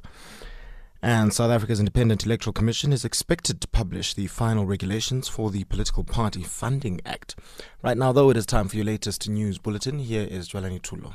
And 1.00 1.32
South 1.32 1.50
Africa's 1.50 1.78
Independent 1.78 2.26
Electoral 2.26 2.52
Commission 2.52 2.92
is 2.92 3.04
expected 3.04 3.62
to 3.62 3.68
publish 3.68 4.12
the 4.12 4.26
final 4.26 4.66
regulations 4.66 5.26
for 5.26 5.50
the 5.50 5.64
Political 5.64 6.04
Party 6.04 6.42
Funding 6.42 7.00
Act. 7.06 7.34
Right 7.82 7.96
now, 7.96 8.12
though, 8.12 8.28
it 8.28 8.36
is 8.36 8.44
time 8.44 8.68
for 8.68 8.76
your 8.76 8.84
latest 8.84 9.26
news 9.26 9.56
bulletin. 9.56 10.00
Here 10.00 10.26
is 10.30 10.50
Jwalani 10.50 10.82
Tulo. 10.82 11.14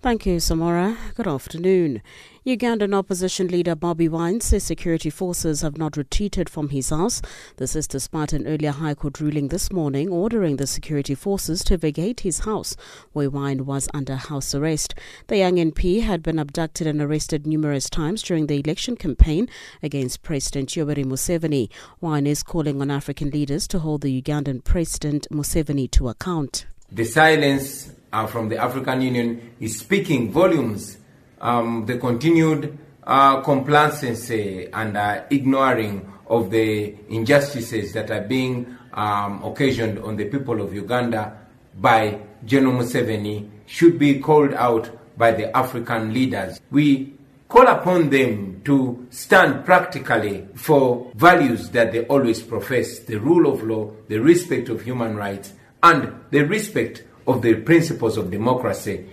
Thank 0.00 0.26
you, 0.26 0.36
Samora. 0.36 0.96
Good 1.16 1.26
afternoon. 1.26 2.02
Ugandan 2.46 2.94
opposition 2.94 3.48
leader 3.48 3.74
Bobby 3.74 4.08
Wine 4.08 4.40
says 4.40 4.62
security 4.62 5.10
forces 5.10 5.62
have 5.62 5.76
not 5.76 5.96
retreated 5.96 6.48
from 6.48 6.68
his 6.68 6.90
house. 6.90 7.20
This 7.56 7.74
is 7.74 7.88
despite 7.88 8.32
an 8.32 8.46
earlier 8.46 8.70
High 8.70 8.94
Court 8.94 9.18
ruling 9.18 9.48
this 9.48 9.72
morning 9.72 10.08
ordering 10.08 10.54
the 10.54 10.68
security 10.68 11.16
forces 11.16 11.64
to 11.64 11.76
vacate 11.76 12.20
his 12.20 12.38
house, 12.40 12.76
where 13.12 13.28
Wine 13.28 13.66
was 13.66 13.88
under 13.92 14.14
house 14.14 14.54
arrest. 14.54 14.94
The 15.26 15.38
young 15.38 15.56
MP 15.56 16.00
had 16.00 16.22
been 16.22 16.38
abducted 16.38 16.86
and 16.86 17.02
arrested 17.02 17.44
numerous 17.44 17.90
times 17.90 18.22
during 18.22 18.46
the 18.46 18.60
election 18.60 18.94
campaign 18.94 19.48
against 19.82 20.22
President 20.22 20.68
Yoweri 20.68 21.04
Museveni. 21.04 21.70
Wine 22.00 22.28
is 22.28 22.44
calling 22.44 22.80
on 22.80 22.92
African 22.92 23.30
leaders 23.30 23.66
to 23.66 23.80
hold 23.80 24.02
the 24.02 24.22
Ugandan 24.22 24.62
President 24.62 25.26
Museveni 25.32 25.90
to 25.90 26.08
account. 26.08 26.66
The 26.92 27.04
silence 27.04 27.90
uh, 28.12 28.26
from 28.26 28.48
the 28.48 28.56
African 28.56 29.00
Union 29.00 29.54
is 29.60 29.78
speaking 29.78 30.32
volumes. 30.32 30.98
Um, 31.40 31.86
the 31.86 31.98
continued 31.98 32.78
uh, 33.04 33.40
complacency 33.42 34.68
and 34.72 34.96
uh, 34.96 35.22
ignoring 35.30 36.12
of 36.26 36.50
the 36.50 36.94
injustices 37.08 37.92
that 37.92 38.10
are 38.10 38.22
being 38.22 38.76
um, 38.92 39.42
occasioned 39.44 39.98
on 40.00 40.16
the 40.16 40.24
people 40.26 40.60
of 40.60 40.74
Uganda 40.74 41.38
by 41.80 42.20
General 42.44 42.74
Museveni 42.74 43.48
should 43.66 43.98
be 43.98 44.18
called 44.20 44.52
out 44.54 44.90
by 45.16 45.32
the 45.32 45.54
African 45.56 46.12
leaders. 46.12 46.60
We 46.70 47.14
call 47.48 47.66
upon 47.66 48.10
them 48.10 48.60
to 48.64 49.06
stand 49.10 49.64
practically 49.64 50.46
for 50.54 51.10
values 51.14 51.70
that 51.70 51.92
they 51.92 52.04
always 52.06 52.42
profess 52.42 53.00
the 53.00 53.16
rule 53.16 53.52
of 53.52 53.62
law, 53.62 53.90
the 54.08 54.18
respect 54.18 54.68
of 54.68 54.82
human 54.82 55.16
rights, 55.16 55.54
and 55.82 56.12
the 56.30 56.42
respect 56.42 57.04
of 57.28 57.42
the 57.42 57.54
principles 57.54 58.16
of 58.16 58.30
democracy. 58.30 59.04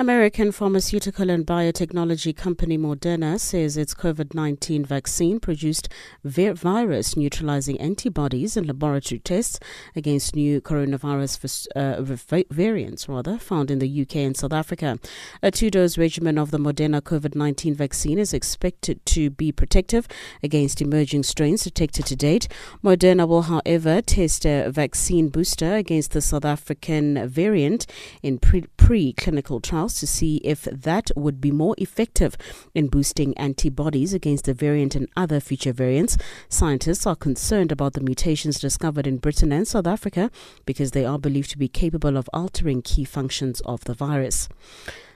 American 0.00 0.50
pharmaceutical 0.50 1.28
and 1.28 1.46
biotechnology 1.46 2.34
company 2.34 2.78
Moderna 2.78 3.38
says 3.38 3.76
its 3.76 3.92
COVID 3.92 4.34
19 4.34 4.82
vaccine 4.82 5.38
produced 5.38 5.90
virus 6.24 7.18
neutralizing 7.18 7.78
antibodies 7.78 8.56
in 8.56 8.66
laboratory 8.66 9.18
tests 9.18 9.60
against 9.94 10.34
new 10.34 10.58
coronavirus 10.62 11.66
uh, 11.76 12.42
variants 12.50 13.10
rather 13.10 13.36
found 13.36 13.70
in 13.70 13.78
the 13.78 14.00
UK 14.00 14.16
and 14.16 14.38
South 14.38 14.54
Africa. 14.54 14.98
A 15.42 15.50
two 15.50 15.70
dose 15.70 15.98
regimen 15.98 16.38
of 16.38 16.50
the 16.50 16.56
Moderna 16.56 17.02
COVID 17.02 17.34
19 17.34 17.74
vaccine 17.74 18.18
is 18.18 18.32
expected 18.32 19.04
to 19.04 19.28
be 19.28 19.52
protective 19.52 20.08
against 20.42 20.80
emerging 20.80 21.24
strains 21.24 21.64
detected 21.64 22.06
to 22.06 22.16
date. 22.16 22.48
Moderna 22.82 23.28
will, 23.28 23.42
however, 23.42 24.00
test 24.00 24.46
a 24.46 24.70
vaccine 24.70 25.28
booster 25.28 25.74
against 25.74 26.12
the 26.12 26.22
South 26.22 26.46
African 26.46 27.28
variant 27.28 27.86
in 28.22 28.38
pre 28.38 29.12
clinical 29.12 29.60
trials 29.60 29.89
to 29.98 30.06
see 30.06 30.36
if 30.44 30.64
that 30.64 31.10
would 31.16 31.40
be 31.40 31.50
more 31.50 31.74
effective 31.78 32.36
in 32.74 32.86
boosting 32.86 33.36
antibodies 33.36 34.14
against 34.14 34.44
the 34.44 34.54
variant 34.54 34.94
and 34.94 35.08
other 35.16 35.40
future 35.40 35.72
variants. 35.72 36.16
Scientists 36.48 37.06
are 37.06 37.16
concerned 37.16 37.72
about 37.72 37.94
the 37.94 38.00
mutations 38.00 38.60
discovered 38.60 39.06
in 39.06 39.16
Britain 39.16 39.50
and 39.52 39.66
South 39.66 39.86
Africa 39.86 40.30
because 40.66 40.92
they 40.92 41.04
are 41.04 41.18
believed 41.18 41.50
to 41.50 41.58
be 41.58 41.68
capable 41.68 42.16
of 42.16 42.30
altering 42.32 42.82
key 42.82 43.04
functions 43.04 43.60
of 43.62 43.82
the 43.84 43.94
virus. 43.94 44.48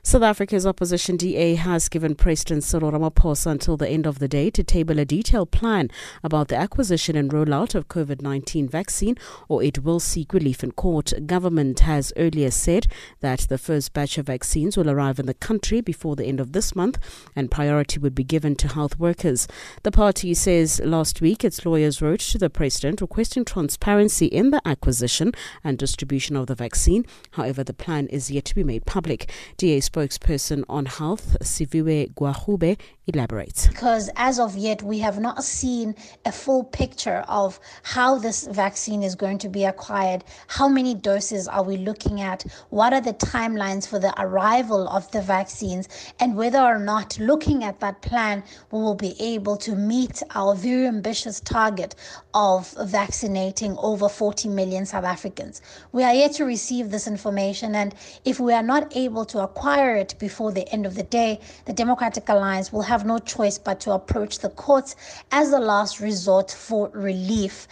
South 0.07 0.23
Africa's 0.23 0.67
opposition 0.67 1.17
DA 1.17 1.55
has 1.55 1.89
given 1.89 2.15
President 2.15 2.63
Cyril 2.63 2.93
Ramaphosa 2.93 3.47
until 3.47 3.79
the 3.79 3.89
end 3.89 4.07
of 4.07 4.19
the 4.19 4.29
day 4.29 4.51
to 4.51 4.63
table 4.63 4.99
a 4.99 5.05
detailed 5.07 5.51
plan 5.51 5.91
about 6.23 6.49
the 6.49 6.57
acquisition 6.57 7.17
and 7.17 7.33
rollout 7.33 7.75
of 7.75 7.89
COVID 7.89 8.21
19 8.21 8.69
vaccine, 8.69 9.17
or 9.49 9.63
it 9.63 9.83
will 9.83 9.99
seek 9.99 10.35
relief 10.35 10.63
in 10.63 10.73
court. 10.73 11.15
Government 11.25 11.81
has 11.81 12.13
earlier 12.19 12.51
said 12.51 12.87
that 13.21 13.47
the 13.49 13.57
first 13.57 13.95
batch 13.95 14.19
of 14.19 14.27
vaccines 14.27 14.77
will 14.77 14.91
arrive 14.91 15.19
in 15.19 15.25
the 15.25 15.33
country 15.33 15.81
before 15.81 16.17
the 16.17 16.27
end 16.27 16.39
of 16.39 16.53
this 16.53 16.77
month, 16.77 16.99
and 17.35 17.51
priority 17.51 17.99
would 17.99 18.15
be 18.15 18.25
given 18.25 18.55
to 18.57 18.69
health 18.69 18.99
workers. 18.99 19.49
The 19.85 19.91
party 19.91 20.35
says 20.35 20.83
last 20.85 21.23
week 21.23 21.43
its 21.43 21.65
lawyers 21.65 22.03
wrote 22.03 22.21
to 22.21 22.39
the 22.39 22.51
president 22.51 23.01
requesting 23.01 23.47
transparency 23.47 24.27
in 24.27 24.51
the 24.51 24.61
acquisition 24.67 25.33
and 25.65 25.79
distribution 25.79 26.37
of 26.37 26.47
the 26.47 26.55
vaccine. 26.55 27.07
However, 27.33 27.65
the 27.65 27.73
plan 27.73 28.07
is 28.09 28.31
yet 28.31 28.45
to 28.45 28.55
be 28.55 28.65
made 28.65 28.85
public. 28.85 29.31
DA 29.57 29.81
spokesperson 29.95 30.65
on 30.69 30.87
health, 30.87 31.37
Siviwe 31.41 32.13
Gwarube, 32.15 32.77
elaborates. 33.07 33.69
Because 33.69 34.09
as 34.17 34.39
of 34.39 34.57
yet, 34.57 34.83
we 34.83 34.99
have 35.01 35.19
not 35.19 35.45
seen 35.45 35.95
a 36.25 36.33
full 36.33 36.65
picture 36.65 37.25
of 37.29 37.61
how 37.83 38.19
this 38.19 38.47
vaccine 38.47 39.03
is 39.03 39.15
going 39.15 39.39
to 39.39 39.49
be 39.49 39.65
acquired, 39.65 40.25
how 40.47 40.69
many 40.69 40.95
doses 40.95 41.47
are 41.47 41.63
we 41.63 41.77
looking 41.77 42.21
at, 42.21 42.45
what 42.71 42.93
are 42.93 43.01
the 43.01 43.13
timelines 43.15 43.87
for 43.87 43.99
the 43.99 44.15
arrival 44.21 44.89
of 44.89 45.11
the 45.13 45.21
vaccines, 45.21 45.89
and 46.21 46.37
whether 46.37 46.61
or 46.61 46.79
not 46.79 47.19
looking 47.19 47.63
at 47.65 47.81
that 47.81 48.01
plan, 48.01 48.43
we 48.71 48.79
will 48.79 48.95
be 48.95 49.15
able 49.21 49.57
to 49.57 49.75
meet 49.75 50.23
our 50.35 50.55
very 50.55 50.87
ambitious 50.87 51.41
target 51.41 51.95
of 52.33 52.75
vaccinating 52.85 53.77
over 53.79 54.09
40 54.09 54.49
million 54.49 54.87
South 54.87 55.05
Africans. 55.05 55.61
We 55.93 56.05
are 56.05 56.15
yet 56.15 56.33
to 56.35 56.45
receive 56.45 56.91
this 56.91 57.07
information, 57.07 57.75
and 57.75 57.95
if 58.25 58.41
we 58.41 58.55
are 58.55 58.63
not 58.63 58.97
able 58.97 59.25
to 59.27 59.41
acquire 59.41 59.97
it 59.97 60.15
before 60.19 60.53
the 60.53 60.67
end 60.73 60.87
of 60.87 60.95
the 60.95 61.03
day, 61.03 61.41
the 61.67 61.73
Democratic 61.73 62.29
Alliance 62.29 62.73
will 62.73 62.83
have 62.83 62.94
no 63.03 63.19
choice 63.19 63.57
but 63.57 63.81
to 63.81 63.93
approach 63.93 64.41
the 64.41 64.51
courts 64.51 64.95
as 65.33 65.53
a 65.53 65.59
last 65.59 66.01
resort 66.01 66.51
for 66.51 66.91
relief. 66.91 67.67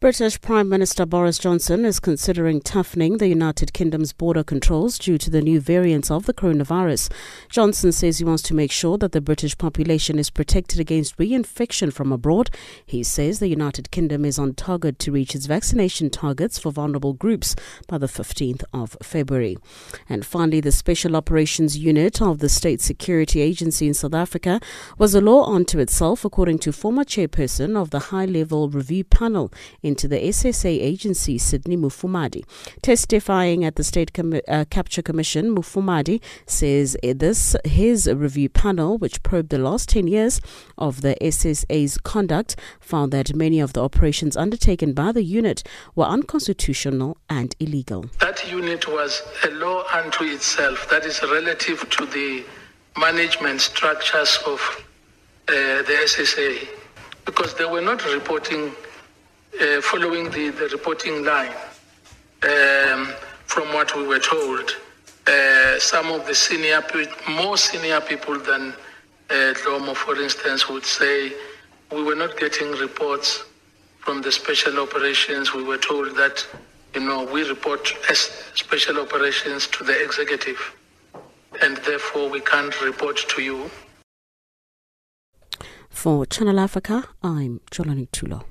British 0.00 0.40
Prime 0.40 0.68
Minister 0.68 1.04
Boris 1.04 1.38
Johnson 1.38 1.84
is 1.84 1.98
considering 1.98 2.60
toughening 2.60 3.18
the 3.18 3.26
United 3.26 3.72
Kingdom's 3.72 4.12
border 4.12 4.44
controls 4.44 4.96
due 4.96 5.18
to 5.18 5.28
the 5.28 5.42
new 5.42 5.58
variants 5.58 6.08
of 6.08 6.24
the 6.24 6.32
coronavirus. 6.32 7.10
Johnson 7.48 7.90
says 7.90 8.18
he 8.18 8.24
wants 8.24 8.44
to 8.44 8.54
make 8.54 8.70
sure 8.70 8.96
that 8.98 9.10
the 9.10 9.20
British 9.20 9.58
population 9.58 10.16
is 10.16 10.30
protected 10.30 10.78
against 10.78 11.16
reinfection 11.16 11.92
from 11.92 12.12
abroad. 12.12 12.48
He 12.86 13.02
says 13.02 13.40
the 13.40 13.48
United 13.48 13.90
Kingdom 13.90 14.24
is 14.24 14.38
on 14.38 14.54
target 14.54 15.00
to 15.00 15.10
reach 15.10 15.34
its 15.34 15.46
vaccination 15.46 16.10
targets 16.10 16.60
for 16.60 16.70
vulnerable 16.70 17.12
groups 17.14 17.56
by 17.88 17.98
the 17.98 18.06
15th 18.06 18.62
of 18.72 18.96
February. 19.02 19.58
And 20.08 20.24
finally, 20.24 20.60
the 20.60 20.70
Special 20.70 21.16
Operations 21.16 21.76
Unit 21.76 22.22
of 22.22 22.38
the 22.38 22.48
State 22.48 22.80
Security 22.80 23.40
Agency 23.40 23.88
in 23.88 23.94
South 23.94 24.14
Africa 24.14 24.60
was 24.96 25.16
a 25.16 25.20
law 25.20 25.52
unto 25.52 25.80
itself, 25.80 26.24
according 26.24 26.60
to 26.60 26.70
former 26.70 27.02
chairperson 27.02 27.76
of 27.76 27.90
the 27.90 27.98
High 27.98 28.26
Level 28.26 28.68
Review 28.68 29.02
Panel 29.02 29.50
into 29.88 30.06
the 30.06 30.18
SSA 30.18 30.68
agency, 30.68 31.38
Sydney 31.38 31.76
Mufamadi. 31.76 32.44
Testifying 32.82 33.64
at 33.64 33.74
the 33.76 33.82
State 33.82 34.12
Com- 34.12 34.40
uh, 34.46 34.64
Capture 34.70 35.02
Commission, 35.02 35.56
Mufamadi 35.56 36.20
says 36.46 36.96
this 37.02 37.56
his 37.64 38.06
review 38.06 38.48
panel, 38.48 38.98
which 38.98 39.22
probed 39.22 39.48
the 39.48 39.58
last 39.58 39.88
10 39.88 40.06
years 40.06 40.40
of 40.76 41.00
the 41.00 41.16
SSA's 41.20 41.98
conduct, 41.98 42.54
found 42.78 43.12
that 43.12 43.34
many 43.34 43.58
of 43.58 43.72
the 43.72 43.82
operations 43.82 44.36
undertaken 44.36 44.92
by 44.92 45.10
the 45.10 45.24
unit 45.24 45.64
were 45.96 46.04
unconstitutional 46.04 47.16
and 47.28 47.56
illegal. 47.58 48.04
That 48.20 48.48
unit 48.48 48.86
was 48.86 49.22
a 49.44 49.50
law 49.52 49.84
unto 49.92 50.24
itself, 50.24 50.88
that 50.90 51.04
is 51.04 51.22
relative 51.22 51.88
to 51.90 52.06
the 52.06 52.44
management 52.98 53.60
structures 53.62 54.38
of 54.46 54.60
uh, 55.48 55.52
the 55.88 55.96
SSA, 56.04 56.68
because 57.24 57.54
they 57.54 57.64
were 57.64 57.80
not 57.80 58.04
reporting 58.12 58.72
uh, 59.60 59.80
following 59.80 60.30
the, 60.30 60.50
the 60.50 60.68
reporting 60.72 61.24
line, 61.24 61.52
um, 62.42 63.12
from 63.46 63.72
what 63.72 63.96
we 63.96 64.06
were 64.06 64.18
told, 64.18 64.76
uh, 65.26 65.78
some 65.78 66.10
of 66.10 66.26
the 66.26 66.34
senior, 66.34 66.82
more 67.28 67.56
senior 67.56 68.00
people 68.00 68.38
than 68.38 68.72
uh, 69.30 69.54
for 69.94 70.16
instance, 70.22 70.68
would 70.68 70.84
say 70.84 71.32
we 71.92 72.02
were 72.02 72.14
not 72.14 72.38
getting 72.38 72.70
reports 72.72 73.44
from 73.98 74.22
the 74.22 74.32
special 74.32 74.78
operations. 74.80 75.52
We 75.52 75.64
were 75.64 75.78
told 75.78 76.16
that, 76.16 76.46
you 76.94 77.00
know, 77.00 77.24
we 77.24 77.46
report 77.48 77.92
as 78.08 78.18
special 78.54 78.98
operations 79.00 79.66
to 79.68 79.84
the 79.84 80.02
executive, 80.02 80.58
and 81.62 81.76
therefore 81.78 82.30
we 82.30 82.40
can't 82.40 82.80
report 82.82 83.18
to 83.28 83.42
you. 83.42 83.70
For 85.90 86.24
Channel 86.26 86.60
Africa, 86.60 87.04
I'm 87.22 87.60
Jolani 87.70 88.08
Tulo. 88.10 88.44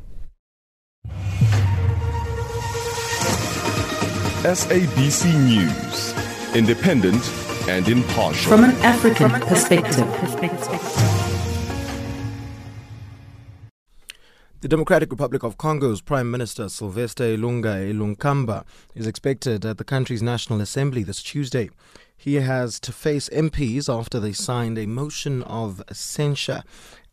SABC 4.44 5.33
News, 5.45 6.13
independent 6.56 7.21
and 7.68 7.88
impartial. 7.89 8.50
From 8.50 8.63
an 8.63 8.71
African 8.77 9.31
perspective. 9.42 10.07
The 14.62 14.68
Democratic 14.68 15.12
Republic 15.12 15.44
of 15.44 15.57
Congo's 15.57 16.01
Prime 16.01 16.31
Minister 16.31 16.68
Sylvestre 16.68 17.36
Ilunga 17.38 17.94
Ilunkamba 17.94 18.65
is 18.95 19.06
expected 19.06 19.65
at 19.65 19.77
the 19.77 19.83
country's 19.83 20.24
National 20.24 20.62
Assembly 20.62 21.04
this 21.04 21.21
Tuesday. 21.21 21.69
He 22.18 22.36
has 22.36 22.80
to 22.80 22.92
face 22.92 23.30
MPs 23.30 23.88
after 23.88 24.19
they 24.19 24.33
signed 24.33 24.80
a 24.80 24.88
motion 24.88 25.44
of 25.44 25.83
censure 25.92 26.63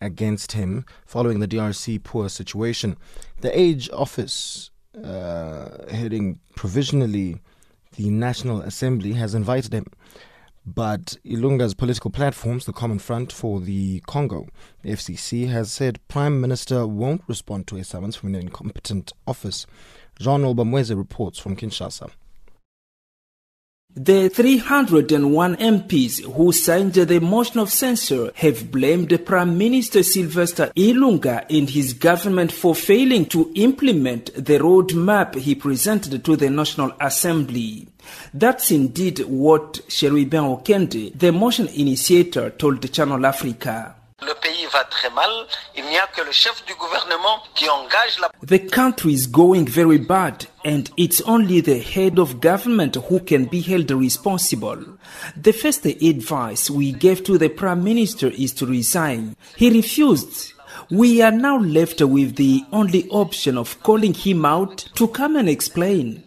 against 0.00 0.52
him 0.52 0.84
following 1.06 1.40
the 1.40 1.48
DRC 1.48 2.02
poor 2.02 2.28
situation. 2.28 2.96
The 3.40 3.56
Age 3.58 3.88
Office, 3.92 4.70
uh, 5.02 5.90
heading 5.90 6.40
provisionally 6.54 7.40
the 7.96 8.10
National 8.10 8.60
Assembly, 8.62 9.12
has 9.12 9.34
invited 9.34 9.72
him. 9.72 9.86
But 10.66 11.18
Ilunga's 11.26 11.74
political 11.74 12.10
platforms, 12.10 12.64
the 12.64 12.72
Common 12.72 12.98
Front 12.98 13.30
for 13.32 13.60
the 13.60 14.00
Congo, 14.06 14.48
the 14.82 14.92
FCC, 14.92 15.48
has 15.48 15.70
said 15.70 16.00
Prime 16.08 16.40
Minister 16.40 16.86
won't 16.86 17.22
respond 17.26 17.66
to 17.66 17.76
a 17.76 17.84
summons 17.84 18.16
from 18.16 18.34
an 18.34 18.40
incompetent 18.40 19.12
office. 19.26 19.66
Jean 20.18 20.40
Olbamweze 20.42 20.96
reports 20.96 21.38
from 21.38 21.54
Kinshasa. 21.54 22.10
The 23.96 24.28
301 24.28 25.54
MPs 25.54 26.24
who 26.24 26.50
signed 26.50 26.94
the 26.94 27.20
motion 27.20 27.60
of 27.60 27.70
censure 27.70 28.32
have 28.34 28.72
blamed 28.72 29.24
Prime 29.24 29.56
Minister 29.56 30.02
Sylvestre 30.02 30.72
Ilunga 30.74 31.46
and 31.48 31.70
his 31.70 31.92
government 31.92 32.50
for 32.50 32.74
failing 32.74 33.24
to 33.26 33.52
implement 33.54 34.34
the 34.34 34.58
roadmap 34.58 35.36
he 35.36 35.54
presented 35.54 36.24
to 36.24 36.34
the 36.34 36.50
National 36.50 36.92
Assembly. 37.00 37.86
That's 38.32 38.72
indeed 38.72 39.20
what 39.20 39.88
Cherubin 39.88 40.42
Okende, 40.42 41.16
the 41.16 41.30
motion 41.30 41.68
initiator, 41.68 42.50
told 42.50 42.92
Channel 42.92 43.24
Africa. 43.24 43.94
Le 44.26 44.34
pays 44.40 44.66
va 44.72 44.84
très 44.84 45.10
mal. 45.10 45.30
Il 45.76 45.84
n'y 45.84 45.98
a 45.98 46.06
que 46.06 46.22
le 46.22 46.32
chef 46.32 46.64
du 46.66 46.74
gouvernement 46.74 47.42
qui 47.54 47.68
engage 47.68 48.18
la. 48.20 48.30
The 48.46 48.70
country 48.70 49.12
is 49.12 49.26
going 49.26 49.66
very 49.66 49.98
bad, 49.98 50.46
and 50.64 50.84
it's 50.96 51.22
only 51.26 51.60
the 51.60 51.78
head 51.78 52.18
of 52.18 52.40
government 52.40 52.96
who 53.08 53.20
can 53.20 53.44
be 53.44 53.60
held 53.60 53.90
responsible. 53.90 54.78
The 55.36 55.52
first 55.52 55.84
advice 55.84 56.70
we 56.70 56.92
gave 56.92 57.22
to 57.24 57.36
the 57.36 57.50
prime 57.50 57.82
minister 57.82 58.30
is 58.36 58.54
to 58.54 58.66
resign. 58.66 59.36
He 59.56 59.70
refused. 59.70 60.52
We 60.90 61.22
are 61.22 61.32
now 61.32 61.58
left 61.58 62.00
with 62.00 62.36
the 62.36 62.64
only 62.72 63.08
option 63.10 63.58
of 63.58 63.82
calling 63.82 64.14
him 64.14 64.44
out 64.44 64.88
to 64.94 65.08
come 65.08 65.36
and 65.36 65.48
explain. 65.48 66.24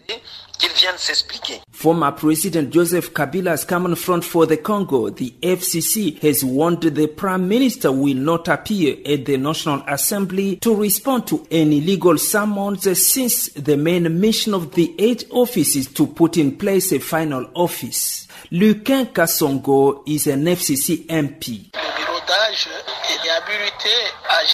Qu'il 0.60 0.72
vienne 0.72 0.98
s'expliquer. 0.98 1.62
Former 1.72 2.12
President 2.16 2.72
Joseph 2.72 3.14
Kabila's 3.14 3.64
Common 3.66 3.96
Front 3.96 4.24
for 4.24 4.48
the 4.48 4.58
Congo, 4.58 5.10
the 5.10 5.36
FCC, 5.42 6.20
has 6.24 6.44
warned 6.44 6.82
the 6.82 7.08
Prime 7.08 7.48
Minister 7.48 7.92
will 7.92 8.18
not 8.18 8.48
appear 8.48 8.98
at 9.06 9.26
the 9.26 9.38
National 9.38 9.84
Assembly 9.88 10.58
to 10.58 10.76
respond 10.76 11.28
to 11.28 11.46
any 11.52 11.82
legal 11.82 12.18
summons 12.18 12.88
since 13.08 13.50
the 13.54 13.78
main 13.78 14.20
mission 14.20 14.54
of 14.54 14.74
the 14.74 14.96
age 14.98 15.26
office 15.30 15.76
is 15.76 15.88
to 15.94 16.08
put 16.08 16.38
in 16.38 16.58
place 16.58 16.92
a 16.92 17.00
final 17.00 17.50
office. 17.54 18.28
Luquin 18.52 19.08
Kasongo 19.14 20.04
is 20.08 20.28
an 20.28 20.46
FCC 20.46 21.06
MP. 21.06 21.70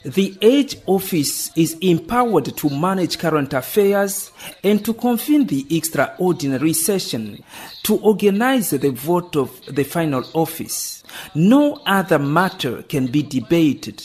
The 0.03 0.37
Age 0.41 0.77
Office 0.85 1.51
is 1.55 1.77
empowered 1.79 2.57
to 2.57 2.69
manage 2.69 3.17
current 3.19 3.53
affairs 3.53 4.31
and 4.63 4.83
to 4.85 4.93
convene 4.93 5.45
the 5.47 5.65
extraordinary 5.75 6.73
session 6.73 7.43
to 7.83 7.97
organize 7.97 8.71
the 8.71 8.91
vote 8.91 9.35
of 9.35 9.61
the 9.67 9.83
final 9.83 10.23
office. 10.33 11.03
No 11.35 11.81
other 11.85 12.19
matter 12.19 12.83
can 12.83 13.07
be 13.07 13.23
debated. 13.23 14.03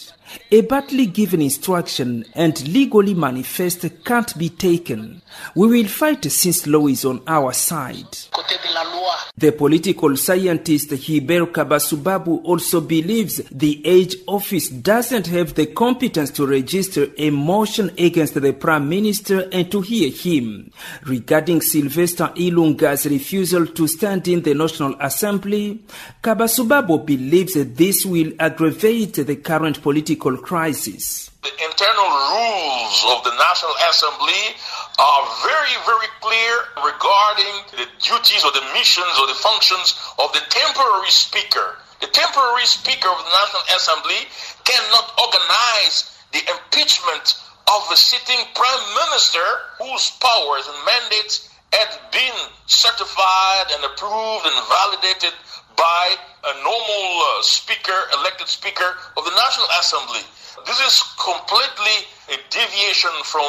A 0.50 0.60
badly 0.62 1.06
given 1.06 1.40
instruction 1.42 2.24
and 2.34 2.66
legally 2.68 3.14
manifest 3.14 3.86
can't 4.04 4.36
be 4.38 4.48
taken. 4.48 5.22
We 5.54 5.68
will 5.68 5.88
fight 5.88 6.24
since 6.24 6.66
law 6.66 6.86
is 6.86 7.04
on 7.04 7.22
our 7.26 7.52
side. 7.52 8.16
The 9.36 9.52
political 9.52 10.16
scientist 10.16 10.90
Hiber 10.90 11.46
Kabasubabu 11.46 12.42
also 12.44 12.80
believes 12.80 13.36
the 13.50 13.86
Age 13.86 14.16
Office 14.26 14.68
doesn't 14.68 15.26
have 15.28 15.54
the 15.54 15.66
competence 15.66 16.30
to 16.32 16.46
register 16.46 17.08
a 17.16 17.30
motion 17.30 17.90
against 17.98 18.34
the 18.34 18.52
Prime 18.52 18.88
Minister 18.88 19.48
and 19.52 19.70
to 19.70 19.80
hear 19.80 20.10
him. 20.10 20.72
Regarding 21.04 21.60
Sylvestre 21.60 22.32
Ilunga's 22.36 23.06
refusal 23.06 23.66
to 23.66 23.86
stand 23.86 24.26
in 24.28 24.42
the 24.42 24.54
National 24.54 24.96
Assembly, 25.00 25.84
Kabasubabu 26.22 27.04
believes 27.06 27.54
this 27.54 28.04
will 28.04 28.32
aggravate 28.40 29.14
the 29.14 29.36
current 29.36 29.80
political 29.82 30.17
crisis. 30.18 31.30
The 31.42 31.54
internal 31.64 32.10
rules 32.10 32.98
of 33.14 33.22
the 33.24 33.34
National 33.38 33.74
Assembly 33.88 34.58
are 34.98 35.22
very, 35.46 35.76
very 35.86 36.10
clear 36.20 36.54
regarding 36.82 37.54
the 37.78 37.86
duties 38.02 38.42
or 38.44 38.52
the 38.52 38.66
missions 38.74 39.14
or 39.22 39.26
the 39.26 39.38
functions 39.38 39.94
of 40.18 40.32
the 40.32 40.42
temporary 40.50 41.10
speaker. 41.10 41.78
The 42.00 42.08
temporary 42.08 42.66
speaker 42.66 43.08
of 43.08 43.18
the 43.18 43.30
National 43.30 43.62
Assembly 43.74 44.20
cannot 44.64 45.14
organize 45.18 46.10
the 46.32 46.42
impeachment 46.50 47.38
of 47.70 47.88
the 47.90 47.96
sitting 47.96 48.42
prime 48.54 48.84
minister 49.06 49.46
whose 49.78 50.10
powers 50.18 50.66
and 50.66 50.78
mandates 50.84 51.48
had 51.72 51.90
been 52.12 52.38
certified 52.66 53.66
and 53.76 53.84
approved 53.84 54.46
and 54.46 54.56
validated 54.68 55.34
by 55.78 56.04
a 56.44 56.52
normal 56.66 57.06
uh, 57.22 57.42
speaker, 57.42 57.94
elected 58.18 58.48
speaker 58.50 58.98
of 59.16 59.24
the 59.24 59.30
National 59.30 59.66
Assembly. 59.78 60.26
This 60.66 60.80
is 60.82 61.02
completely 61.16 61.96
a 62.34 62.36
deviation 62.50 63.14
from 63.22 63.46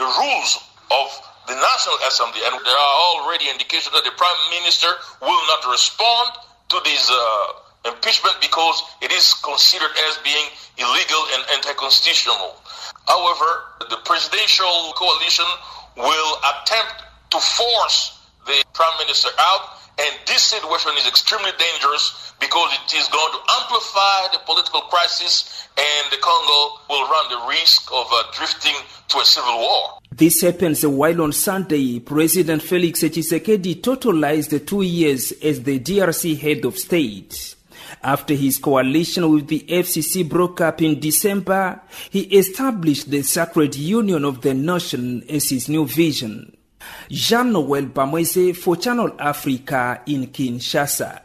the 0.00 0.08
rules 0.08 0.50
of 0.90 1.08
the 1.46 1.54
National 1.54 2.00
Assembly, 2.08 2.40
and 2.48 2.56
there 2.64 2.80
are 2.80 2.96
already 3.12 3.46
indications 3.52 3.92
that 3.92 4.04
the 4.08 4.16
Prime 4.16 4.40
Minister 4.50 4.88
will 5.20 5.44
not 5.52 5.68
respond 5.68 6.32
to 6.72 6.80
this 6.82 7.12
uh, 7.12 7.92
impeachment 7.92 8.34
because 8.40 8.82
it 9.02 9.12
is 9.12 9.34
considered 9.44 9.92
as 10.08 10.18
being 10.24 10.48
illegal 10.80 11.22
and 11.36 11.44
anti-constitutional. 11.54 12.56
However, 13.06 13.84
the 13.90 14.00
presidential 14.04 14.92
coalition 14.96 15.46
will 15.96 16.32
attempt 16.40 17.04
to 17.30 17.38
force 17.38 18.18
the 18.46 18.64
prime 18.72 18.96
minister 18.98 19.28
out 19.38 19.76
and 19.98 20.14
this 20.26 20.42
situation 20.42 20.92
is 20.98 21.06
extremely 21.06 21.50
dangerous 21.58 22.34
because 22.40 22.70
it 22.84 22.94
is 22.94 23.08
going 23.08 23.32
to 23.32 23.40
amplify 23.60 24.28
the 24.32 24.38
political 24.44 24.82
crisis 24.82 25.68
and 25.76 26.12
the 26.12 26.18
Congo 26.20 26.80
will 26.90 27.08
run 27.08 27.30
the 27.30 27.48
risk 27.48 27.90
of 27.92 28.06
uh, 28.12 28.22
drifting 28.32 28.74
to 29.08 29.18
a 29.18 29.24
civil 29.24 29.58
war. 29.58 29.98
This 30.12 30.42
happens 30.42 30.86
while 30.86 31.22
on 31.22 31.32
Sunday, 31.32 31.98
President 32.00 32.62
Felix 32.62 33.02
Tshisekedi 33.02 33.80
totalized 33.80 34.66
two 34.66 34.82
years 34.82 35.32
as 35.42 35.62
the 35.62 35.78
DRC 35.78 36.38
head 36.38 36.64
of 36.64 36.78
state. 36.78 37.54
After 38.02 38.34
his 38.34 38.58
coalition 38.58 39.30
with 39.32 39.48
the 39.48 39.60
FCC 39.68 40.28
broke 40.28 40.60
up 40.60 40.82
in 40.82 41.00
December, 41.00 41.80
he 42.10 42.20
established 42.20 43.10
the 43.10 43.22
Sacred 43.22 43.76
Union 43.76 44.24
of 44.24 44.42
the 44.42 44.54
Nation 44.54 45.22
as 45.28 45.48
his 45.48 45.68
new 45.68 45.86
vision. 45.86 46.55
Jean 47.10 47.52
Noel 47.52 47.86
Bamwese 47.86 48.56
for 48.56 48.76
Channel 48.76 49.12
Africa 49.18 50.02
in 50.06 50.26
Kinshasa. 50.28 51.22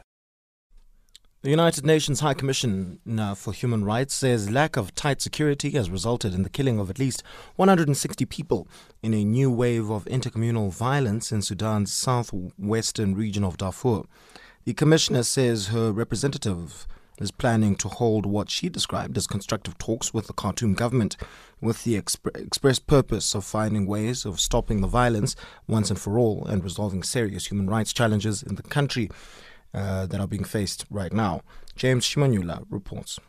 The 1.44 1.50
United 1.50 1.88
Nations 1.88 2.20
High 2.20 2.36
Commissioner 2.36 2.98
uh, 3.18 3.34
for 3.34 3.52
Human 3.52 3.84
Rights 3.84 4.14
says 4.14 4.52
lack 4.52 4.78
of 4.78 4.94
tight 4.94 5.22
security 5.22 5.72
has 5.72 5.90
resulted 5.90 6.36
in 6.36 6.44
the 6.44 6.52
killing 6.52 6.80
of 6.80 6.92
at 6.92 7.00
least 7.00 7.24
160 7.56 8.26
people 8.28 8.68
in 9.02 9.16
a 9.16 9.24
new 9.24 9.50
wave 9.50 9.90
of 9.90 10.06
intercommunal 10.06 10.72
violence 10.72 11.32
in 11.32 11.42
Sudan's 11.42 11.92
southwestern 11.92 13.16
region 13.16 13.44
of 13.44 13.58
Darfur. 13.58 14.04
The 14.66 14.76
commissioner 14.76 15.24
says 15.24 15.70
her 15.70 15.92
representative 15.92 16.86
is 17.20 17.32
planning 17.32 17.76
to 17.78 17.88
hold 17.88 18.28
what 18.28 18.52
she 18.52 18.70
described 18.70 19.18
as 19.18 19.26
constructive 19.26 19.80
talks 19.80 20.14
with 20.14 20.28
the 20.28 20.34
Khartoum 20.34 20.76
government 20.76 21.18
with 21.62 21.84
the 21.84 22.02
exp- 22.02 22.36
express 22.36 22.80
purpose 22.80 23.36
of 23.36 23.46
finding 23.46 23.86
ways 23.86 24.26
of 24.26 24.40
stopping 24.40 24.82
the 24.82 24.88
violence 24.88 25.36
once 25.68 25.90
and 25.90 26.00
for 26.00 26.18
all 26.18 26.46
and 26.48 26.64
resolving 26.64 27.04
serious 27.04 27.48
human 27.48 27.70
rights 27.70 27.94
challenges 27.94 28.44
in 28.44 28.56
the 28.56 28.64
country 28.64 29.10
uh, 29.74 30.06
that 30.08 30.20
are 30.20 30.28
being 30.28 30.44
faced 30.44 30.86
right 30.90 31.14
now. 31.14 31.42
James 31.76 32.06
Shimanyula 32.06 32.66
reports. 32.70 33.20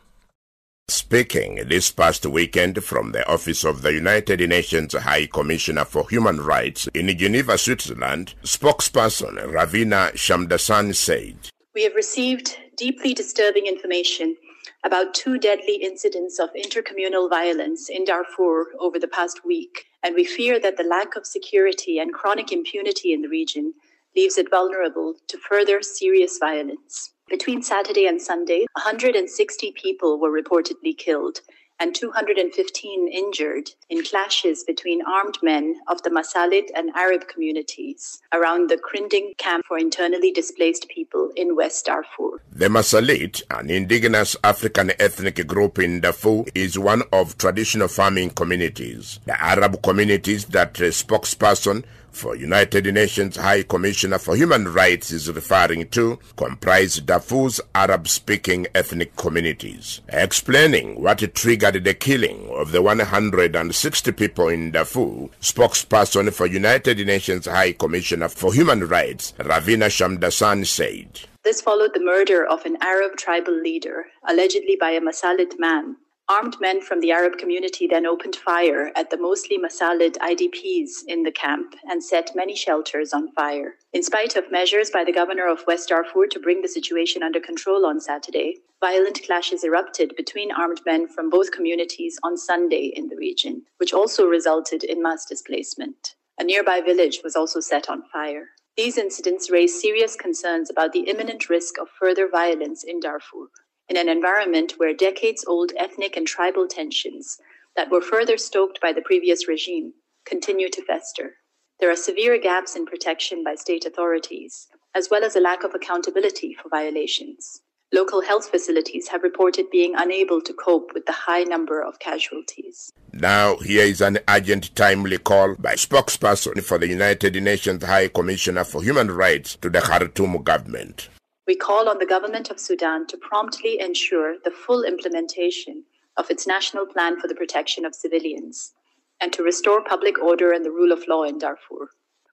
Speaking 0.89 1.63
this 1.67 1.91
past 1.91 2.25
weekend 2.25 2.83
from 2.83 3.13
the 3.13 3.25
office 3.31 3.63
of 3.63 3.83
the 3.83 3.93
United 3.93 4.41
Nations 4.49 4.93
High 4.93 5.27
Commissioner 5.27 5.85
for 5.85 6.09
Human 6.09 6.41
Rights 6.41 6.87
in 6.93 7.07
Geneva, 7.17 7.57
Switzerland, 7.57 8.33
spokesperson 8.43 9.37
Ravina 9.45 10.11
Shamdasani 10.11 10.93
said, 10.93 11.37
We 11.73 11.83
have 11.83 11.95
received 11.95 12.57
deeply 12.75 13.13
disturbing 13.13 13.65
information 13.65 14.35
about 14.83 15.13
two 15.13 15.37
deadly 15.37 15.75
incidents 15.75 16.39
of 16.39 16.49
intercommunal 16.53 17.29
violence 17.29 17.89
in 17.89 18.03
Darfur 18.03 18.67
over 18.79 18.99
the 18.99 19.07
past 19.07 19.45
week, 19.45 19.85
and 20.03 20.13
we 20.13 20.25
fear 20.25 20.59
that 20.59 20.75
the 20.77 20.83
lack 20.83 21.15
of 21.15 21.25
security 21.25 21.99
and 21.99 22.13
chronic 22.13 22.51
impunity 22.51 23.13
in 23.13 23.21
the 23.21 23.29
region 23.29 23.73
leaves 24.15 24.37
it 24.37 24.49
vulnerable 24.49 25.15
to 25.27 25.37
further 25.37 25.81
serious 25.81 26.37
violence. 26.37 27.11
Between 27.29 27.61
Saturday 27.61 28.05
and 28.05 28.21
Sunday, 28.21 28.65
160 28.73 29.71
people 29.71 30.19
were 30.19 30.29
reportedly 30.29 30.97
killed 30.97 31.39
and 31.83 31.93
215 31.93 33.09
injured 33.09 33.71
in 33.89 34.01
clashes 34.05 34.63
between 34.63 35.01
armed 35.05 35.37
men 35.43 35.75
of 35.89 36.01
the 36.03 36.09
Masalit 36.09 36.69
and 36.73 36.89
Arab 36.95 37.27
communities 37.27 38.21
around 38.31 38.69
the 38.69 38.77
Krinding 38.77 39.37
camp 39.37 39.65
for 39.67 39.77
internally 39.77 40.31
displaced 40.31 40.87
people 40.87 41.31
in 41.35 41.57
West 41.57 41.87
Darfur. 41.87 42.41
The 42.53 42.69
Masalit, 42.69 43.43
an 43.49 43.69
indigenous 43.69 44.37
African 44.45 44.93
ethnic 44.97 45.45
group 45.45 45.77
in 45.77 45.99
Darfur, 45.99 46.45
is 46.55 46.79
one 46.79 47.03
of 47.11 47.37
traditional 47.37 47.89
farming 47.89 48.29
communities. 48.29 49.19
The 49.25 49.37
Arab 49.43 49.83
communities 49.83 50.45
that 50.45 50.79
a 50.79 50.83
spokesperson 50.83 51.83
for 52.13 52.35
United 52.35 52.85
Nations 52.93 53.35
High 53.35 53.63
Commissioner 53.63 54.19
for 54.19 54.35
Human 54.35 54.67
Rights 54.67 55.11
is 55.11 55.31
referring 55.31 55.89
to 55.89 56.19
comprise 56.37 56.99
Darfur's 56.99 57.59
Arab-speaking 57.75 58.67
ethnic 58.73 59.15
communities. 59.15 60.01
Explaining 60.09 61.01
what 61.01 61.19
triggered 61.33 61.83
the 61.83 61.93
killing 61.93 62.49
of 62.51 62.71
the 62.71 62.81
160 62.81 64.11
people 64.13 64.47
in 64.47 64.71
Darfur, 64.71 65.29
spokesperson 65.41 66.31
for 66.33 66.45
United 66.45 67.05
Nations 67.05 67.45
High 67.45 67.73
Commissioner 67.73 68.29
for 68.29 68.53
Human 68.53 68.87
Rights, 68.87 69.33
Ravina 69.39 69.87
Shamdasani 69.89 70.65
said. 70.65 71.21
This 71.43 71.61
followed 71.61 71.93
the 71.93 71.99
murder 71.99 72.45
of 72.45 72.65
an 72.65 72.77
Arab 72.79 73.17
tribal 73.17 73.53
leader, 73.53 74.05
allegedly 74.27 74.77
by 74.79 74.91
a 74.91 75.01
Masalit 75.01 75.59
man, 75.59 75.97
Armed 76.29 76.55
men 76.61 76.79
from 76.79 77.01
the 77.01 77.11
Arab 77.11 77.37
community 77.37 77.85
then 77.85 78.05
opened 78.05 78.37
fire 78.37 78.93
at 78.95 79.09
the 79.09 79.17
mostly 79.17 79.57
Masalit 79.57 80.17
IDPs 80.19 81.03
in 81.05 81.23
the 81.23 81.33
camp 81.33 81.75
and 81.83 82.01
set 82.01 82.33
many 82.33 82.55
shelters 82.55 83.11
on 83.11 83.29
fire. 83.33 83.75
In 83.91 84.03
spite 84.03 84.37
of 84.37 84.49
measures 84.49 84.89
by 84.89 85.03
the 85.03 85.11
governor 85.11 85.49
of 85.49 85.65
West 85.67 85.89
Darfur 85.89 86.27
to 86.27 86.39
bring 86.39 86.61
the 86.61 86.69
situation 86.69 87.23
under 87.23 87.41
control 87.41 87.85
on 87.85 87.99
Saturday, 87.99 88.61
violent 88.79 89.21
clashes 89.23 89.65
erupted 89.65 90.15
between 90.15 90.53
armed 90.53 90.79
men 90.85 91.09
from 91.09 91.29
both 91.29 91.51
communities 91.51 92.17
on 92.23 92.37
Sunday 92.37 92.93
in 92.95 93.09
the 93.09 93.17
region, 93.17 93.63
which 93.77 93.93
also 93.93 94.25
resulted 94.25 94.85
in 94.85 95.03
mass 95.03 95.25
displacement. 95.25 96.15
A 96.39 96.45
nearby 96.45 96.79
village 96.79 97.19
was 97.21 97.35
also 97.35 97.59
set 97.59 97.89
on 97.89 98.01
fire. 98.13 98.51
These 98.77 98.97
incidents 98.97 99.51
raise 99.51 99.79
serious 99.79 100.15
concerns 100.15 100.69
about 100.69 100.93
the 100.93 101.01
imminent 101.01 101.49
risk 101.49 101.77
of 101.77 101.89
further 101.89 102.29
violence 102.29 102.83
in 102.85 103.01
Darfur, 103.01 103.49
in 103.93 103.97
an 103.97 104.09
environment 104.09 104.73
where 104.77 104.91
decades 104.91 105.45
old 105.45 105.71
ethnic 105.77 106.17
and 106.17 106.25
tribal 106.25 106.67
tensions 106.67 107.37
that 107.75 107.91
were 107.91 108.01
further 108.01 108.37
stoked 108.37 108.81
by 108.81 108.91
the 108.91 109.03
previous 109.03 109.47
regime 109.47 109.93
continue 110.25 110.67
to 110.67 110.83
fester. 110.83 111.35
There 111.79 111.91
are 111.91 111.95
severe 111.95 112.39
gaps 112.39 112.75
in 112.75 112.87
protection 112.87 113.43
by 113.43 113.53
state 113.53 113.85
authorities, 113.85 114.67
as 114.95 115.09
well 115.11 115.23
as 115.23 115.35
a 115.35 115.41
lack 115.41 115.63
of 115.63 115.75
accountability 115.75 116.55
for 116.55 116.69
violations. 116.69 117.61
Local 117.93 118.21
health 118.21 118.49
facilities 118.49 119.09
have 119.09 119.21
reported 119.21 119.69
being 119.69 119.93
unable 119.95 120.41
to 120.41 120.53
cope 120.53 120.89
with 120.95 121.05
the 121.05 121.11
high 121.11 121.43
number 121.43 121.79
of 121.79 121.99
casualties. 121.99 122.91
Now, 123.11 123.57
here 123.57 123.85
is 123.85 124.01
an 124.01 124.17
urgent, 124.27 124.75
timely 124.75 125.19
call 125.19 125.55
by 125.59 125.75
spokesperson 125.75 126.63
for 126.63 126.79
the 126.79 126.87
United 126.87 127.35
Nations 127.43 127.83
High 127.83 128.07
Commissioner 128.07 128.63
for 128.63 128.81
Human 128.81 129.11
Rights 129.11 129.55
to 129.57 129.69
the 129.69 129.81
Khartoum 129.81 130.41
government. 130.41 131.09
We 131.45 131.55
call 131.57 131.89
on 131.89 131.99
the 131.99 132.05
government 132.05 132.49
of 132.49 132.59
Sudan 132.59 133.05
to 133.07 133.17
promptly 133.17 133.77
ensure 133.79 134.37
the 134.43 134.51
full 134.51 134.83
implementation 134.83 135.83
of 136.15 136.29
its 136.29 136.47
national 136.47 136.85
plan 136.85 137.19
for 137.19 137.27
the 137.27 137.35
protection 137.35 137.83
of 137.83 137.93
civilians 137.93 138.73
and 139.19 139.33
to 139.33 139.43
restore 139.43 139.83
public 139.83 140.21
order 140.21 140.53
and 140.53 140.63
the 140.63 140.71
rule 140.71 140.93
of 140.93 141.07
law 141.07 141.23
in 141.23 141.37
Darfur. 141.37 141.89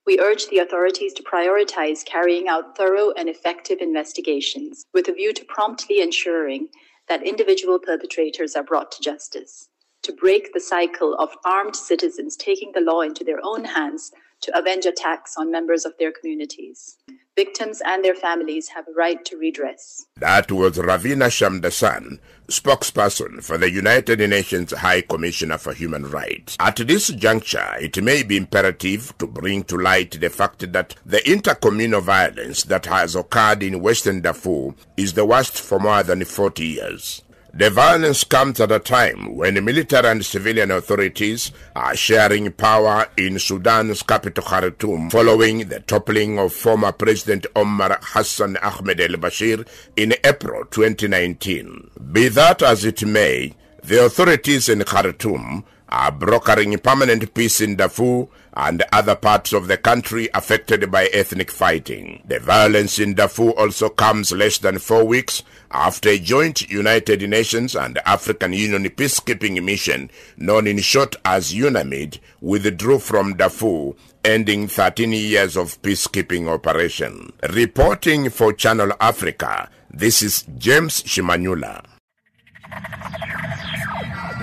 We 0.07 0.21
urge 0.21 0.47
the 0.47 0.59
authorities 0.59 1.13
to 1.15 1.25
prioritize 1.25 2.05
carrying 2.05 2.47
out 2.47 2.77
thorough 2.77 3.11
and 3.13 3.29
effective 3.29 3.79
investigations 3.81 4.87
with 4.95 5.09
a 5.09 5.13
view 5.13 5.33
to 5.33 5.45
promptly 5.45 6.01
ensuring 6.01 6.69
that 7.09 7.27
individual 7.27 7.81
perpetrators 7.81 8.55
are 8.55 8.63
brought 8.63 8.93
to 8.93 9.03
justice, 9.03 9.69
to 10.03 10.13
break 10.13 10.53
the 10.53 10.61
cycle 10.61 11.15
of 11.17 11.31
armed 11.45 11.75
citizens 11.75 12.37
taking 12.37 12.71
the 12.73 12.81
law 12.81 13.01
into 13.01 13.25
their 13.25 13.41
own 13.43 13.65
hands 13.65 14.13
to 14.43 14.57
avenge 14.57 14.87
attacks 14.87 15.35
on 15.37 15.51
members 15.51 15.85
of 15.85 15.93
their 15.99 16.13
communities. 16.13 16.97
Victims 17.41 17.81
and 17.87 18.05
their 18.05 18.15
families 18.15 18.69
have 18.69 18.87
a 18.87 18.93
right 18.93 19.25
to 19.25 19.35
redress. 19.39 20.05
That 20.17 20.53
was 20.53 20.77
Ravina 20.77 21.31
Shamdasani, 21.31 22.19
spokesperson 22.49 23.43
for 23.43 23.57
the 23.57 23.71
United 23.71 24.19
Nations 24.29 24.73
High 24.73 25.01
Commissioner 25.01 25.57
for 25.57 25.73
Human 25.73 26.05
Rights. 26.11 26.59
At 26.61 26.77
this 26.77 27.09
juncture, 27.09 27.77
it 27.81 28.03
may 28.03 28.25
be 28.25 28.37
imperative 28.37 29.17
to 29.17 29.27
bring 29.27 29.65
to 29.65 29.79
light 29.79 30.21
the 30.21 30.29
fact 30.29 30.71
that 30.71 30.97
the 31.07 31.21
intercommunal 31.21 32.03
violence 32.03 32.65
that 32.65 32.85
has 32.85 33.17
occurred 33.17 33.63
in 33.63 33.81
Western 33.81 34.21
Darfur 34.21 34.75
is 34.99 35.15
the 35.15 35.25
worst 35.25 35.59
for 35.63 35.81
more 35.81 36.03
than 36.03 36.23
40 36.23 36.67
years. 36.67 37.23
The 37.53 37.69
violence 37.69 38.23
comes 38.23 38.61
at 38.61 38.71
a 38.71 38.79
time 38.79 39.35
when 39.35 39.55
the 39.55 39.61
military 39.61 40.07
and 40.07 40.25
civilian 40.25 40.71
authorities 40.71 41.51
are 41.75 41.97
sharing 41.97 42.53
power 42.53 43.09
in 43.17 43.41
Sudan's 43.41 44.05
capital 44.05 44.45
Khartoum 44.45 45.11
following 45.11 45.69
the 45.69 45.81
toppling 45.81 46.39
of 46.39 46.53
former 46.53 46.93
President 46.93 47.47
Omar 47.57 47.99
Hassan 48.03 48.57
Ahmed 48.59 49.01
el-Bashir 49.01 49.67
in 49.97 50.15
April 50.23 50.65
2019. 50.67 51.91
Be 52.13 52.29
that 52.29 52.63
as 52.63 52.85
it 52.85 53.05
may, 53.05 53.57
the 53.83 54.05
authorities 54.05 54.69
in 54.69 54.85
Khartoum 54.85 55.65
are 55.91 56.13
brokering 56.13 56.79
permanent 56.79 57.35
peace 57.35 57.61
in 57.61 57.77
Darfur 57.77 58.27
and 58.55 58.83
other 58.93 59.15
parts 59.15 59.53
of 59.53 59.69
the 59.69 59.77
country 59.77 60.29
affected 60.35 60.91
by 60.91 61.07
ethnic 61.07 61.51
fighting. 61.51 62.23
The 62.27 62.41
violence 62.41 62.99
in 62.99 63.15
Darfur 63.15 63.51
also 63.51 63.89
comes 63.89 64.33
less 64.33 64.59
than 64.59 64.79
four 64.79 65.05
weeks 65.05 65.43
after 65.71 66.09
a 66.11 66.19
joint 66.19 66.69
United 66.71 67.29
Nations 67.29 67.77
and 67.77 67.99
African 68.05 68.53
Union 68.53 68.85
peacekeeping 68.91 69.63
mission, 69.63 70.11
known 70.37 70.67
in 70.67 70.79
short 70.79 71.17
as 71.25 71.53
UNAMID, 71.53 72.19
withdrew 72.41 72.99
from 72.99 73.37
Darfur, 73.37 73.93
ending 74.25 74.67
13 74.69 75.13
years 75.13 75.57
of 75.57 75.81
peacekeeping 75.83 76.49
operation. 76.49 77.33
Reporting 77.51 78.31
for 78.31 78.53
Channel 78.53 78.93
Africa, 79.01 79.69
this 79.91 80.23
is 80.23 80.45
James 80.59 81.03
Shimanyula. 81.03 81.85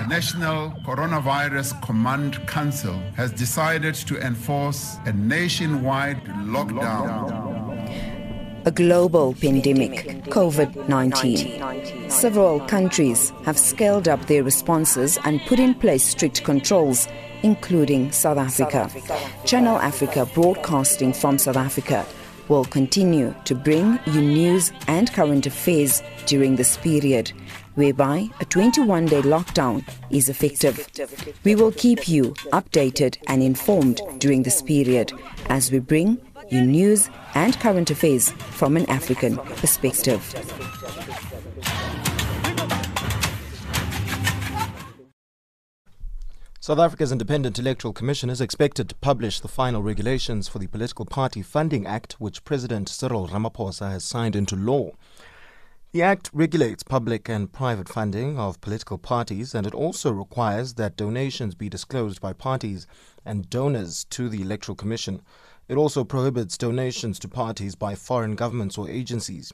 National 0.08 0.72
Coronavirus 0.86 1.82
Command 1.82 2.48
Council 2.48 2.94
has 3.18 3.30
decided 3.34 3.94
to 3.94 4.18
enforce 4.26 4.98
a 5.06 5.12
nationwide 5.12 6.24
lockdown. 6.46 7.28
A 8.66 8.72
global 8.72 9.34
pandemic, 9.34 10.24
COVID 10.26 10.88
19. 10.88 12.10
Several 12.10 12.62
countries 12.62 13.34
have 13.44 13.58
scaled 13.58 14.08
up 14.08 14.26
their 14.28 14.44
responses 14.44 15.20
and 15.26 15.42
put 15.42 15.60
in 15.60 15.74
place 15.74 16.06
strict 16.06 16.46
controls, 16.46 17.10
including 17.44 18.10
South 18.14 18.38
Africa. 18.38 18.90
Channel 19.46 19.76
Africa, 19.78 20.26
broadcasting 20.34 21.12
from 21.12 21.38
South 21.38 21.58
Africa, 21.58 22.06
will 22.48 22.66
continue 22.66 23.36
to 23.44 23.54
bring 23.54 24.00
you 24.06 24.22
news 24.22 24.72
and 24.88 25.12
current 25.12 25.46
affairs 25.46 26.02
during 26.26 26.56
this 26.56 26.78
period, 26.78 27.32
whereby 27.78 28.28
a 28.40 28.46
21 28.46 29.06
day 29.06 29.22
lockdown 29.22 29.88
is 30.10 30.30
effective. 30.30 30.88
We 31.44 31.56
will 31.56 31.72
keep 31.72 32.10
you 32.10 32.34
updated 32.52 33.18
and 33.28 33.42
informed 33.42 34.02
during 34.18 34.44
this 34.44 34.62
period 34.62 35.14
as 35.50 35.72
we 35.72 35.80
bring 35.80 36.18
you 36.50 36.62
news 36.62 37.10
and 37.36 37.60
current 37.60 37.92
affairs 37.92 38.32
from 38.32 38.78
an 38.78 38.90
African 38.90 39.38
perspective. 39.38 40.24
South 46.68 46.80
Africa's 46.80 47.14
Independent 47.14 47.58
Electoral 47.60 47.94
Commission 47.94 48.30
is 48.30 48.42
expected 48.42 48.90
to 48.90 48.96
publish 48.96 49.40
the 49.40 49.48
final 49.48 49.82
regulations 49.82 50.50
for 50.50 50.60
the 50.60 50.68
Political 50.68 51.06
Party 51.06 51.42
Funding 51.42 51.86
Act, 51.86 52.18
which 52.20 52.44
President 52.44 52.90
Cyril 52.90 53.30
Ramaphosa 53.30 53.90
has 53.90 54.04
signed 54.04 54.36
into 54.36 54.58
law. 54.58 54.92
The 55.94 56.02
Act 56.02 56.30
regulates 56.34 56.84
public 56.84 57.30
and 57.30 57.50
private 57.50 57.88
funding 57.88 58.38
of 58.38 58.60
political 58.60 58.98
parties, 58.98 59.56
and 59.56 59.66
it 59.66 59.74
also 59.74 60.12
requires 60.12 60.74
that 60.74 60.98
donations 60.98 61.56
be 61.56 61.70
disclosed 61.70 62.20
by 62.20 62.34
parties 62.34 62.86
and 63.24 63.50
donors 63.50 64.04
to 64.10 64.28
the 64.28 64.42
Electoral 64.42 64.76
Commission. 64.76 65.22
It 65.70 65.78
also 65.78 66.04
prohibits 66.04 66.58
donations 66.58 67.20
to 67.20 67.30
parties 67.30 67.76
by 67.76 67.96
foreign 67.96 68.36
governments 68.36 68.78
or 68.78 68.90
agencies. 68.90 69.54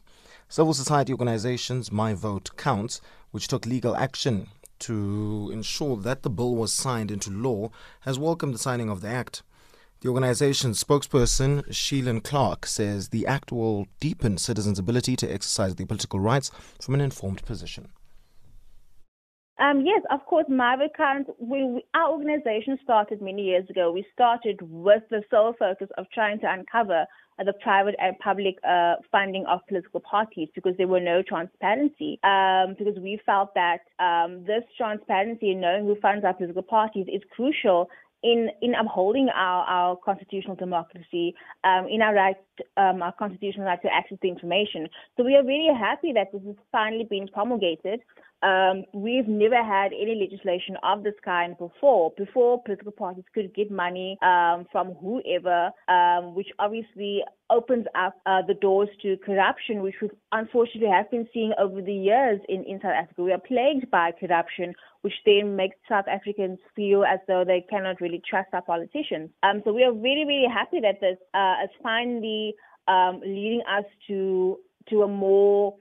Civil 0.50 0.74
society 0.74 1.14
organizations 1.14 1.92
My 1.92 2.16
Vote 2.16 2.50
Counts, 2.58 3.00
which 3.30 3.48
took 3.48 3.68
legal 3.68 3.96
action 3.96 4.48
to 4.80 5.52
ensure 5.54 5.98
that 5.98 6.24
the 6.24 6.32
bill 6.32 6.56
was 6.56 6.74
signed 6.74 7.12
into 7.12 7.30
law, 7.30 7.70
has 8.02 8.18
welcomed 8.18 8.56
the 8.56 8.60
signing 8.60 8.90
of 8.90 9.02
the 9.02 9.08
act. 9.08 9.44
The 10.04 10.10
organization's 10.10 10.84
spokesperson, 10.84 11.66
Sheelin 11.70 12.22
Clark, 12.22 12.66
says 12.66 13.08
the 13.08 13.26
act 13.26 13.54
will 13.54 13.88
deepen 14.02 14.38
citizens' 14.38 14.78
ability 14.78 15.16
to 15.16 15.34
exercise 15.34 15.76
their 15.76 15.86
political 15.86 16.20
rights 16.20 16.52
from 16.82 16.96
an 16.96 17.00
informed 17.00 17.46
position. 17.46 17.88
Um, 19.60 19.86
yes, 19.86 20.02
of 20.12 20.26
course, 20.26 20.46
Vote 20.50 20.90
Counts, 20.98 21.30
we, 21.40 21.64
we, 21.64 21.86
our 21.94 22.12
organization 22.12 22.78
started 22.84 23.22
many 23.22 23.44
years 23.44 23.70
ago. 23.70 23.94
We 23.94 24.06
started 24.12 24.60
with 24.64 25.04
the 25.10 25.24
sole 25.32 25.56
focus 25.58 25.88
of 25.98 26.06
trying 26.14 26.40
to 26.42 26.52
uncover 26.52 27.06
uh, 27.40 27.44
the 27.46 27.54
private 27.54 27.96
and 27.98 28.20
public 28.20 28.58
uh, 28.68 28.96
funding 29.10 29.46
of 29.46 29.62
political 29.70 30.02
parties 30.02 30.50
because 30.54 30.76
there 30.78 30.88
were 30.90 31.00
no 31.00 31.22
transparency. 31.22 32.20
Um, 32.24 32.76
because 32.78 33.00
we 33.00 33.22
felt 33.26 33.54
that 33.56 33.80
um, 34.00 34.44
this 34.44 34.64
transparency 34.76 35.52
in 35.52 35.62
knowing 35.62 35.86
who 35.86 35.96
funds 36.02 36.26
our 36.26 36.34
political 36.34 36.62
parties 36.62 37.08
is 37.08 37.22
crucial 37.34 37.90
in 38.24 38.50
in 38.62 38.74
upholding 38.76 39.30
our, 39.30 39.66
our 39.66 39.98
constitutional 39.98 40.56
democracy, 40.56 41.36
um, 41.64 41.88
in 41.88 42.02
our 42.02 42.16
right, 42.16 42.38
um, 42.78 43.02
our 43.02 43.12
constitutional 43.12 43.66
right 43.66 43.82
to 43.82 43.94
access 43.94 44.18
the 44.22 44.30
information. 44.30 44.88
So 45.18 45.24
we 45.24 45.36
are 45.36 45.46
really 45.46 45.74
happy 45.78 46.14
that 46.14 46.32
this 46.32 46.42
has 46.46 46.56
finally 46.72 47.04
been 47.04 47.28
promulgated. 47.28 48.02
Um, 48.44 48.84
we've 48.94 49.28
never 49.28 49.64
had 49.64 49.94
any 49.94 50.16
legislation 50.20 50.76
of 50.84 51.04
this 51.04 51.14
kind 51.24 51.58
before. 51.58 52.12
Before, 52.18 52.62
political 52.62 52.92
parties 52.92 53.24
could 53.34 53.56
get 53.56 53.72
money 53.72 54.18
um, 54.22 54.66
from 54.72 54.94
whoever, 54.96 55.72
um, 55.88 56.36
which 56.36 56.48
obviously 56.60 57.24
opens 57.50 57.86
up 57.96 58.16
uh, 58.26 58.42
the 58.46 58.54
doors 58.54 58.90
to 59.02 59.16
corruption, 59.26 59.82
which 59.82 59.96
we 60.02 60.10
unfortunately 60.34 60.90
have 60.90 61.10
been 61.10 61.28
seeing 61.34 61.54
over 61.58 61.82
the 61.82 61.94
years 61.94 62.42
in, 62.50 62.64
in 62.66 62.80
South 62.82 62.92
Africa. 62.92 63.24
We 63.24 63.32
are 63.32 63.40
plagued 63.40 63.90
by 63.90 64.12
corruption, 64.20 64.74
which 65.02 65.14
then 65.26 65.56
makes 65.56 65.78
South 65.88 66.06
Africans 66.08 66.60
feel 66.76 67.06
as 67.06 67.20
though 67.28 67.44
they 67.46 67.66
cannot 67.70 68.02
really 68.02 68.22
trust 68.30 68.50
our 68.54 68.62
politicians. 68.62 69.30
Um, 69.44 69.62
so 69.64 69.72
we 69.72 69.84
are 69.84 69.94
really, 69.94 70.26
really 70.26 70.52
happy 70.52 70.82
that 70.82 71.00
this 71.00 71.18
uh, 71.34 71.64
is 71.64 71.70
finally 71.82 72.56
um, 72.88 73.22
leading 73.22 73.62
us 73.70 73.86
to 74.08 74.58
to 74.90 75.04
a 75.04 75.08
more 75.08 75.76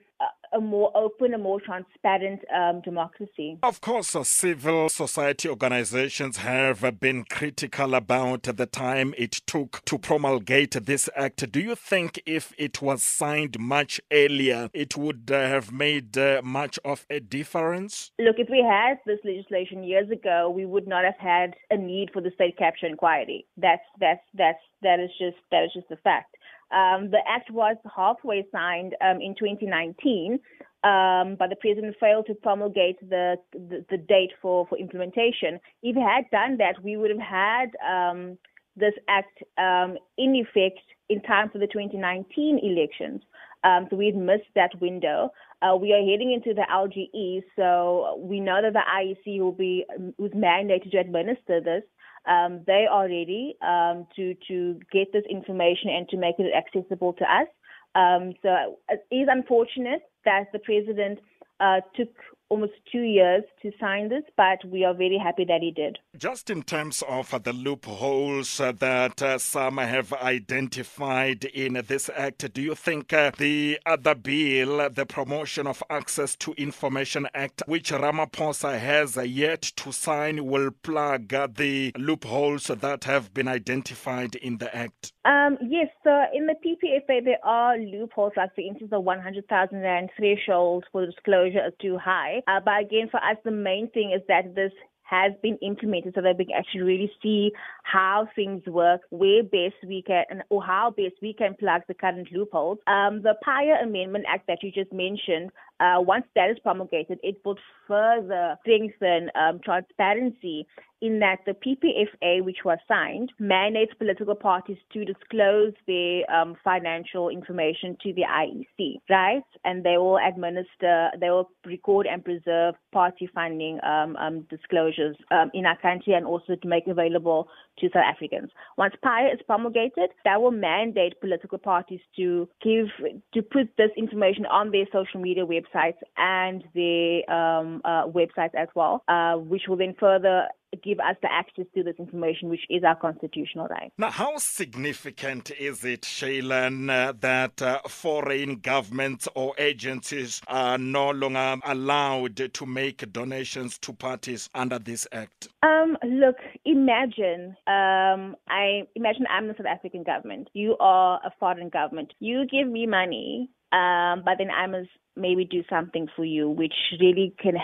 a 0.52 0.60
more 0.60 0.90
open, 0.94 1.34
a 1.34 1.38
more 1.38 1.60
transparent 1.60 2.40
um, 2.54 2.80
democracy. 2.82 3.58
Of 3.62 3.80
course, 3.80 4.14
uh, 4.14 4.24
civil 4.24 4.88
society 4.88 5.48
organizations 5.48 6.38
have 6.38 7.00
been 7.00 7.24
critical 7.24 7.94
about 7.94 8.42
the 8.42 8.66
time 8.66 9.14
it 9.16 9.32
took 9.46 9.84
to 9.86 9.98
promulgate 9.98 10.72
this 10.84 11.08
act. 11.16 11.50
Do 11.50 11.60
you 11.60 11.74
think 11.74 12.22
if 12.26 12.52
it 12.58 12.82
was 12.82 13.02
signed 13.02 13.58
much 13.58 14.00
earlier, 14.12 14.68
it 14.72 14.96
would 14.96 15.30
uh, 15.32 15.40
have 15.48 15.72
made 15.72 16.16
uh, 16.18 16.40
much 16.44 16.78
of 16.84 17.06
a 17.10 17.20
difference? 17.20 18.10
Look, 18.18 18.36
if 18.38 18.48
we 18.50 18.62
had 18.62 18.98
this 19.06 19.18
legislation 19.24 19.84
years 19.84 20.10
ago, 20.10 20.50
we 20.50 20.66
would 20.66 20.86
not 20.86 21.04
have 21.04 21.18
had 21.18 21.54
a 21.70 21.76
need 21.76 22.10
for 22.12 22.20
the 22.20 22.30
state 22.34 22.56
capture 22.58 22.86
inquiry. 22.86 23.46
That's 23.56 23.82
that's 23.98 24.22
that's 24.34 24.62
that 24.82 25.00
is 25.00 25.10
just 25.18 25.36
that 25.50 25.64
is 25.64 25.70
just 25.74 25.90
a 25.90 25.96
fact. 25.96 26.36
Um, 26.72 27.10
the 27.10 27.20
act 27.28 27.50
was 27.50 27.76
halfway 27.94 28.46
signed 28.50 28.96
um, 29.00 29.20
in 29.20 29.34
2019, 29.38 30.38
um, 30.84 31.36
but 31.38 31.50
the 31.50 31.56
president 31.60 31.96
failed 32.00 32.26
to 32.26 32.34
promulgate 32.34 32.98
the, 33.08 33.36
the, 33.52 33.84
the, 33.90 33.98
date 33.98 34.32
for, 34.40 34.66
for 34.66 34.78
implementation. 34.78 35.60
If 35.82 35.96
he 35.96 36.02
had 36.02 36.24
done 36.32 36.56
that, 36.58 36.82
we 36.82 36.96
would 36.96 37.10
have 37.10 37.20
had 37.20 37.66
um, 37.86 38.38
this 38.74 38.94
act 39.08 39.42
um, 39.58 39.96
in 40.16 40.34
effect 40.34 40.80
in 41.08 41.20
time 41.22 41.50
for 41.50 41.58
the 41.58 41.66
2019 41.66 42.58
elections. 42.62 43.22
Um, 43.64 43.86
so 43.90 43.96
we've 43.96 44.16
missed 44.16 44.50
that 44.54 44.80
window. 44.80 45.30
Uh, 45.60 45.76
we 45.76 45.92
are 45.92 46.00
heading 46.00 46.32
into 46.32 46.52
the 46.52 46.66
LGE, 46.72 47.42
so 47.54 48.18
we 48.18 48.40
know 48.40 48.60
that 48.60 48.72
the 48.72 48.80
IEC 48.80 49.40
will 49.40 49.52
be 49.52 49.84
who's 50.18 50.32
mandated 50.32 50.90
to 50.90 50.98
administer 50.98 51.60
this 51.60 51.84
um, 52.26 52.62
they 52.66 52.86
are 52.90 53.04
ready 53.04 53.56
um, 53.62 54.06
to 54.16 54.34
to 54.48 54.80
get 54.92 55.12
this 55.12 55.24
information 55.28 55.90
and 55.90 56.08
to 56.08 56.16
make 56.16 56.36
it 56.38 56.52
accessible 56.54 57.12
to 57.14 57.24
us. 57.24 57.48
Um, 57.94 58.34
so 58.42 58.78
it 58.88 59.04
is 59.10 59.28
unfortunate 59.30 60.02
that 60.24 60.44
the 60.52 60.58
president 60.58 61.18
uh, 61.60 61.80
took 61.94 62.08
almost 62.48 62.72
two 62.90 63.02
years 63.02 63.44
to 63.62 63.70
sign 63.80 64.08
this, 64.08 64.24
but 64.36 64.58
we 64.66 64.84
are 64.84 64.94
very 64.94 65.18
happy 65.18 65.44
that 65.44 65.60
he 65.60 65.70
did. 65.70 65.98
Just 66.18 66.50
in 66.50 66.62
terms 66.62 67.02
of 67.08 67.32
uh, 67.32 67.38
the 67.38 67.54
loopholes 67.54 68.60
uh, 68.60 68.72
that 68.72 69.22
uh, 69.22 69.38
some 69.38 69.78
have 69.78 70.12
identified 70.12 71.46
in 71.46 71.82
this 71.88 72.10
act, 72.14 72.52
do 72.52 72.60
you 72.60 72.74
think 72.74 73.14
uh, 73.14 73.30
the 73.38 73.80
other 73.86 74.14
bill, 74.14 74.90
the 74.90 75.06
Promotion 75.06 75.66
of 75.66 75.82
Access 75.88 76.36
to 76.36 76.52
Information 76.58 77.26
Act, 77.32 77.62
which 77.64 77.90
Ramaphosa 77.90 78.78
has 78.78 79.16
yet 79.16 79.62
to 79.62 79.90
sign, 79.90 80.44
will 80.44 80.70
plug 80.70 81.28
the 81.28 81.92
loopholes 81.96 82.66
that 82.66 83.04
have 83.04 83.32
been 83.32 83.48
identified 83.48 84.34
in 84.34 84.58
the 84.58 84.74
act? 84.76 85.14
Um, 85.24 85.56
yes, 85.62 85.88
so 86.04 86.24
in 86.34 86.46
the 86.46 86.56
PPFA, 86.62 87.24
there 87.24 87.42
are 87.42 87.78
loopholes, 87.78 88.34
like 88.36 88.54
for 88.54 88.60
instance, 88.60 88.90
the 88.90 89.00
100,000 89.00 89.80
Rand 89.80 90.10
threshold 90.18 90.84
for 90.92 91.06
disclosure 91.06 91.66
is 91.66 91.72
too 91.80 91.96
high. 91.96 92.42
Uh, 92.46 92.60
but 92.62 92.80
again, 92.82 93.08
for 93.10 93.16
us, 93.16 93.38
the 93.44 93.50
main 93.50 93.88
thing 93.92 94.12
is 94.14 94.20
that 94.28 94.54
this 94.54 94.72
has 95.12 95.32
been 95.42 95.58
implemented 95.58 96.14
so 96.14 96.22
that 96.22 96.38
we 96.38 96.46
can 96.46 96.56
actually 96.56 96.80
really 96.80 97.12
see 97.22 97.52
how 97.82 98.26
things 98.34 98.62
work, 98.66 99.02
where 99.10 99.42
best 99.42 99.76
we 99.86 100.02
can, 100.06 100.24
or 100.48 100.64
how 100.64 100.90
best 100.96 101.16
we 101.20 101.34
can 101.34 101.54
plug 101.54 101.82
the 101.86 101.94
current 101.94 102.28
loopholes. 102.32 102.78
Um, 102.86 103.20
the 103.22 103.34
PAIA 103.44 103.82
Amendment 103.82 104.24
Act 104.26 104.46
that 104.48 104.62
you 104.62 104.72
just 104.72 104.90
mentioned, 104.90 105.50
uh, 105.82 106.00
once 106.00 106.24
that 106.36 106.48
is 106.50 106.58
promulgated, 106.60 107.18
it 107.22 107.36
would 107.44 107.58
further 107.88 108.56
strengthen 108.62 109.30
um, 109.34 109.60
transparency 109.64 110.66
in 111.00 111.18
that 111.18 111.38
the 111.44 111.52
PPFA, 111.52 112.44
which 112.44 112.58
was 112.64 112.78
signed, 112.86 113.32
mandates 113.40 113.92
political 113.98 114.36
parties 114.36 114.76
to 114.92 115.04
disclose 115.04 115.72
their 115.88 116.22
um, 116.32 116.54
financial 116.62 117.28
information 117.28 117.96
to 118.00 118.12
the 118.12 118.22
IEC, 118.22 119.00
right? 119.10 119.42
And 119.64 119.82
they 119.82 119.98
will 119.98 120.18
administer, 120.18 121.10
they 121.18 121.28
will 121.28 121.50
record 121.66 122.06
and 122.06 122.24
preserve 122.24 122.76
party 122.92 123.28
funding 123.34 123.80
um, 123.82 124.14
um, 124.14 124.46
disclosures 124.48 125.16
um, 125.32 125.50
in 125.52 125.66
our 125.66 125.76
country 125.78 126.12
and 126.12 126.24
also 126.24 126.54
to 126.54 126.68
make 126.68 126.86
available 126.86 127.48
to 127.80 127.88
South 127.88 128.04
Africans. 128.08 128.50
Once 128.78 128.94
PAIA 129.02 129.34
is 129.34 129.40
promulgated, 129.44 130.10
that 130.24 130.40
will 130.40 130.52
mandate 130.52 131.20
political 131.20 131.58
parties 131.58 132.00
to 132.14 132.48
give, 132.62 132.86
to 133.34 133.42
put 133.42 133.68
this 133.76 133.90
information 133.96 134.46
on 134.46 134.70
their 134.70 134.86
social 134.92 135.20
media 135.20 135.44
websites 135.44 135.71
websites 135.72 135.98
and 136.16 136.64
their 136.74 137.30
um, 137.30 137.80
uh, 137.84 138.06
websites 138.06 138.54
as 138.56 138.68
well, 138.74 139.02
uh, 139.08 139.34
which 139.34 139.62
will 139.68 139.76
then 139.76 139.94
further 139.98 140.48
give 140.82 140.98
us 141.00 141.16
the 141.20 141.30
access 141.30 141.66
to 141.74 141.82
this 141.82 141.96
information, 141.98 142.48
which 142.48 142.62
is 142.70 142.82
our 142.82 142.96
constitutional 142.96 143.66
right. 143.68 143.92
Now, 143.98 144.10
how 144.10 144.38
significant 144.38 145.50
is 145.50 145.84
it, 145.84 146.02
Shailen, 146.02 146.90
uh, 146.90 147.12
that 147.20 147.60
uh, 147.60 147.80
foreign 147.88 148.56
governments 148.56 149.28
or 149.34 149.54
agencies 149.58 150.40
are 150.48 150.78
no 150.78 151.10
longer 151.10 151.56
allowed 151.64 152.54
to 152.54 152.66
make 152.66 153.12
donations 153.12 153.78
to 153.80 153.92
parties 153.92 154.48
under 154.54 154.78
this 154.78 155.06
act? 155.12 155.48
Um, 155.62 155.98
look, 156.04 156.36
imagine, 156.64 157.54
um, 157.66 158.36
I 158.48 158.82
imagine 158.94 159.26
I'm 159.30 159.48
the 159.48 159.54
South 159.56 159.66
African 159.66 160.04
government. 160.04 160.48
You 160.54 160.76
are 160.80 161.20
a 161.24 161.30
foreign 161.38 161.68
government. 161.68 162.14
You 162.18 162.46
give 162.46 162.66
me 162.66 162.86
money, 162.86 163.50
um, 163.72 164.22
but 164.24 164.38
then 164.38 164.50
I 164.50 164.66
must 164.66 164.90
maybe 165.16 165.44
do 165.44 165.62
something 165.68 166.08
for 166.14 166.24
you, 166.24 166.48
which 166.48 166.74
really 167.00 167.34
can 167.38 167.54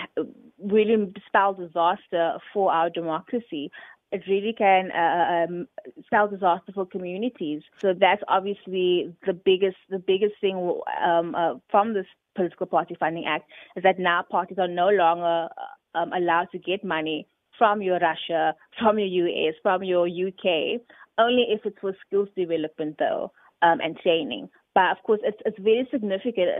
really 0.59 1.13
spell 1.27 1.55
disaster 1.55 2.39
for 2.53 2.73
our 2.73 2.91
democracy. 2.91 3.71
It 4.11 4.23
really 4.27 4.55
can 4.57 4.91
uh, 4.91 4.99
uh, 4.99 5.45
um, 5.45 5.69
spell 6.07 6.29
disaster 6.29 6.73
for 6.75 6.87
communities. 6.87 7.63
So 7.79 7.93
that's 7.99 8.23
obviously 8.27 9.15
the 9.27 9.35
biggest 9.35 9.77
the 9.91 9.99
biggest 9.99 10.35
thing 10.41 10.81
um, 11.05 11.35
uh, 11.35 11.55
from 11.71 11.93
this 11.93 12.07
political 12.35 12.67
party 12.67 12.97
funding 12.99 13.27
act 13.27 13.51
is 13.77 13.83
that 13.83 13.99
now 13.99 14.23
parties 14.23 14.59
are 14.59 14.69
no 14.69 14.89
longer 14.89 15.49
um, 15.95 16.13
allowed 16.13 16.49
to 16.53 16.59
get 16.59 16.83
money 16.85 17.27
from 17.59 17.83
your 17.83 17.99
Russia, 17.99 18.55
from 18.79 18.99
your 18.99 19.27
US, 19.27 19.55
from 19.63 19.83
your 19.83 20.07
UK, 20.07 20.81
only 21.19 21.47
if 21.51 21.61
it's 21.67 21.79
for 21.81 21.95
skills 22.07 22.29
development 22.35 22.97
though 22.99 23.31
um, 23.61 23.81
and 23.81 23.99
training. 23.99 24.49
But 24.79 24.97
of 24.97 25.03
course, 25.03 25.19
it's 25.25 25.43
it's 25.45 25.59
very 25.59 25.89
significant. 25.91 26.51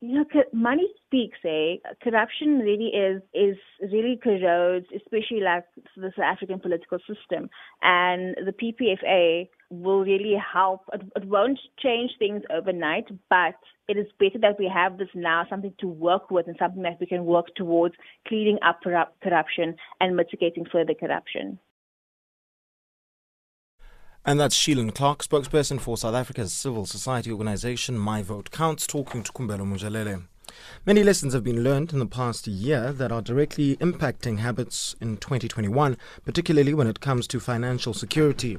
You 0.00 0.18
know, 0.18 0.42
money 0.52 0.86
speaks. 1.04 1.38
Eh? 1.44 1.78
Corruption 2.04 2.60
really 2.60 2.90
is 3.06 3.20
is 3.34 3.56
really 3.92 4.16
corrodes, 4.22 4.86
especially 4.94 5.40
like 5.40 5.64
the 5.96 6.12
South 6.14 6.24
African 6.34 6.60
political 6.60 6.98
system. 6.98 7.50
And 7.82 8.36
the 8.46 8.52
PPFA 8.52 9.48
will 9.70 10.02
really 10.04 10.36
help. 10.36 10.82
It, 10.92 11.02
it 11.16 11.24
won't 11.24 11.58
change 11.82 12.12
things 12.16 12.42
overnight, 12.48 13.08
but 13.28 13.56
it 13.88 13.96
is 13.96 14.06
better 14.20 14.38
that 14.42 14.56
we 14.56 14.70
have 14.72 14.98
this 14.98 15.08
now, 15.16 15.44
something 15.50 15.74
to 15.80 15.88
work 15.88 16.30
with, 16.30 16.46
and 16.46 16.56
something 16.60 16.84
that 16.84 17.00
we 17.00 17.06
can 17.06 17.24
work 17.24 17.46
towards 17.56 17.96
cleaning 18.28 18.58
up 18.64 18.82
corruption 18.84 19.74
and 20.00 20.14
mitigating 20.14 20.64
further 20.70 20.94
corruption. 20.94 21.58
And 24.26 24.40
that's 24.40 24.58
Sheelan 24.58 24.94
Clark, 24.94 25.22
spokesperson 25.22 25.78
for 25.78 25.98
South 25.98 26.14
Africa's 26.14 26.50
civil 26.50 26.86
society 26.86 27.30
organization 27.30 27.98
My 27.98 28.22
Vote 28.22 28.50
Counts, 28.50 28.86
talking 28.86 29.22
to 29.22 29.30
Kumbelo 29.30 29.66
Mujalele. 29.70 30.22
Many 30.86 31.02
lessons 31.02 31.34
have 31.34 31.44
been 31.44 31.62
learned 31.62 31.92
in 31.92 31.98
the 31.98 32.06
past 32.06 32.46
year 32.46 32.90
that 32.90 33.12
are 33.12 33.20
directly 33.20 33.76
impacting 33.76 34.38
habits 34.38 34.96
in 34.98 35.18
2021, 35.18 35.98
particularly 36.24 36.72
when 36.72 36.86
it 36.86 37.00
comes 37.00 37.26
to 37.26 37.38
financial 37.38 37.92
security. 37.92 38.56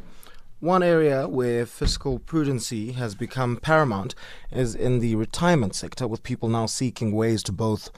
One 0.59 0.83
area 0.83 1.27
where 1.27 1.65
fiscal 1.65 2.19
prudency 2.19 2.93
has 2.93 3.15
become 3.15 3.57
paramount 3.57 4.13
is 4.51 4.75
in 4.75 4.99
the 4.99 5.15
retirement 5.15 5.73
sector, 5.73 6.07
with 6.07 6.21
people 6.21 6.47
now 6.47 6.67
seeking 6.67 7.11
ways 7.11 7.41
to 7.41 7.51
both 7.51 7.89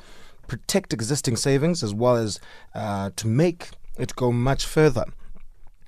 protect 0.47 0.93
existing 0.93 1.35
savings 1.35 1.83
as 1.83 1.93
well 1.93 2.15
as 2.15 2.39
uh, 2.73 3.09
to 3.17 3.27
make 3.27 3.71
it 3.99 4.15
go 4.15 4.31
much 4.31 4.65
further. 4.65 5.03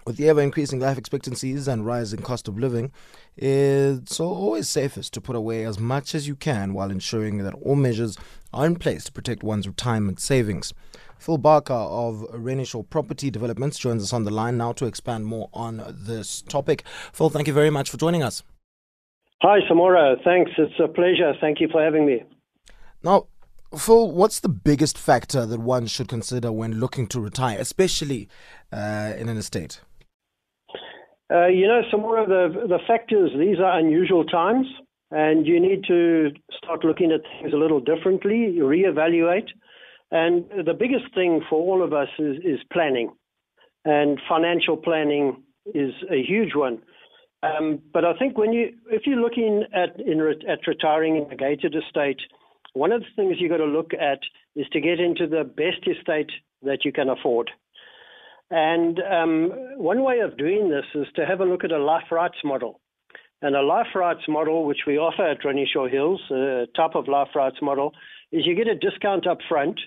With 0.05 0.17
the 0.17 0.29
ever 0.29 0.41
increasing 0.41 0.79
life 0.79 0.97
expectancies 0.97 1.67
and 1.67 1.85
rising 1.85 2.21
cost 2.21 2.47
of 2.47 2.57
living, 2.57 2.91
it's 3.37 4.19
always 4.19 4.67
safest 4.67 5.13
to 5.13 5.21
put 5.21 5.35
away 5.35 5.65
as 5.65 5.79
much 5.79 6.15
as 6.15 6.27
you 6.27 6.35
can 6.35 6.73
while 6.73 6.89
ensuring 6.89 7.39
that 7.39 7.53
all 7.61 7.75
measures 7.75 8.17
are 8.53 8.65
in 8.65 8.75
place 8.75 9.03
to 9.05 9.11
protect 9.11 9.43
one's 9.43 9.67
retirement 9.67 10.19
savings. 10.19 10.73
Phil 11.19 11.37
Barker 11.37 11.73
of 11.73 12.25
Renishaw 12.33 12.89
Property 12.89 13.29
Developments 13.29 13.77
joins 13.77 14.01
us 14.01 14.13
on 14.13 14.23
the 14.23 14.31
line 14.31 14.57
now 14.57 14.71
to 14.73 14.85
expand 14.85 15.25
more 15.25 15.49
on 15.53 15.83
this 15.89 16.41
topic. 16.41 16.83
Phil, 17.11 17.29
thank 17.29 17.47
you 17.47 17.53
very 17.53 17.69
much 17.69 17.89
for 17.89 17.97
joining 17.97 18.23
us. 18.23 18.41
Hi, 19.41 19.59
Samora. 19.69 20.21
Thanks. 20.23 20.51
It's 20.57 20.79
a 20.83 20.87
pleasure. 20.87 21.33
Thank 21.39 21.59
you 21.59 21.67
for 21.69 21.83
having 21.83 22.05
me. 22.05 22.23
Now, 23.03 23.27
Phil, 23.77 24.11
what's 24.11 24.39
the 24.39 24.49
biggest 24.49 24.97
factor 24.97 25.45
that 25.45 25.59
one 25.59 25.87
should 25.87 26.07
consider 26.07 26.51
when 26.51 26.79
looking 26.79 27.05
to 27.07 27.19
retire, 27.19 27.57
especially 27.59 28.27
uh, 28.73 29.13
in 29.17 29.29
an 29.29 29.37
estate? 29.37 29.81
Uh, 31.31 31.47
you 31.47 31.67
know, 31.67 31.81
some 31.91 32.01
more 32.01 32.17
of 32.17 32.27
the, 32.27 32.67
the 32.67 32.79
factors, 32.87 33.31
these 33.37 33.59
are 33.59 33.77
unusual 33.77 34.23
times, 34.23 34.65
and 35.11 35.45
you 35.45 35.59
need 35.59 35.83
to 35.87 36.29
start 36.57 36.83
looking 36.83 37.11
at 37.11 37.21
things 37.39 37.53
a 37.53 37.57
little 37.57 37.79
differently, 37.79 38.57
reevaluate. 38.59 39.47
And 40.11 40.45
the 40.65 40.73
biggest 40.73 41.13
thing 41.13 41.41
for 41.49 41.59
all 41.59 41.83
of 41.83 41.93
us 41.93 42.07
is, 42.17 42.37
is 42.43 42.59
planning, 42.73 43.11
and 43.85 44.19
financial 44.27 44.75
planning 44.75 45.43
is 45.67 45.93
a 46.11 46.21
huge 46.21 46.55
one. 46.55 46.81
Um, 47.43 47.79
but 47.93 48.03
I 48.03 48.17
think 48.17 48.37
when 48.37 48.51
you, 48.51 48.73
if 48.87 49.03
you're 49.05 49.21
looking 49.21 49.65
at 49.73 49.99
in 49.99 50.19
at 50.47 50.67
retiring 50.67 51.15
in 51.15 51.31
a 51.31 51.35
gated 51.35 51.75
estate, 51.75 52.19
one 52.73 52.91
of 52.91 53.01
the 53.01 53.07
things 53.15 53.37
you've 53.39 53.51
got 53.51 53.57
to 53.57 53.65
look 53.65 53.91
at 53.93 54.19
is 54.55 54.67
to 54.73 54.81
get 54.81 54.99
into 54.99 55.27
the 55.27 55.43
best 55.43 55.87
estate 55.87 56.31
that 56.63 56.83
you 56.83 56.91
can 56.91 57.09
afford. 57.09 57.51
And 58.51 58.99
um, 58.99 59.51
one 59.77 60.03
way 60.03 60.19
of 60.19 60.37
doing 60.37 60.69
this 60.69 60.85
is 60.95 61.07
to 61.15 61.25
have 61.25 61.39
a 61.39 61.45
look 61.45 61.63
at 61.63 61.71
a 61.71 61.77
life 61.77 62.11
rights 62.11 62.37
model. 62.43 62.81
And 63.41 63.55
a 63.55 63.61
life 63.61 63.95
rights 63.95 64.23
model, 64.27 64.65
which 64.65 64.81
we 64.85 64.97
offer 64.97 65.25
at 65.25 65.41
Renishaw 65.43 65.89
Hills, 65.89 66.21
a 66.31 66.65
type 66.75 66.95
of 66.95 67.07
life 67.07 67.29
rights 67.35 67.57
model, 67.61 67.93
is 68.31 68.45
you 68.45 68.55
get 68.55 68.67
a 68.67 68.75
discount 68.75 69.27
up 69.27 69.37
front, 69.47 69.79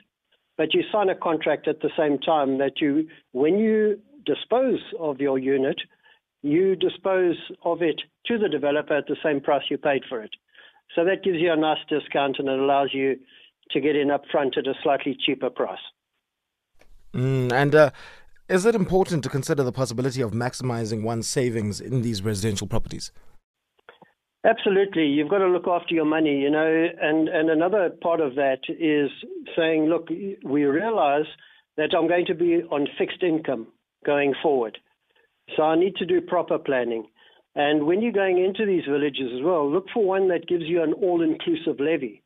but 0.56 0.72
you 0.72 0.82
sign 0.90 1.08
a 1.08 1.14
contract 1.14 1.68
at 1.68 1.80
the 1.80 1.90
same 1.96 2.18
time 2.18 2.58
that 2.58 2.80
you, 2.80 3.08
when 3.32 3.58
you 3.58 4.00
dispose 4.24 4.80
of 4.98 5.20
your 5.20 5.38
unit, 5.38 5.76
you 6.42 6.76
dispose 6.76 7.36
of 7.64 7.82
it 7.82 8.00
to 8.26 8.38
the 8.38 8.48
developer 8.48 8.96
at 8.96 9.06
the 9.06 9.16
same 9.22 9.40
price 9.40 9.64
you 9.70 9.76
paid 9.76 10.02
for 10.08 10.22
it. 10.22 10.30
So 10.94 11.04
that 11.04 11.22
gives 11.22 11.38
you 11.38 11.52
a 11.52 11.56
nice 11.56 11.78
discount 11.88 12.36
and 12.38 12.48
it 12.48 12.58
allows 12.58 12.90
you 12.92 13.18
to 13.70 13.80
get 13.80 13.96
in 13.96 14.10
up 14.10 14.24
front 14.30 14.56
at 14.56 14.66
a 14.66 14.74
slightly 14.82 15.16
cheaper 15.18 15.50
price. 15.50 15.78
Mm, 17.14 17.52
and 17.52 17.74
uh, 17.74 17.90
is 18.52 18.66
it 18.66 18.74
important 18.74 19.24
to 19.24 19.30
consider 19.30 19.62
the 19.62 19.72
possibility 19.72 20.20
of 20.20 20.32
maximizing 20.32 21.02
one's 21.02 21.26
savings 21.26 21.80
in 21.80 22.02
these 22.02 22.22
residential 22.22 22.66
properties? 22.66 23.10
Absolutely. 24.44 25.06
You've 25.06 25.30
got 25.30 25.38
to 25.38 25.46
look 25.46 25.66
after 25.66 25.94
your 25.94 26.04
money, 26.04 26.38
you 26.40 26.50
know, 26.50 26.86
and, 27.00 27.28
and 27.28 27.48
another 27.48 27.90
part 28.02 28.20
of 28.20 28.34
that 28.34 28.58
is 28.68 29.10
saying, 29.56 29.86
look, 29.86 30.10
we 30.44 30.64
realize 30.64 31.24
that 31.78 31.94
I'm 31.96 32.06
going 32.08 32.26
to 32.26 32.34
be 32.34 32.62
on 32.70 32.86
fixed 32.98 33.22
income 33.22 33.68
going 34.04 34.34
forward. 34.42 34.76
So 35.56 35.62
I 35.62 35.76
need 35.76 35.96
to 35.96 36.04
do 36.04 36.20
proper 36.20 36.58
planning. 36.58 37.06
And 37.54 37.86
when 37.86 38.02
you're 38.02 38.12
going 38.12 38.44
into 38.44 38.66
these 38.66 38.84
villages 38.84 39.32
as 39.34 39.42
well, 39.42 39.70
look 39.70 39.86
for 39.94 40.04
one 40.04 40.28
that 40.28 40.46
gives 40.46 40.64
you 40.64 40.82
an 40.82 40.92
all 40.92 41.22
inclusive 41.22 41.80
levy. 41.80 42.22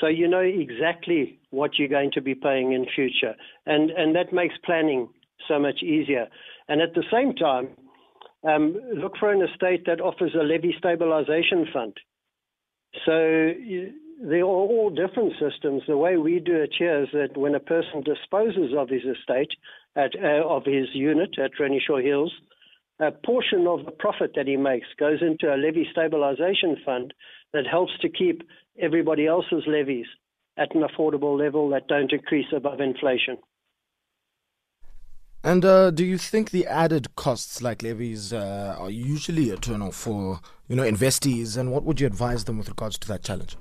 So 0.00 0.06
you 0.06 0.28
know 0.28 0.40
exactly 0.40 1.40
what 1.50 1.78
you're 1.78 1.88
going 1.88 2.12
to 2.12 2.20
be 2.20 2.36
paying 2.36 2.72
in 2.72 2.86
future. 2.94 3.34
And, 3.66 3.90
and 3.90 4.14
that 4.14 4.32
makes 4.32 4.54
planning 4.64 5.08
so 5.46 5.58
much 5.58 5.82
easier. 5.82 6.28
And 6.68 6.80
at 6.80 6.94
the 6.94 7.04
same 7.10 7.34
time, 7.34 7.68
um, 8.44 8.76
look 8.94 9.12
for 9.18 9.32
an 9.32 9.42
estate 9.42 9.84
that 9.86 10.00
offers 10.00 10.34
a 10.34 10.44
levy 10.44 10.74
stabilization 10.78 11.66
fund. 11.72 11.94
So 13.04 13.52
they 14.22 14.40
are 14.40 14.44
all 14.44 14.90
different 14.90 15.34
systems. 15.38 15.82
The 15.86 15.96
way 15.96 16.16
we 16.16 16.40
do 16.40 16.56
it 16.56 16.74
here 16.78 17.02
is 17.02 17.08
that 17.12 17.36
when 17.36 17.54
a 17.54 17.60
person 17.60 18.02
disposes 18.02 18.74
of 18.76 18.88
his 18.88 19.02
estate, 19.02 19.50
at, 19.96 20.12
uh, 20.14 20.46
of 20.46 20.64
his 20.64 20.86
unit 20.94 21.38
at 21.38 21.52
Renishaw 21.60 22.02
Hills, 22.02 22.32
a 23.00 23.10
portion 23.10 23.66
of 23.66 23.84
the 23.84 23.92
profit 23.92 24.32
that 24.36 24.46
he 24.46 24.56
makes 24.56 24.86
goes 24.98 25.20
into 25.22 25.52
a 25.52 25.56
levy 25.56 25.86
stabilization 25.90 26.76
fund 26.84 27.14
that 27.52 27.66
helps 27.66 27.92
to 28.00 28.08
keep 28.08 28.42
everybody 28.80 29.26
else's 29.26 29.64
levies 29.66 30.06
at 30.56 30.74
an 30.74 30.82
affordable 30.82 31.38
level 31.38 31.68
that 31.70 31.86
don't 31.88 32.12
increase 32.12 32.46
above 32.54 32.80
inflation. 32.80 33.38
And 35.44 35.64
uh, 35.64 35.90
do 35.92 36.04
you 36.04 36.18
think 36.18 36.50
the 36.50 36.66
added 36.66 37.14
costs 37.14 37.62
like 37.62 37.82
levies 37.82 38.32
uh, 38.32 38.76
are 38.78 38.90
usually 38.90 39.50
a 39.50 39.56
turn-off 39.56 39.94
for 39.94 40.40
you 40.68 40.74
know 40.74 40.82
investees? 40.82 41.56
And 41.56 41.72
what 41.72 41.84
would 41.84 42.00
you 42.00 42.06
advise 42.06 42.44
them 42.44 42.58
with 42.58 42.68
regards 42.68 42.98
to 42.98 43.08
that 43.08 43.22
challenge? 43.22 43.56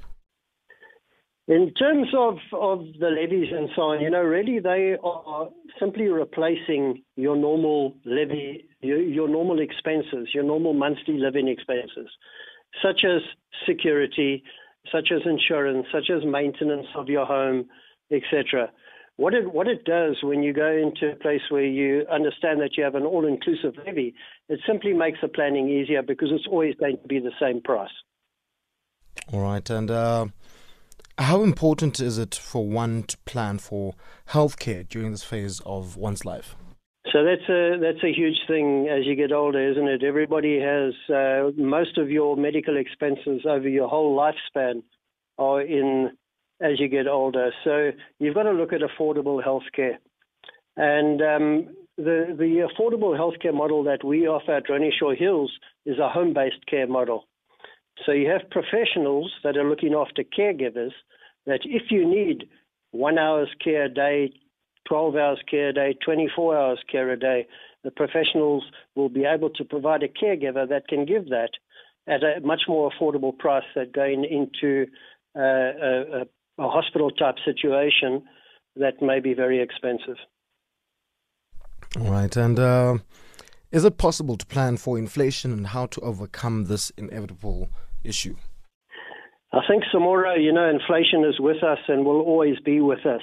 In 1.48 1.74
terms 1.76 2.08
of, 2.18 2.40
of 2.52 2.80
the 3.00 3.08
levies 3.08 3.54
and 3.54 3.70
so 3.74 3.84
on, 3.84 4.02
you 4.02 4.10
know, 4.10 4.22
really 4.22 4.60
they 4.60 4.98
are 5.02 5.48
simply 5.80 6.08
replacing 6.08 7.04
your 7.16 7.38
normal 7.38 7.96
levy, 8.04 8.66
your, 8.82 9.02
your 9.02 9.30
normal 9.30 9.62
expenses, 9.62 10.28
your 10.34 10.44
normal 10.44 10.74
monthly 10.74 11.18
living 11.18 11.48
expenses, 11.48 12.10
such 12.84 13.06
as 13.06 13.22
security, 13.66 14.44
such 14.92 15.10
as 15.16 15.22
insurance, 15.26 15.88
such 15.90 16.10
as 16.13 16.26
maintenance 16.26 16.88
of 16.98 17.08
your 17.08 17.26
home, 17.26 17.66
etc. 18.12 18.70
What 19.17 19.34
it 19.34 19.51
what 19.51 19.67
it 19.67 19.84
does 19.84 20.17
when 20.23 20.43
you 20.43 20.53
go 20.53 20.71
into 20.71 21.12
a 21.12 21.15
place 21.15 21.41
where 21.49 21.65
you 21.65 22.06
understand 22.12 22.62
that 22.62 22.77
you 22.77 22.84
have 22.84 22.95
an 22.95 23.03
all-inclusive 23.03 23.73
levy, 23.86 24.13
it 24.47 24.60
simply 24.65 24.93
makes 24.93 25.19
the 25.21 25.27
planning 25.27 25.69
easier 25.69 26.03
because 26.03 26.30
it's 26.32 26.47
always 26.49 26.75
going 26.75 26.97
to 27.01 27.08
be 27.08 27.19
the 27.19 27.32
same 27.39 27.62
price. 27.62 27.89
All 29.34 29.41
right, 29.41 29.67
and 29.69 29.89
uh, 29.91 30.27
How 31.17 31.41
important 31.41 31.99
is 31.99 32.19
it 32.19 32.36
for 32.36 32.67
one 32.67 33.03
to 33.03 33.17
plan 33.25 33.58
for 33.58 33.95
healthcare 34.30 34.88
during 34.88 35.12
this 35.12 35.23
phase 35.23 35.62
of 35.65 35.97
one's 35.97 36.23
life? 36.23 36.56
So 37.12 37.23
that's 37.23 37.49
a 37.49 37.80
that's 37.82 38.03
a 38.03 38.13
huge 38.13 38.38
thing 38.47 38.88
as 38.88 39.06
you 39.06 39.15
get 39.15 39.32
older, 39.32 39.71
isn't 39.71 39.88
it? 39.88 40.03
Everybody 40.03 40.60
has 40.60 40.93
uh, 41.10 41.51
most 41.58 41.97
of 41.97 42.12
your 42.12 42.38
medical 42.38 42.77
expenses 42.77 43.45
over 43.49 43.67
your 43.67 43.88
whole 43.88 44.15
lifespan 44.15 44.84
are 45.39 45.62
in 45.62 46.12
as 46.62 46.80
you 46.80 46.88
get 46.88 47.08
older. 47.08 47.52
So 47.63 47.91
you've 48.20 48.36
got 48.36 48.43
to 48.43 48.52
look 48.52 48.74
at 48.74 48.82
affordable 48.82 49.43
healthcare, 49.43 49.98
and 50.76 51.22
um, 51.22 51.76
the 51.98 52.36
the 52.38 52.67
affordable 52.67 53.17
healthcare 53.17 53.54
model 53.54 53.84
that 53.84 54.04
we 54.04 54.28
offer 54.28 54.54
at 54.58 54.67
Renishaw 54.67 55.17
Hills 55.17 55.52
is 55.86 56.00
a 56.00 56.10
home-based 56.10 56.65
care 56.70 56.88
model. 56.88 57.26
So 58.06 58.12
you 58.12 58.30
have 58.30 58.50
professionals 58.52 59.32
that 59.43 59.58
are 59.58 59.67
looking 59.67 59.93
after 59.96 60.24
caregivers 60.24 60.91
that 61.46 61.62
if 61.63 61.89
you 61.89 62.08
need 62.08 62.48
one 62.91 63.17
hour's 63.17 63.50
care 63.63 63.86
a 63.86 63.89
day, 63.89 64.32
12 64.88 65.15
hours 65.15 65.39
care 65.50 65.70
a 65.70 65.74
day, 65.74 65.96
24 66.06 66.58
hours 66.58 66.80
care 66.89 67.10
a 67.10 67.20
day. 67.20 67.48
The 67.84 67.91
professionals 67.91 68.63
will 68.96 69.10
be 69.10 69.26
able 69.26 69.50
to 69.52 69.65
provide 69.65 70.04
a 70.04 70.08
caregiver 70.08 70.67
that 70.70 70.88
can 70.88 71.06
give 71.06 71.30
that 71.30 71.52
at 72.08 72.24
a 72.24 72.39
much 72.41 72.62
more 72.67 72.91
affordable 72.91 73.38
price 73.38 73.65
than 73.76 73.91
going 73.91 74.24
into 74.26 74.88
uh, 75.36 75.41
a, 75.41 76.22
a 76.22 76.26
hospital 76.58 77.12
type 77.12 77.36
situation 77.46 78.24
that 78.76 79.02
may 79.02 79.20
be 79.20 79.34
very 79.34 79.62
expensive. 79.62 80.17
All 82.00 82.12
right. 82.12 82.36
And 82.36 82.60
uh, 82.60 82.98
is 83.72 83.86
it 83.86 83.98
possible 83.98 84.38
to 84.38 84.46
plan 84.46 84.78
for 84.78 84.98
inflation 84.98 85.52
and 85.52 85.67
how 85.67 85.88
to 85.88 86.02
overcome 86.02 86.65
this 86.65 86.91
inevitable 86.91 87.70
issue? 88.04 88.36
I 89.54 89.62
think, 89.67 89.84
Samora, 89.93 90.41
you 90.41 90.52
know, 90.52 90.70
inflation 90.70 91.24
is 91.24 91.39
with 91.39 91.63
us 91.63 91.80
and 91.88 92.06
will 92.06 92.22
always 92.22 92.60
be 92.60 92.82
with 92.82 93.06
us. 93.06 93.22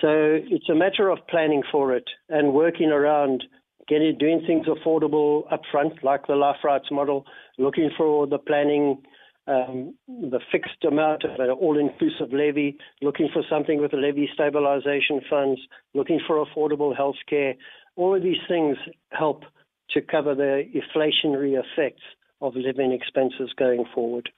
So 0.00 0.08
it's 0.08 0.68
a 0.70 0.74
matter 0.74 1.10
of 1.10 1.18
planning 1.28 1.62
for 1.70 1.94
it 1.94 2.04
and 2.28 2.54
working 2.54 2.90
around 2.90 3.44
getting 3.88 4.16
doing 4.18 4.42
things 4.46 4.66
affordable 4.66 5.42
upfront, 5.50 6.02
like 6.02 6.26
the 6.26 6.36
life 6.36 6.62
rights 6.64 6.88
model, 6.90 7.26
looking 7.58 7.90
for 7.98 8.26
the 8.26 8.38
planning, 8.38 9.02
um, 9.50 9.94
the 10.06 10.40
fixed 10.52 10.84
amount 10.86 11.24
of 11.24 11.32
an 11.38 11.50
all-inclusive 11.50 12.32
levy, 12.32 12.78
looking 13.02 13.28
for 13.32 13.42
something 13.50 13.80
with 13.80 13.90
the 13.90 13.96
levy 13.96 14.28
stabilization 14.32 15.20
funds, 15.28 15.60
looking 15.92 16.20
for 16.26 16.44
affordable 16.44 16.96
health 16.96 17.16
care. 17.28 17.54
All 17.96 18.14
of 18.14 18.22
these 18.22 18.42
things 18.46 18.76
help 19.10 19.42
to 19.90 20.00
cover 20.00 20.34
the 20.34 20.62
inflationary 20.72 21.60
effects 21.60 22.02
of 22.40 22.54
living 22.54 22.92
expenses 22.92 23.52
going 23.58 23.84
forward. 23.92 24.30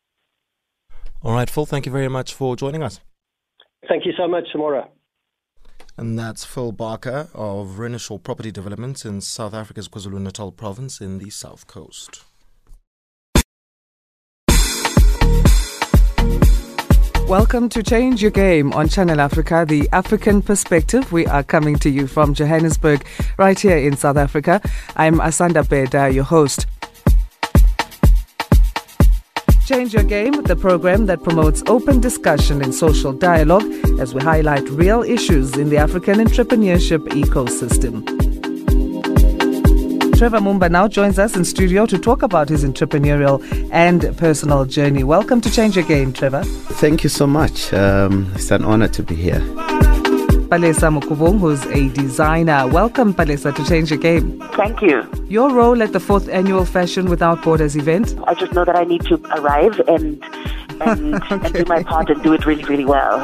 All 1.22 1.32
right, 1.32 1.48
Phil, 1.48 1.66
thank 1.66 1.86
you 1.86 1.92
very 1.92 2.08
much 2.08 2.34
for 2.34 2.56
joining 2.56 2.82
us. 2.82 2.98
Thank 3.88 4.06
you 4.06 4.12
so 4.16 4.26
much, 4.26 4.44
Samora. 4.54 4.88
And 5.98 6.18
that's 6.18 6.44
Phil 6.44 6.72
Barker 6.72 7.28
of 7.34 7.76
Renishaw 7.76 8.22
Property 8.22 8.50
Development 8.50 9.04
in 9.04 9.20
South 9.20 9.52
Africa's 9.52 9.88
KwaZulu 9.88 10.20
Natal 10.20 10.50
province 10.50 11.02
in 11.02 11.18
the 11.18 11.28
South 11.28 11.66
Coast. 11.66 12.24
Welcome 17.28 17.70
to 17.70 17.82
Change 17.82 18.20
Your 18.20 18.30
Game 18.30 18.72
on 18.74 18.88
Channel 18.88 19.18
Africa, 19.20 19.64
the 19.66 19.88
African 19.92 20.42
perspective. 20.42 21.12
We 21.12 21.26
are 21.26 21.42
coming 21.42 21.76
to 21.78 21.88
you 21.88 22.06
from 22.06 22.34
Johannesburg, 22.34 23.06
right 23.38 23.58
here 23.58 23.78
in 23.78 23.96
South 23.96 24.18
Africa. 24.18 24.60
I'm 24.96 25.18
Asanda 25.18 25.66
Beda, 25.66 26.10
your 26.10 26.24
host. 26.24 26.66
Change 29.66 29.94
Your 29.94 30.02
Game, 30.02 30.42
the 30.42 30.56
program 30.56 31.06
that 31.06 31.22
promotes 31.22 31.62
open 31.66 32.00
discussion 32.00 32.60
and 32.60 32.74
social 32.74 33.12
dialogue 33.14 33.64
as 33.98 34.12
we 34.12 34.20
highlight 34.20 34.68
real 34.68 35.02
issues 35.02 35.56
in 35.56 35.70
the 35.70 35.78
African 35.78 36.18
entrepreneurship 36.18 37.06
ecosystem. 37.08 38.21
Trevor 40.22 40.38
Mumba 40.38 40.70
now 40.70 40.86
joins 40.86 41.18
us 41.18 41.34
in 41.34 41.44
studio 41.44 41.84
to 41.84 41.98
talk 41.98 42.22
about 42.22 42.48
his 42.48 42.64
entrepreneurial 42.64 43.42
and 43.72 44.16
personal 44.16 44.64
journey. 44.64 45.02
Welcome 45.02 45.40
to 45.40 45.50
Change 45.50 45.74
Your 45.74 45.84
Game, 45.84 46.12
Trevor. 46.12 46.44
Thank 46.44 47.02
you 47.02 47.08
so 47.08 47.26
much. 47.26 47.74
Um, 47.74 48.30
it's 48.36 48.52
an 48.52 48.64
honor 48.64 48.86
to 48.86 49.02
be 49.02 49.16
here. 49.16 49.40
Palesa 50.48 50.96
Mukubung, 50.96 51.40
who's 51.40 51.66
a 51.66 51.88
designer. 51.88 52.68
Welcome, 52.68 53.12
Palesa, 53.14 53.52
to 53.52 53.64
Change 53.64 53.90
Your 53.90 53.98
Game. 53.98 54.38
Thank 54.52 54.80
you. 54.80 55.10
Your 55.28 55.52
role 55.52 55.82
at 55.82 55.92
the 55.92 55.98
fourth 55.98 56.28
annual 56.28 56.66
Fashion 56.66 57.10
Without 57.10 57.42
Borders 57.42 57.74
event? 57.74 58.16
I 58.28 58.34
just 58.34 58.52
know 58.52 58.64
that 58.64 58.76
I 58.76 58.84
need 58.84 59.04
to 59.06 59.20
arrive 59.36 59.80
and 59.88 60.22
and, 60.82 61.16
okay. 61.16 61.34
and 61.46 61.52
do 61.52 61.64
my 61.64 61.82
part 61.82 62.10
and 62.10 62.22
do 62.22 62.32
it 62.32 62.46
really, 62.46 62.62
really 62.62 62.84
well. 62.84 63.18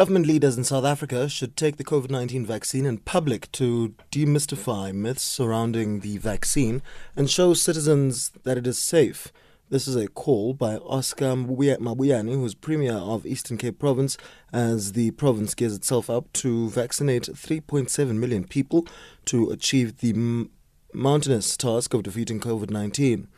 Government 0.00 0.24
leaders 0.24 0.56
in 0.56 0.64
South 0.64 0.86
Africa 0.86 1.28
should 1.28 1.58
take 1.58 1.76
the 1.76 1.84
COVID 1.84 2.08
19 2.08 2.46
vaccine 2.46 2.86
in 2.86 2.96
public 2.96 3.52
to 3.52 3.94
demystify 4.10 4.94
myths 4.94 5.22
surrounding 5.22 6.00
the 6.00 6.16
vaccine 6.16 6.80
and 7.14 7.28
show 7.28 7.52
citizens 7.52 8.30
that 8.44 8.56
it 8.56 8.66
is 8.66 8.78
safe. 8.78 9.30
This 9.68 9.86
is 9.86 9.96
a 9.96 10.08
call 10.08 10.54
by 10.54 10.76
Oscar 10.76 11.34
Mabuyane, 11.34 12.32
who 12.32 12.42
is 12.46 12.54
Premier 12.54 12.94
of 12.94 13.26
Eastern 13.26 13.58
Cape 13.58 13.78
Province, 13.78 14.16
as 14.54 14.92
the 14.92 15.10
province 15.10 15.54
gears 15.54 15.74
itself 15.74 16.08
up 16.08 16.32
to 16.32 16.70
vaccinate 16.70 17.24
3.7 17.24 18.14
million 18.14 18.44
people 18.44 18.86
to 19.26 19.50
achieve 19.50 19.98
the 19.98 20.48
mountainous 20.94 21.58
task 21.58 21.92
of 21.92 22.04
defeating 22.04 22.40
COVID 22.40 22.70
19. 22.70 23.28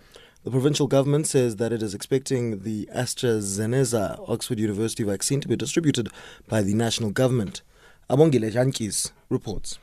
The 0.44 0.50
provincial 0.50 0.88
government 0.88 1.28
says 1.28 1.54
that 1.56 1.72
it 1.72 1.84
is 1.84 1.94
expecting 1.94 2.64
the 2.64 2.88
AstraZeneca 2.92 4.28
Oxford 4.28 4.58
University 4.58 5.04
vaccine 5.04 5.40
to 5.40 5.46
be 5.46 5.54
distributed 5.54 6.08
by 6.48 6.62
the 6.62 6.74
national 6.74 7.12
government. 7.12 7.62
Abongile 8.10 8.52
Jankis 8.52 9.12
reports. 9.28 9.78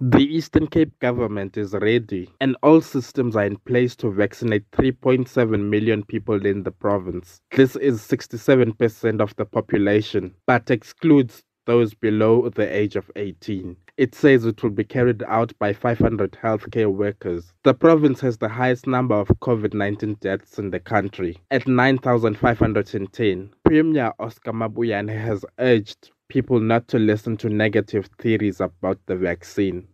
The 0.00 0.22
Eastern 0.22 0.68
Cape 0.68 0.98
government 1.00 1.58
is 1.58 1.74
ready 1.74 2.30
and 2.40 2.56
all 2.62 2.80
systems 2.80 3.36
are 3.36 3.44
in 3.44 3.58
place 3.58 3.94
to 3.96 4.10
vaccinate 4.10 4.70
3.7 4.70 5.68
million 5.68 6.02
people 6.02 6.46
in 6.46 6.62
the 6.62 6.72
province. 6.72 7.42
This 7.50 7.76
is 7.76 8.00
67% 8.00 9.20
of 9.20 9.36
the 9.36 9.44
population, 9.44 10.34
but 10.46 10.70
excludes 10.70 11.42
those 11.66 11.92
below 11.92 12.48
the 12.48 12.74
age 12.74 12.96
of 12.96 13.10
18. 13.16 13.76
It 13.96 14.16
says 14.16 14.44
it 14.44 14.60
will 14.60 14.70
be 14.70 14.82
carried 14.82 15.22
out 15.22 15.56
by 15.60 15.72
500 15.72 16.32
healthcare 16.42 16.92
workers. 16.92 17.52
The 17.62 17.74
province 17.74 18.20
has 18.22 18.38
the 18.38 18.48
highest 18.48 18.88
number 18.88 19.14
of 19.14 19.28
COVID 19.28 19.72
19 19.72 20.14
deaths 20.14 20.58
in 20.58 20.70
the 20.70 20.80
country 20.80 21.38
at 21.52 21.68
9,510. 21.68 23.50
Premier 23.64 24.12
Oscar 24.18 24.52
Mabuyane 24.52 25.16
has 25.16 25.44
urged 25.60 26.10
people 26.28 26.58
not 26.58 26.88
to 26.88 26.98
listen 26.98 27.36
to 27.36 27.48
negative 27.48 28.08
theories 28.18 28.60
about 28.60 28.98
the 29.06 29.14
vaccine. 29.14 29.86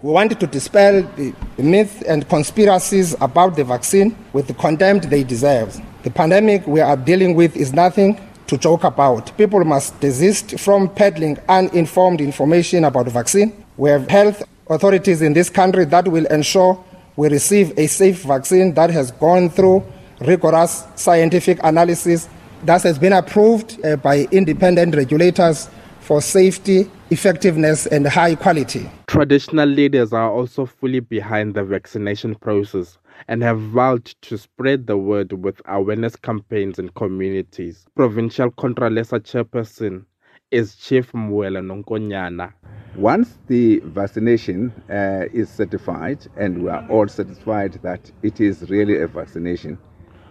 We 0.00 0.12
wanted 0.12 0.38
to 0.38 0.46
dispel 0.46 1.02
the, 1.16 1.34
myths 1.58 2.02
and 2.02 2.28
conspiracies 2.28 3.16
about 3.20 3.56
the 3.56 3.64
vaccine 3.64 4.16
with 4.32 4.46
the 4.46 4.54
contempt 4.54 5.10
they 5.10 5.24
deserve. 5.24 5.80
The 6.04 6.10
pandemic 6.10 6.68
we 6.68 6.80
are 6.80 6.96
dealing 6.96 7.34
with 7.34 7.56
is 7.56 7.72
nothing 7.72 8.20
to 8.46 8.58
joke 8.58 8.84
about. 8.84 9.36
People 9.36 9.64
must 9.64 9.98
desist 10.00 10.58
from 10.58 10.88
peddling 10.88 11.38
uninformed 11.48 12.20
information 12.20 12.84
about 12.84 13.04
the 13.04 13.10
vaccine. 13.10 13.64
We 13.76 13.90
have 13.90 14.08
health 14.08 14.42
authorities 14.68 15.22
in 15.22 15.32
this 15.32 15.50
country 15.50 15.84
that 15.86 16.08
will 16.08 16.26
ensure 16.26 16.82
we 17.16 17.28
receive 17.28 17.78
a 17.78 17.86
safe 17.86 18.22
vaccine 18.22 18.74
that 18.74 18.90
has 18.90 19.10
gone 19.12 19.48
through 19.50 19.84
rigorous 20.20 20.84
scientific 20.94 21.58
analysis 21.62 22.28
that 22.64 22.82
has 22.82 22.98
been 22.98 23.12
approved 23.12 23.84
uh, 23.84 23.96
by 23.96 24.26
independent 24.30 24.94
regulators 24.96 25.68
for 26.00 26.20
safety, 26.20 26.90
effectiveness, 27.10 27.86
and 27.86 28.06
high 28.06 28.34
quality. 28.34 28.90
Traditional 29.06 29.68
leaders 29.68 30.12
are 30.12 30.30
also 30.30 30.66
fully 30.66 31.00
behind 31.00 31.54
the 31.54 31.64
vaccination 31.64 32.34
process 32.34 32.98
and 33.28 33.42
have 33.42 33.60
vowed 33.60 34.04
to 34.22 34.36
spread 34.38 34.86
the 34.86 34.96
word 34.96 35.32
with 35.44 35.60
awareness 35.66 36.16
campaigns 36.16 36.78
in 36.78 36.88
communities. 36.90 37.86
Provincial 37.94 38.50
Contralesa 38.50 39.20
chairperson 39.20 40.04
is 40.50 40.76
Chief 40.76 41.12
Mwelo 41.12 41.60
Nonkonyana. 41.60 42.52
Once 42.96 43.38
the 43.48 43.80
vaccination 43.86 44.72
uh, 44.88 45.24
is 45.32 45.48
certified, 45.48 46.26
and 46.36 46.62
we 46.62 46.68
are 46.68 46.88
all 46.88 47.08
satisfied 47.08 47.72
that 47.82 48.10
it 48.22 48.40
is 48.40 48.70
really 48.70 49.00
a 49.00 49.08
vaccination, 49.08 49.76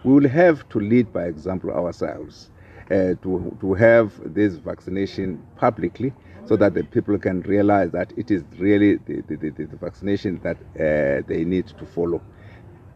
we 0.03 0.13
will 0.13 0.29
have 0.29 0.67
to 0.69 0.79
lead 0.79 1.11
by 1.11 1.23
example 1.25 1.71
ourselves 1.71 2.49
uh, 2.91 3.15
to, 3.21 3.57
to 3.59 3.73
have 3.73 4.13
this 4.33 4.55
vaccination 4.55 5.41
publicly 5.57 6.13
so 6.45 6.55
that 6.57 6.73
the 6.73 6.83
people 6.83 7.17
can 7.17 7.41
realize 7.41 7.91
that 7.91 8.13
it 8.17 8.29
is 8.29 8.43
really 8.57 8.97
the, 9.07 9.21
the, 9.27 9.35
the, 9.35 9.49
the 9.65 9.77
vaccination 9.77 10.39
that 10.43 10.57
uh, 10.75 11.25
they 11.27 11.43
need 11.43 11.67
to 11.67 11.85
follow. 11.85 12.21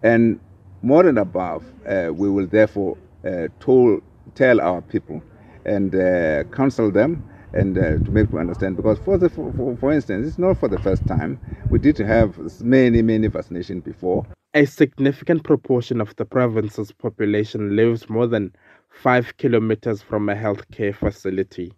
And 0.04 0.40
more 0.82 1.04
than 1.04 1.18
above, 1.18 1.64
uh, 1.86 2.12
we 2.14 2.30
will 2.30 2.48
therefore 2.48 2.98
uh, 3.26 3.48
told, 3.60 4.02
tell 4.36 4.62
our 4.62 4.82
people 4.82 5.24
and 5.66 5.94
uh, 5.96 6.44
counsel 6.46 6.92
them 6.92 7.24
and 7.54 7.78
uh, 7.78 8.00
to 8.00 8.12
make 8.12 8.30
them 8.30 8.40
understand 8.40 8.76
because 8.78 9.00
for, 9.00 9.18
the, 9.18 9.30
for, 9.30 9.76
for 9.78 9.92
instance 9.92 10.28
it's 10.28 10.38
not 10.38 10.58
for 10.58 10.68
the 10.70 10.78
first 10.78 11.06
time 11.08 11.40
we 11.70 11.80
did 11.80 11.98
have 11.98 12.38
many 12.62 13.02
many 13.02 13.28
vaccinations 13.30 13.84
before 13.84 14.26
A 14.54 14.66
significant 14.66 15.44
proportion 15.44 16.02
of 16.02 16.16
the 16.16 16.26
province's 16.26 16.92
population 16.92 17.76
lives 17.76 18.10
more 18.10 18.28
than 18.28 18.54
five 18.90 19.36
kilometers 19.38 20.02
from 20.02 20.30
a 20.30 20.36
healthcare 20.36 20.96
facility, 20.96 21.72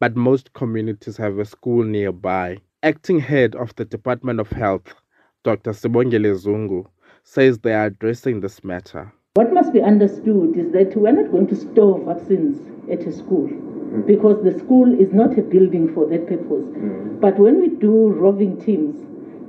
but 0.00 0.16
most 0.16 0.52
communities 0.54 1.16
have 1.16 1.38
a 1.38 1.44
school 1.44 1.84
nearby. 1.84 2.58
Acting 2.82 3.20
head 3.20 3.54
of 3.54 3.74
the 3.76 3.84
Department 3.84 4.40
of 4.40 4.50
Health, 4.50 4.94
Dr. 5.44 5.72
Sibongile 5.72 6.34
Zungu, 6.44 6.86
says 7.24 7.58
they 7.58 7.74
are 7.74 7.86
addressing 7.86 8.40
this 8.40 8.62
matter. 8.62 9.12
What 9.34 9.52
must 9.52 9.72
be 9.72 9.82
understood 9.82 10.56
is 10.56 10.70
that 10.72 10.94
we're 10.94 11.10
not 11.10 11.32
going 11.32 11.48
to 11.48 11.56
store 11.56 11.98
vaccines 12.04 12.60
at 12.88 13.00
a 13.00 13.12
school 13.12 13.48
because 14.06 14.44
the 14.44 14.56
school 14.58 14.92
is 15.00 15.12
not 15.12 15.36
a 15.38 15.42
building 15.42 15.92
for 15.92 16.06
that 16.06 16.28
purpose. 16.28 16.68
But 17.20 17.38
when 17.38 17.60
we 17.60 17.68
do 17.68 18.10
roving 18.12 18.60
teams 18.64 18.94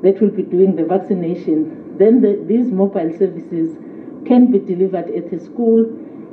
that 0.02 0.22
will 0.22 0.32
be 0.32 0.44
doing 0.44 0.76
the 0.76 0.86
vaccination, 0.86 1.98
then 1.98 2.22
the, 2.22 2.44
these 2.48 2.72
mobile 2.72 3.12
services 3.18 3.78
can 4.26 4.52
be 4.52 4.60
delivered 4.60 5.10
at 5.12 5.32
a 5.32 5.40
school 5.40 5.86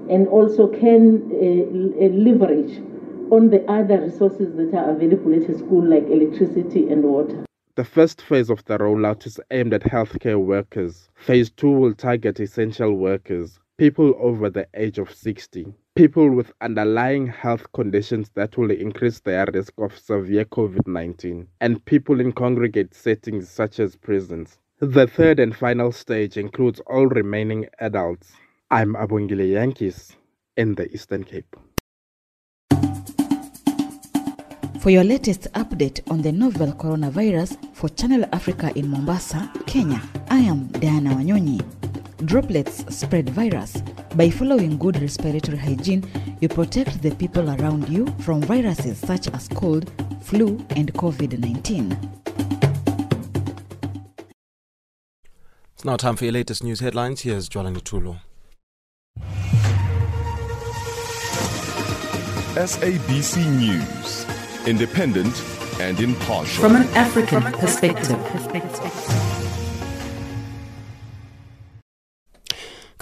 and 0.09 0.29
also 0.29 0.69
can 0.69 1.29
uh, 1.33 2.09
leverage 2.09 2.79
on 3.31 3.51
the 3.51 3.65
other 3.71 4.01
resources 4.01 4.55
that 4.57 4.75
are 4.75 4.91
available 4.91 5.35
at 5.35 5.49
a 5.49 5.59
school 5.59 5.85
like 5.85 6.05
electricity 6.05 6.89
and 6.89 7.03
water. 7.03 7.45
The 7.75 7.85
first 7.85 8.21
phase 8.21 8.51
of 8.51 8.63
the 8.67 8.77
rollout 8.77 9.27
is 9.27 9.41
aimed 9.51 9.73
at 9.73 9.81
healthcare 9.81 10.39
workers. 10.39 11.09
Phase 11.15 11.49
2 11.53 11.71
will 11.71 11.95
target 11.95 12.39
essential 12.39 12.93
workers, 12.93 13.59
people 13.79 14.15
over 14.19 14.51
the 14.51 14.69
age 14.75 14.99
of 14.99 15.11
60, 15.11 15.73
people 15.95 16.31
with 16.31 16.53
underlying 16.61 17.29
health 17.29 17.73
conditions 17.73 18.29
that 18.35 18.59
will 18.59 18.71
increase 18.71 19.21
their 19.21 19.47
risk 19.55 19.73
of 19.79 19.99
severe 19.99 20.45
COVID 20.45 20.87
19, 20.87 21.49
and 21.63 21.83
people 21.87 22.21
in 22.21 22.33
congregate 22.33 22.93
settings 22.93 23.49
such 23.49 23.81
as 23.81 23.97
prisons. 23.97 24.59
The 24.81 25.07
third 25.07 25.41
and 25.41 25.57
final 25.57 25.93
stage 25.93 26.37
includes 26.37 26.81
all 26.81 27.07
remaining 27.07 27.69
adults. 27.79 28.35
I'm 28.71 28.93
Abongile 28.97 29.51
Yankees 29.51 30.15
in 30.59 30.75
the 30.75 30.93
Eastern 30.93 31.25
Cape. 31.25 31.57
For 34.83 34.91
your 34.91 35.05
latest 35.05 35.43
update 35.53 36.01
on 36.11 36.23
the 36.23 36.33
novel 36.33 36.73
coronavirus 36.73 37.57
for 37.73 37.89
Channel 37.89 38.25
Africa 38.33 38.73
in 38.75 38.89
Mombasa, 38.91 39.49
Kenya, 39.65 40.03
I 40.29 40.41
am 40.41 40.67
Diana 40.73 41.11
Wanyonyi. 41.11 41.65
Droplets 42.27 42.85
spread 42.93 43.31
virus. 43.31 43.81
By 44.17 44.29
following 44.29 44.77
good 44.79 45.01
respiratory 45.01 45.57
hygiene, 45.57 46.05
you 46.41 46.49
protect 46.49 47.01
the 47.01 47.15
people 47.15 47.49
around 47.51 47.89
you 47.89 48.09
from 48.23 48.41
viruses 48.41 48.99
such 48.99 49.29
as 49.29 49.47
cold, 49.47 49.89
flu, 50.21 50.59
and 50.71 50.93
COVID 50.95 51.39
19. 51.39 51.97
It's 55.75 55.85
now 55.85 55.97
time 55.97 56.17
for 56.17 56.25
your 56.25 56.33
latest 56.33 56.65
news 56.65 56.81
headlines. 56.81 57.21
Here's 57.21 57.49
Jolani 57.49 57.83
Tulo. 57.83 58.19
SABC 62.57 63.47
News. 63.61 64.32
Independent 64.67 65.43
and 65.81 65.99
impartial. 65.99 66.63
From 66.63 66.77
an 66.77 66.87
African 66.95 67.43
perspective. 67.53 69.32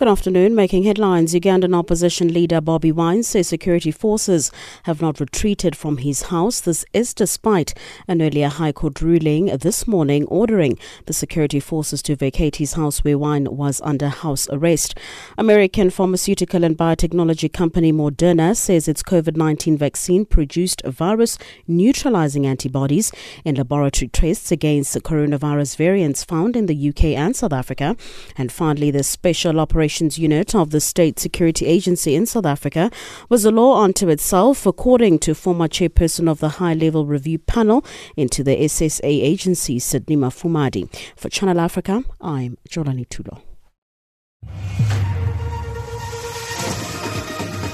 Good 0.00 0.08
afternoon. 0.08 0.54
Making 0.54 0.84
headlines, 0.84 1.34
Ugandan 1.34 1.76
opposition 1.76 2.32
leader 2.32 2.62
Bobby 2.62 2.90
Wine 2.90 3.22
says 3.22 3.48
security 3.48 3.90
forces 3.90 4.50
have 4.84 5.02
not 5.02 5.20
retreated 5.20 5.76
from 5.76 5.98
his 5.98 6.22
house. 6.22 6.62
This 6.62 6.86
is 6.94 7.12
despite 7.12 7.74
an 8.08 8.22
earlier 8.22 8.48
High 8.48 8.72
Court 8.72 9.02
ruling 9.02 9.54
this 9.58 9.86
morning 9.86 10.24
ordering 10.28 10.78
the 11.04 11.12
security 11.12 11.60
forces 11.60 12.00
to 12.04 12.16
vacate 12.16 12.56
his 12.56 12.72
house 12.72 13.04
where 13.04 13.18
Wine 13.18 13.44
was 13.54 13.82
under 13.82 14.08
house 14.08 14.48
arrest. 14.50 14.98
American 15.36 15.90
pharmaceutical 15.90 16.64
and 16.64 16.78
biotechnology 16.78 17.52
company 17.52 17.92
Moderna 17.92 18.56
says 18.56 18.88
its 18.88 19.02
COVID 19.02 19.36
19 19.36 19.76
vaccine 19.76 20.24
produced 20.24 20.80
virus 20.86 21.36
neutralizing 21.68 22.46
antibodies 22.46 23.12
in 23.44 23.56
laboratory 23.56 24.08
tests 24.08 24.50
against 24.50 24.94
the 24.94 25.02
coronavirus 25.02 25.76
variants 25.76 26.24
found 26.24 26.56
in 26.56 26.64
the 26.64 26.88
UK 26.88 27.04
and 27.04 27.36
South 27.36 27.52
Africa. 27.52 27.98
And 28.38 28.50
finally, 28.50 28.90
the 28.90 29.02
special 29.02 29.60
operation 29.60 29.89
Unit 29.90 30.54
of 30.54 30.70
the 30.70 30.80
State 30.80 31.18
Security 31.18 31.66
Agency 31.66 32.14
in 32.14 32.24
South 32.24 32.46
Africa 32.46 32.90
was 33.28 33.44
a 33.44 33.50
law 33.50 33.82
unto 33.82 34.08
itself, 34.08 34.66
according 34.66 35.18
to 35.20 35.34
former 35.34 35.66
chairperson 35.66 36.30
of 36.30 36.38
the 36.38 36.60
High 36.60 36.74
Level 36.74 37.06
Review 37.06 37.38
Panel 37.38 37.84
into 38.16 38.44
the 38.44 38.56
SSA 38.56 39.00
agency, 39.02 39.78
Sydney 39.78 40.16
Mufamadi. 40.16 40.88
For 41.16 41.28
Channel 41.28 41.58
Africa, 41.58 42.04
I'm 42.20 42.56
Jolani 42.68 43.08
Tulo. 43.08 43.42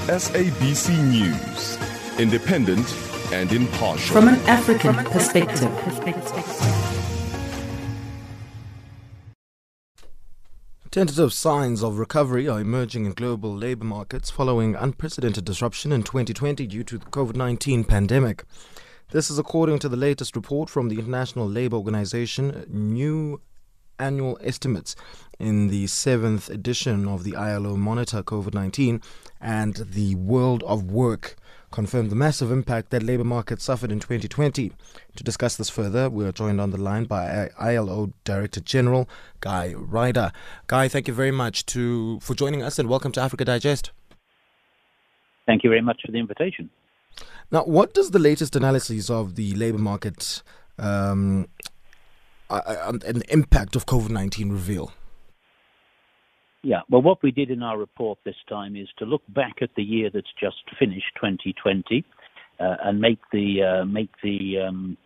SABC 0.08 1.10
News. 1.10 1.78
Independent 2.18 2.94
and 3.32 3.52
impartial. 3.52 4.14
From 4.14 4.28
an 4.28 4.40
African 4.46 4.94
perspective. 5.04 5.70
Tentative 10.96 11.34
signs 11.34 11.82
of 11.82 11.98
recovery 11.98 12.48
are 12.48 12.58
emerging 12.58 13.04
in 13.04 13.12
global 13.12 13.54
labor 13.54 13.84
markets 13.84 14.30
following 14.30 14.74
unprecedented 14.74 15.44
disruption 15.44 15.92
in 15.92 16.02
2020 16.02 16.66
due 16.66 16.82
to 16.84 16.96
the 16.96 17.04
COVID 17.04 17.36
19 17.36 17.84
pandemic. 17.84 18.44
This 19.10 19.28
is 19.28 19.38
according 19.38 19.78
to 19.80 19.90
the 19.90 19.96
latest 19.98 20.34
report 20.34 20.70
from 20.70 20.88
the 20.88 20.98
International 20.98 21.46
Labour 21.46 21.76
Organization, 21.76 22.64
new 22.70 23.42
annual 23.98 24.38
estimates 24.42 24.96
in 25.38 25.68
the 25.68 25.86
seventh 25.86 26.48
edition 26.48 27.06
of 27.06 27.24
the 27.24 27.36
ILO 27.36 27.76
Monitor 27.76 28.22
COVID 28.22 28.54
19 28.54 29.02
and 29.38 29.74
the 29.76 30.14
World 30.14 30.62
of 30.62 30.90
Work 30.90 31.36
confirmed 31.70 32.10
the 32.10 32.16
massive 32.16 32.50
impact 32.50 32.90
that 32.90 33.02
labour 33.02 33.24
markets 33.24 33.64
suffered 33.64 33.92
in 33.92 34.00
2020. 34.00 34.72
To 35.16 35.24
discuss 35.24 35.56
this 35.56 35.70
further, 35.70 36.08
we 36.08 36.24
are 36.24 36.32
joined 36.32 36.60
on 36.60 36.70
the 36.70 36.78
line 36.78 37.04
by 37.04 37.50
ILO 37.58 38.12
Director 38.24 38.60
General 38.60 39.08
Guy 39.40 39.74
Ryder. 39.76 40.32
Guy, 40.66 40.88
thank 40.88 41.08
you 41.08 41.14
very 41.14 41.30
much 41.30 41.66
to 41.66 42.20
for 42.20 42.34
joining 42.34 42.62
us 42.62 42.78
and 42.78 42.88
welcome 42.88 43.12
to 43.12 43.20
Africa 43.20 43.44
Digest. 43.44 43.90
Thank 45.46 45.64
you 45.64 45.70
very 45.70 45.82
much 45.82 46.00
for 46.04 46.12
the 46.12 46.18
invitation. 46.18 46.70
Now, 47.50 47.62
what 47.64 47.94
does 47.94 48.10
the 48.10 48.18
latest 48.18 48.56
analysis 48.56 49.08
of 49.08 49.36
the 49.36 49.54
labour 49.54 49.78
market 49.78 50.42
um, 50.78 51.48
and 52.50 53.00
the 53.00 53.32
impact 53.32 53.76
of 53.76 53.86
COVID 53.86 54.10
19 54.10 54.50
reveal? 54.50 54.92
Yeah, 56.66 56.80
well, 56.90 57.00
what 57.00 57.22
we 57.22 57.30
did 57.30 57.52
in 57.52 57.62
our 57.62 57.78
report 57.78 58.18
this 58.24 58.34
time 58.48 58.74
is 58.74 58.88
to 58.98 59.04
look 59.04 59.22
back 59.28 59.58
at 59.62 59.70
the 59.76 59.84
year 59.84 60.10
that's 60.12 60.32
just 60.40 60.56
finished, 60.76 61.14
2020, 61.14 62.04
uh, 62.58 62.74
and 62.82 63.00
make 63.00 63.20
the 63.30 63.62
uh, 63.62 63.84
make 63.84 64.10
the 64.20 64.66
um, 64.66 64.96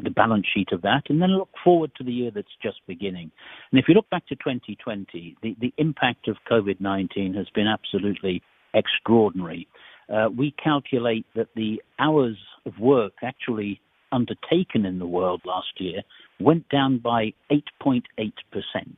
the 0.00 0.10
balance 0.10 0.46
sheet 0.54 0.68
of 0.70 0.82
that, 0.82 1.02
and 1.08 1.20
then 1.20 1.36
look 1.36 1.48
forward 1.64 1.90
to 1.96 2.04
the 2.04 2.12
year 2.12 2.30
that's 2.32 2.54
just 2.62 2.76
beginning. 2.86 3.32
And 3.72 3.80
if 3.80 3.86
you 3.88 3.94
look 3.94 4.08
back 4.10 4.28
to 4.28 4.36
2020, 4.36 5.36
the, 5.42 5.56
the 5.60 5.74
impact 5.76 6.28
of 6.28 6.36
COVID-19 6.48 7.34
has 7.34 7.48
been 7.52 7.66
absolutely 7.66 8.40
extraordinary. 8.72 9.66
Uh, 10.08 10.28
we 10.28 10.54
calculate 10.62 11.26
that 11.34 11.48
the 11.56 11.82
hours 11.98 12.36
of 12.64 12.78
work 12.78 13.14
actually 13.24 13.80
undertaken 14.12 14.86
in 14.86 15.00
the 15.00 15.06
world 15.06 15.40
last 15.44 15.80
year 15.80 16.02
went 16.38 16.68
down 16.68 16.98
by 16.98 17.32
8.8%, 17.50 18.02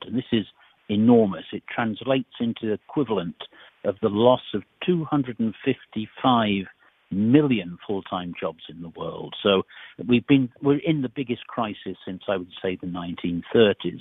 and 0.02 0.14
this 0.14 0.24
is 0.32 0.44
enormous. 0.90 1.44
It 1.52 1.62
translates 1.72 2.34
into 2.40 2.66
the 2.66 2.72
equivalent 2.72 3.36
of 3.84 3.96
the 4.02 4.08
loss 4.08 4.42
of 4.54 4.62
255 4.84 6.66
million 7.12 7.76
full-time 7.86 8.32
jobs 8.38 8.62
in 8.68 8.82
the 8.82 8.90
world. 8.90 9.34
So 9.42 9.62
we've 10.06 10.26
been 10.26 10.48
we're 10.62 10.78
in 10.78 11.02
the 11.02 11.08
biggest 11.08 11.46
crisis 11.46 11.96
since 12.06 12.22
I 12.28 12.36
would 12.36 12.52
say 12.62 12.76
the 12.80 12.86
1930s. 12.86 14.00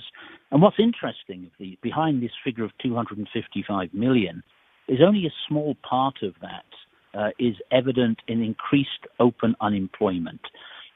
And 0.50 0.62
what's 0.62 0.78
interesting 0.78 1.50
the, 1.58 1.78
behind 1.82 2.22
this 2.22 2.30
figure 2.44 2.64
of 2.64 2.70
255 2.82 3.92
million 3.92 4.42
is 4.88 4.98
only 5.04 5.26
a 5.26 5.32
small 5.48 5.76
part 5.88 6.22
of 6.22 6.34
that 6.42 7.18
uh, 7.18 7.30
is 7.38 7.54
evident 7.72 8.18
in 8.28 8.42
increased 8.42 9.06
open 9.18 9.54
unemployment. 9.60 10.40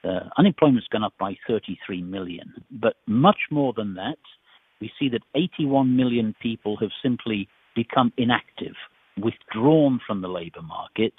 Uh, 0.05 0.29
unemployment's 0.37 0.87
gone 0.89 1.03
up 1.03 1.15
by 1.19 1.35
33 1.49 2.03
million, 2.03 2.53
but 2.71 2.95
much 3.07 3.39
more 3.51 3.73
than 3.75 3.95
that, 3.95 4.19
we 4.81 4.91
see 4.99 5.09
that 5.11 5.23
81 5.35 5.97
million 5.97 6.35
people 6.41 6.77
have 6.79 6.91
simply 7.03 7.49
become 7.75 8.13
inactive, 8.17 8.75
withdrawn 9.17 10.01
from 10.07 10.21
the 10.21 10.29
labour 10.29 10.63
market, 10.63 11.15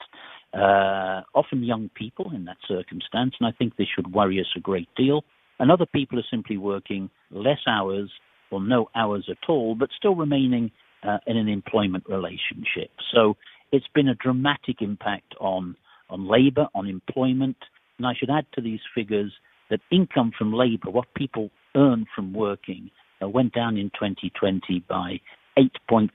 uh, 0.53 1.21
often 1.33 1.63
young 1.63 1.89
people 1.95 2.31
in 2.33 2.45
that 2.45 2.57
circumstance, 2.67 3.33
and 3.39 3.47
I 3.47 3.51
think 3.51 3.75
this 3.75 3.87
should 3.93 4.13
worry 4.13 4.39
us 4.39 4.47
a 4.55 4.59
great 4.59 4.89
deal. 4.95 5.23
And 5.59 5.71
other 5.71 5.85
people 5.85 6.19
are 6.19 6.29
simply 6.29 6.57
working 6.57 7.09
less 7.31 7.59
hours 7.67 8.11
or 8.51 8.61
no 8.61 8.89
hours 8.95 9.27
at 9.29 9.49
all, 9.49 9.75
but 9.75 9.89
still 9.97 10.15
remaining 10.15 10.71
uh, 11.03 11.17
in 11.27 11.37
an 11.37 11.47
employment 11.47 12.03
relationship. 12.07 12.91
So 13.13 13.35
it's 13.71 13.87
been 13.93 14.07
a 14.07 14.15
dramatic 14.15 14.81
impact 14.81 15.33
on, 15.39 15.75
on 16.09 16.27
labour, 16.27 16.67
on 16.73 16.87
employment. 16.87 17.57
And 17.97 18.07
I 18.07 18.13
should 18.17 18.29
add 18.29 18.45
to 18.53 18.61
these 18.61 18.79
figures 18.93 19.31
that 19.69 19.79
income 19.91 20.31
from 20.37 20.53
labour, 20.53 20.89
what 20.89 21.13
people 21.15 21.49
earn 21.75 22.05
from 22.15 22.33
working, 22.33 22.91
went 23.21 23.53
down 23.53 23.77
in 23.77 23.89
2020 23.91 24.83
by 24.87 25.19
8.3%, 25.57 26.09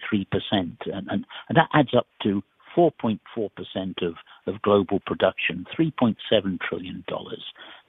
and, 0.53 0.75
and, 0.87 1.09
and 1.11 1.25
that 1.57 1.69
adds 1.73 1.95
up 1.97 2.07
to 2.23 2.43
4.4% 2.77 3.19
of, 4.03 4.15
of 4.47 4.63
global 4.63 5.01
production, 5.07 5.67
$3.7 5.79 6.17
trillion. 6.61 7.05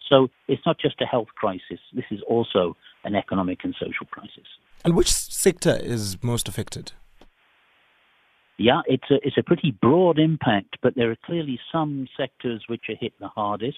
So 0.09 0.30
it's 0.47 0.62
not 0.66 0.80
just 0.80 1.01
a 1.01 1.05
health 1.05 1.28
crisis, 1.36 1.80
this 1.93 2.05
is 2.12 2.20
also 2.28 2.76
an 3.03 3.16
economic 3.16 3.59
and 3.64 3.76
social 3.80 4.05
crisis. 4.09 4.47
And 4.84 4.95
which 4.95 5.12
sector 5.12 5.78
is 5.82 6.22
most 6.24 6.47
affected? 6.47 6.93
Yeah, 8.57 8.82
it's 8.86 9.09
a, 9.09 9.16
it's 9.24 9.38
a 9.38 9.43
pretty 9.43 9.72
broad 9.72 10.20
impact, 10.20 10.78
but 10.84 10.93
there 10.95 11.09
are 11.09 11.18
clearly 11.26 11.59
some 11.72 12.07
sectors 12.16 12.64
which 12.68 12.84
are 12.89 12.95
hit 12.95 13.14
the 13.20 13.28
hardest. 13.28 13.78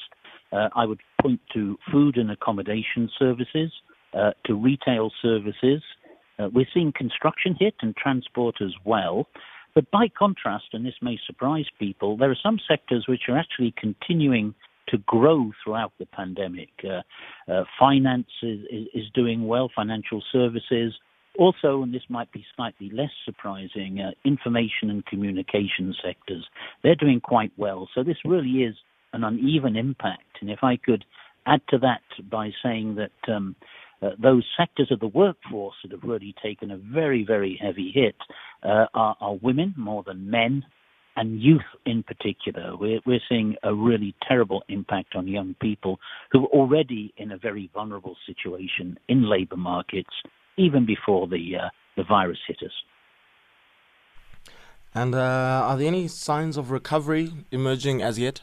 Uh, 0.51 0.69
I 0.75 0.86
would 0.86 0.99
point 1.21 1.39
to 1.53 1.77
food 1.91 2.17
and 2.17 2.29
accommodation 2.29 3.09
services, 3.17 3.71
uh, 4.14 4.32
to 4.45 4.55
retail 4.55 5.11
services. 5.22 5.82
Uh, 6.39 6.49
we're 6.53 6.68
seeing 6.74 6.91
construction 6.95 7.55
hit 7.59 7.76
and 7.82 7.95
transport 7.95 8.55
as 8.61 8.74
well. 8.86 9.28
But 9.76 9.89
by 9.91 10.07
contrast, 10.07 10.66
and 10.74 10.86
this 10.86 10.95
may 11.01 11.18
surprise 11.26 11.66
people, 11.80 12.18
there 12.18 12.30
are 12.30 12.38
some 12.41 12.59
sectors 12.68 13.05
which 13.07 13.24
are 13.28 13.38
actually 13.38 13.74
continuing 13.78 14.53
to 14.89 14.97
grow 14.99 15.51
throughout 15.64 15.93
the 15.97 16.05
pandemic. 16.05 16.70
Uh, 16.84 17.01
uh, 17.51 17.64
finance 17.80 18.28
is, 18.43 18.59
is, 18.93 19.05
doing 19.14 19.47
well, 19.47 19.72
financial 19.76 20.22
services. 20.32 20.93
Also, 21.39 21.82
and 21.82 21.93
this 21.93 22.03
might 22.09 22.32
be 22.32 22.45
slightly 22.55 22.91
less 22.91 23.09
surprising, 23.26 23.99
uh, 23.99 24.11
information 24.24 24.89
and 24.89 25.05
communication 25.05 25.95
sectors. 26.03 26.45
They're 26.84 26.95
doing 26.95 27.22
quite 27.22 27.51
well. 27.57 27.89
So 27.95 28.03
this 28.03 28.18
really 28.24 28.64
is 28.64 28.76
an 29.14 29.24
uneven 29.24 29.76
impact. 29.76 30.38
And 30.41 30.51
if 30.51 30.64
I 30.64 30.78
could 30.78 31.05
add 31.47 31.61
to 31.70 31.78
that 31.80 32.01
by 32.30 32.51
saying 32.61 32.95
that 32.95 33.34
um, 33.34 33.55
uh, 34.04 34.10
those 34.22 34.43
sectors 34.58 34.91
of 34.91 34.99
the 34.99 35.08
workforce 35.08 35.76
that 35.84 35.91
have 35.91 36.04
really 36.04 36.36
taken 36.43 36.72
a 36.72 36.78
very, 36.78 37.24
very 37.26 37.60
heavy 37.62 37.91
hit 37.93 38.16
uh, 38.64 38.86
are, 38.93 39.16
are, 39.22 39.36
women 39.41 39.74
more 39.78 40.04
than 40.04 40.30
men 40.30 40.64
and 41.16 41.41
youth 41.41 41.62
in 41.86 42.04
particular. 42.04 42.76
We're, 42.76 42.99
we're 43.06 43.22
seeing 43.30 43.56
a 43.64 43.74
really 43.74 44.16
terrible 44.28 44.64
impact 44.68 45.16
on 45.16 45.28
young 45.28 45.56
people 45.62 45.99
who 46.32 46.45
are 46.45 46.49
already 46.49 47.14
in 47.18 47.32
a 47.32 47.38
very 47.38 47.70
vulnerable 47.74 48.16
situation 48.26 48.97
in 49.08 49.30
labor 49.30 49.58
markets 49.58 50.10
even 50.58 50.86
before 50.86 51.28
the, 51.28 51.58
uh, 51.64 51.70
the 51.97 52.04
virus 52.04 52.39
hit 52.47 52.58
us. 52.64 52.72
And 54.95 55.16
uh, 55.16 55.20
are 55.20 55.78
there 55.78 55.88
any 55.88 56.08
signs 56.08 56.58
of 56.58 56.70
recovery 56.70 57.32
emerging 57.51 58.01
as 58.01 58.20
yet? 58.20 58.41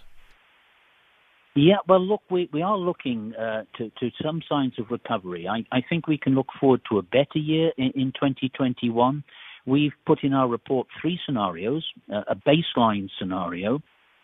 Yeah, 1.56 1.78
well, 1.88 2.00
look, 2.00 2.22
we, 2.30 2.48
we 2.52 2.62
are 2.62 2.76
looking 2.76 3.34
uh, 3.34 3.64
to, 3.76 3.90
to 3.98 4.10
some 4.22 4.40
signs 4.48 4.74
of 4.78 4.90
recovery. 4.90 5.48
I, 5.48 5.64
I 5.72 5.82
think 5.88 6.06
we 6.06 6.16
can 6.16 6.34
look 6.34 6.46
forward 6.60 6.82
to 6.90 6.98
a 6.98 7.02
better 7.02 7.38
year 7.38 7.72
in, 7.76 7.90
in 7.96 8.12
2021. 8.12 9.24
We've 9.66 9.92
put 10.06 10.22
in 10.22 10.32
our 10.32 10.48
report 10.48 10.86
three 11.00 11.18
scenarios 11.26 11.84
uh, 12.12 12.22
a 12.28 12.36
baseline 12.36 13.08
scenario, 13.18 13.82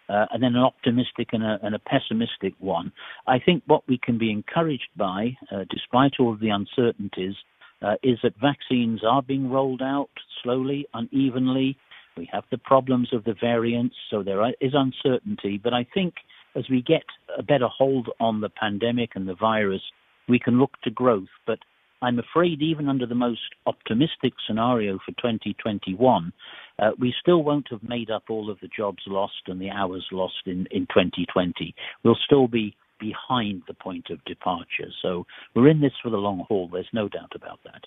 uh, 0.09 0.27
and 0.31 0.41
then 0.41 0.55
an 0.55 0.63
optimistic 0.63 1.31
and 1.33 1.43
a, 1.43 1.59
and 1.65 1.75
a, 1.75 1.81
pessimistic 1.81 2.55
one. 2.61 2.93
I 3.27 3.41
think 3.41 3.65
what 3.67 3.83
we 3.89 3.99
can 3.99 4.19
be 4.19 4.31
encouraged 4.31 4.89
by, 4.97 5.37
uh, 5.51 5.65
despite 5.69 6.15
all 6.21 6.33
of 6.33 6.39
the 6.39 6.51
uncertainties, 6.51 7.35
uh, 7.83 7.95
is 8.05 8.19
that 8.23 8.35
vaccines 8.41 9.03
are 9.05 9.21
being 9.21 9.51
rolled 9.51 9.83
out 9.83 10.11
slowly, 10.43 10.87
unevenly. 10.95 11.77
We 12.17 12.29
have 12.33 12.45
the 12.51 12.59
problems 12.59 13.13
of 13.13 13.25
the 13.25 13.35
variants, 13.35 13.97
so 14.11 14.23
there 14.23 14.43
is 14.61 14.73
uncertainty. 14.75 15.61
But 15.63 15.75
I 15.75 15.85
think 15.93 16.15
as 16.57 16.65
we 16.71 16.83
get 16.83 17.05
a 17.39 17.43
better 17.43 17.69
hold 17.69 18.09
on 18.19 18.41
the 18.41 18.49
pandemic 18.49 19.11
and 19.15 19.29
the 19.29 19.35
virus, 19.35 19.83
we 20.29 20.39
can 20.39 20.59
look 20.59 20.73
to 20.83 20.91
growth. 20.91 21.29
But 21.47 21.59
I'm 22.03 22.19
afraid, 22.19 22.63
even 22.63 22.89
under 22.89 23.07
the 23.07 23.15
most 23.15 23.55
optimistic 23.67 24.35
scenario 24.47 24.99
for 24.99 25.13
2021, 25.13 26.33
uh, 26.79 26.91
we 26.99 27.15
still 27.21 27.43
won't 27.43 27.69
have 27.71 27.83
made 27.83 28.11
up 28.11 28.25
all 28.29 28.51
of 28.51 28.59
the 28.61 28.69
jobs 28.69 29.03
lost 29.07 29.43
and 29.47 29.61
the 29.61 29.71
hours 29.71 30.07
lost 30.13 30.47
in, 30.47 30.67
in 30.71 30.87
2020. 30.87 31.75
We'll 32.05 32.19
still 32.25 32.49
be 32.49 32.77
behind 32.99 33.63
the 33.69 33.75
point 33.75 34.11
of 34.11 34.25
departure. 34.25 34.91
So 35.03 35.27
we're 35.55 35.69
in 35.69 35.81
this 35.81 35.93
for 36.03 36.11
the 36.11 36.17
long 36.17 36.45
haul. 36.49 36.69
There's 36.73 36.89
no 36.93 37.09
doubt 37.09 37.33
about 37.35 37.61
that. 37.65 37.85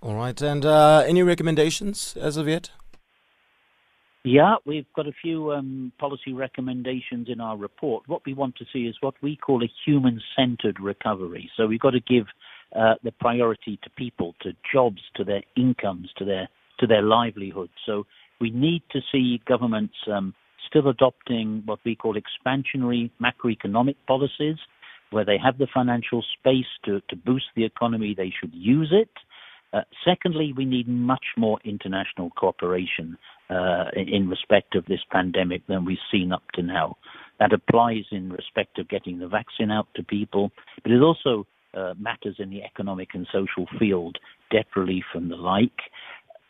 All 0.00 0.14
right. 0.14 0.40
And 0.40 0.64
uh, 0.64 1.04
any 1.06 1.22
recommendations 1.22 2.16
as 2.16 2.36
of 2.36 2.48
yet? 2.48 2.70
Yeah, 4.24 4.56
we've 4.64 4.86
got 4.94 5.08
a 5.08 5.12
few 5.20 5.50
um, 5.50 5.92
policy 5.98 6.32
recommendations 6.32 7.28
in 7.28 7.40
our 7.40 7.56
report. 7.56 8.04
What 8.06 8.22
we 8.24 8.34
want 8.34 8.54
to 8.56 8.64
see 8.72 8.86
is 8.86 8.94
what 9.00 9.14
we 9.20 9.36
call 9.36 9.64
a 9.64 9.72
human 9.84 10.20
centered 10.36 10.78
recovery. 10.78 11.50
So 11.56 11.66
we've 11.66 11.80
got 11.80 11.90
to 11.90 12.00
give 12.00 12.26
uh, 12.76 12.94
the 13.02 13.10
priority 13.10 13.80
to 13.82 13.90
people, 13.90 14.36
to 14.42 14.52
jobs, 14.72 15.00
to 15.16 15.24
their 15.24 15.42
incomes, 15.56 16.10
to 16.18 16.24
their 16.24 16.48
to 16.78 16.86
their 16.86 17.02
livelihoods. 17.02 17.72
So 17.84 18.06
we 18.40 18.50
need 18.50 18.82
to 18.92 19.00
see 19.10 19.40
governments 19.46 19.94
um, 20.10 20.34
still 20.68 20.88
adopting 20.88 21.62
what 21.66 21.80
we 21.84 21.96
call 21.96 22.16
expansionary 22.16 23.10
macroeconomic 23.20 23.96
policies, 24.06 24.56
where 25.10 25.24
they 25.24 25.38
have 25.38 25.58
the 25.58 25.66
financial 25.72 26.24
space 26.38 26.66
to, 26.84 27.00
to 27.10 27.16
boost 27.16 27.46
the 27.54 27.64
economy, 27.64 28.14
they 28.16 28.32
should 28.40 28.54
use 28.54 28.92
it. 28.92 29.10
Uh, 29.72 29.82
secondly, 30.04 30.52
we 30.56 30.64
need 30.64 30.86
much 30.88 31.24
more 31.36 31.58
international 31.64 32.30
cooperation 32.30 33.16
uh, 33.48 33.84
in 33.96 34.28
respect 34.28 34.74
of 34.74 34.84
this 34.86 35.00
pandemic 35.10 35.66
than 35.66 35.84
we've 35.84 35.98
seen 36.10 36.32
up 36.32 36.42
to 36.54 36.62
now. 36.62 36.96
That 37.38 37.52
applies 37.52 38.04
in 38.10 38.30
respect 38.30 38.78
of 38.78 38.88
getting 38.88 39.18
the 39.18 39.28
vaccine 39.28 39.70
out 39.70 39.88
to 39.96 40.02
people, 40.02 40.52
but 40.82 40.92
it 40.92 41.00
also 41.00 41.46
uh, 41.74 41.94
matters 41.98 42.36
in 42.38 42.50
the 42.50 42.62
economic 42.62 43.10
and 43.14 43.26
social 43.32 43.66
field, 43.78 44.18
debt 44.50 44.66
relief 44.76 45.04
and 45.14 45.30
the 45.30 45.36
like. 45.36 45.70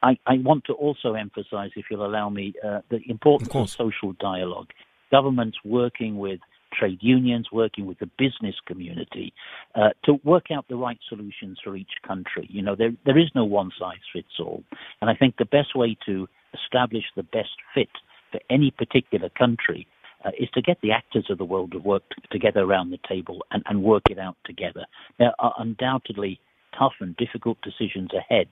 I, 0.02 0.18
I 0.26 0.38
want 0.38 0.64
to 0.64 0.72
also 0.72 1.14
emphasize, 1.14 1.70
if 1.76 1.86
you'll 1.90 2.04
allow 2.06 2.28
me, 2.28 2.54
uh, 2.64 2.80
the 2.90 3.00
importance 3.08 3.54
of, 3.54 3.62
of 3.62 3.70
social 3.70 4.12
dialogue. 4.18 4.70
Governments 5.12 5.58
working 5.64 6.18
with 6.18 6.40
trade 6.72 6.98
unions, 7.00 7.48
working 7.52 7.86
with 7.86 7.98
the 7.98 8.10
business 8.18 8.54
community 8.66 9.32
uh, 9.74 9.90
to 10.04 10.18
work 10.24 10.46
out 10.50 10.66
the 10.68 10.76
right 10.76 10.98
solutions 11.08 11.58
for 11.62 11.76
each 11.76 11.92
country. 12.06 12.46
You 12.50 12.62
know, 12.62 12.74
there 12.74 12.92
there 13.04 13.18
is 13.18 13.30
no 13.34 13.44
one 13.44 13.70
size 13.78 13.98
fits 14.12 14.38
all, 14.40 14.62
and 15.00 15.10
I 15.10 15.14
think 15.14 15.36
the 15.36 15.44
best 15.44 15.76
way 15.76 15.96
to 16.06 16.28
establish 16.54 17.04
the 17.16 17.22
best 17.22 17.56
fit 17.74 17.88
for 18.30 18.40
any 18.50 18.70
particular 18.70 19.28
country 19.30 19.86
uh, 20.24 20.30
is 20.38 20.48
to 20.54 20.62
get 20.62 20.78
the 20.82 20.92
actors 20.92 21.26
of 21.30 21.38
the 21.38 21.44
world 21.44 21.72
to 21.72 21.78
work 21.78 22.02
together 22.30 22.60
around 22.60 22.90
the 22.90 22.98
table 23.08 23.44
and, 23.50 23.62
and 23.66 23.82
work 23.82 24.02
it 24.10 24.18
out 24.18 24.36
together. 24.44 24.84
There 25.18 25.32
are 25.38 25.54
undoubtedly 25.58 26.40
tough 26.78 26.94
and 27.00 27.16
difficult 27.16 27.58
decisions 27.62 28.10
ahead. 28.14 28.48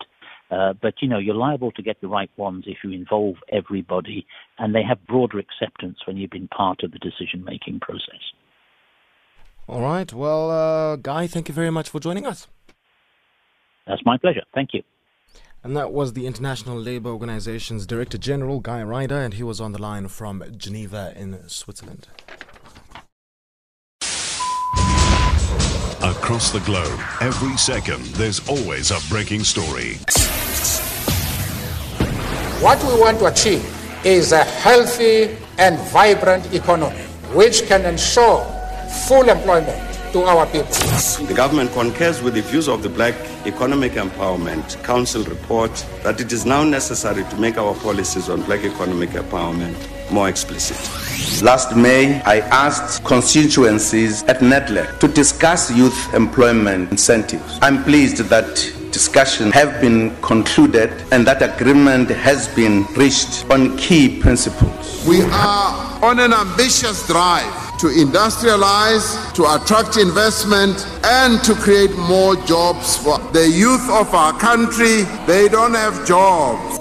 Uh, 0.50 0.72
but 0.80 0.94
you 1.00 1.08
know, 1.08 1.18
you're 1.18 1.34
liable 1.34 1.70
to 1.72 1.82
get 1.82 2.00
the 2.00 2.08
right 2.08 2.30
ones 2.36 2.64
if 2.66 2.78
you 2.82 2.90
involve 2.90 3.36
everybody, 3.52 4.26
and 4.58 4.74
they 4.74 4.82
have 4.82 5.06
broader 5.06 5.38
acceptance 5.38 5.98
when 6.06 6.16
you've 6.16 6.30
been 6.30 6.48
part 6.48 6.82
of 6.82 6.90
the 6.90 6.98
decision-making 6.98 7.78
process. 7.80 8.20
All 9.68 9.82
right. 9.82 10.12
Well, 10.12 10.50
uh, 10.50 10.96
Guy, 10.96 11.28
thank 11.28 11.48
you 11.48 11.54
very 11.54 11.70
much 11.70 11.88
for 11.88 12.00
joining 12.00 12.26
us. 12.26 12.48
That's 13.86 14.02
my 14.04 14.16
pleasure. 14.18 14.42
Thank 14.54 14.70
you. 14.72 14.82
And 15.62 15.76
that 15.76 15.92
was 15.92 16.14
the 16.14 16.26
International 16.26 16.76
Labour 16.76 17.10
Organization's 17.10 17.86
Director 17.86 18.18
General, 18.18 18.60
Guy 18.60 18.82
Ryder, 18.82 19.18
and 19.18 19.34
he 19.34 19.42
was 19.42 19.60
on 19.60 19.72
the 19.72 19.80
line 19.80 20.08
from 20.08 20.42
Geneva 20.56 21.12
in 21.14 21.48
Switzerland. 21.48 22.08
Across 26.22 26.50
the 26.50 26.60
globe, 26.60 27.00
every 27.22 27.56
second, 27.56 28.04
there's 28.14 28.46
always 28.46 28.90
a 28.90 28.98
breaking 29.08 29.42
story. 29.42 29.94
What 32.60 32.78
we 32.84 33.00
want 33.00 33.18
to 33.20 33.26
achieve 33.26 33.64
is 34.04 34.32
a 34.32 34.44
healthy 34.44 35.34
and 35.56 35.78
vibrant 35.88 36.52
economy 36.52 37.00
which 37.32 37.66
can 37.66 37.86
ensure 37.86 38.44
full 39.08 39.30
employment 39.30 39.80
to 40.12 40.20
our 40.24 40.44
people. 40.44 40.70
The 41.26 41.32
government 41.34 41.72
concurs 41.72 42.20
with 42.22 42.34
the 42.34 42.42
views 42.42 42.68
of 42.68 42.82
the 42.82 42.90
Black 42.90 43.14
Economic 43.46 43.92
Empowerment 43.92 44.84
Council 44.84 45.24
report 45.24 45.72
that 46.02 46.20
it 46.20 46.32
is 46.32 46.44
now 46.44 46.62
necessary 46.62 47.24
to 47.24 47.36
make 47.38 47.56
our 47.56 47.74
policies 47.76 48.28
on 48.28 48.42
black 48.42 48.62
economic 48.62 49.10
empowerment 49.10 49.74
more 50.12 50.28
explicit. 50.28 50.76
Last 51.42 51.74
May, 51.76 52.20
I 52.22 52.40
asked 52.40 53.04
constituencies 53.04 54.22
at 54.24 54.40
NEDLAC 54.40 54.98
to 55.00 55.08
discuss 55.08 55.70
youth 55.70 56.14
employment 56.14 56.90
incentives. 56.90 57.58
I'm 57.62 57.82
pleased 57.84 58.18
that 58.18 58.46
discussions 58.92 59.54
have 59.54 59.80
been 59.80 60.14
concluded 60.20 60.90
and 61.12 61.26
that 61.26 61.42
agreement 61.42 62.10
has 62.10 62.48
been 62.48 62.84
reached 62.96 63.48
on 63.50 63.76
key 63.76 64.20
principles. 64.20 65.06
We 65.06 65.22
are 65.22 66.04
on 66.04 66.18
an 66.20 66.32
ambitious 66.32 67.06
drive 67.06 67.70
to 67.78 67.86
industrialize, 67.86 69.32
to 69.32 69.44
attract 69.54 69.96
investment, 69.96 70.86
and 71.04 71.42
to 71.42 71.54
create 71.54 71.96
more 71.96 72.36
jobs 72.44 72.98
for 72.98 73.18
the 73.32 73.48
youth 73.48 73.88
of 73.90 74.12
our 74.14 74.38
country. 74.38 75.04
They 75.26 75.48
don't 75.48 75.72
have 75.72 76.06
jobs 76.06 76.78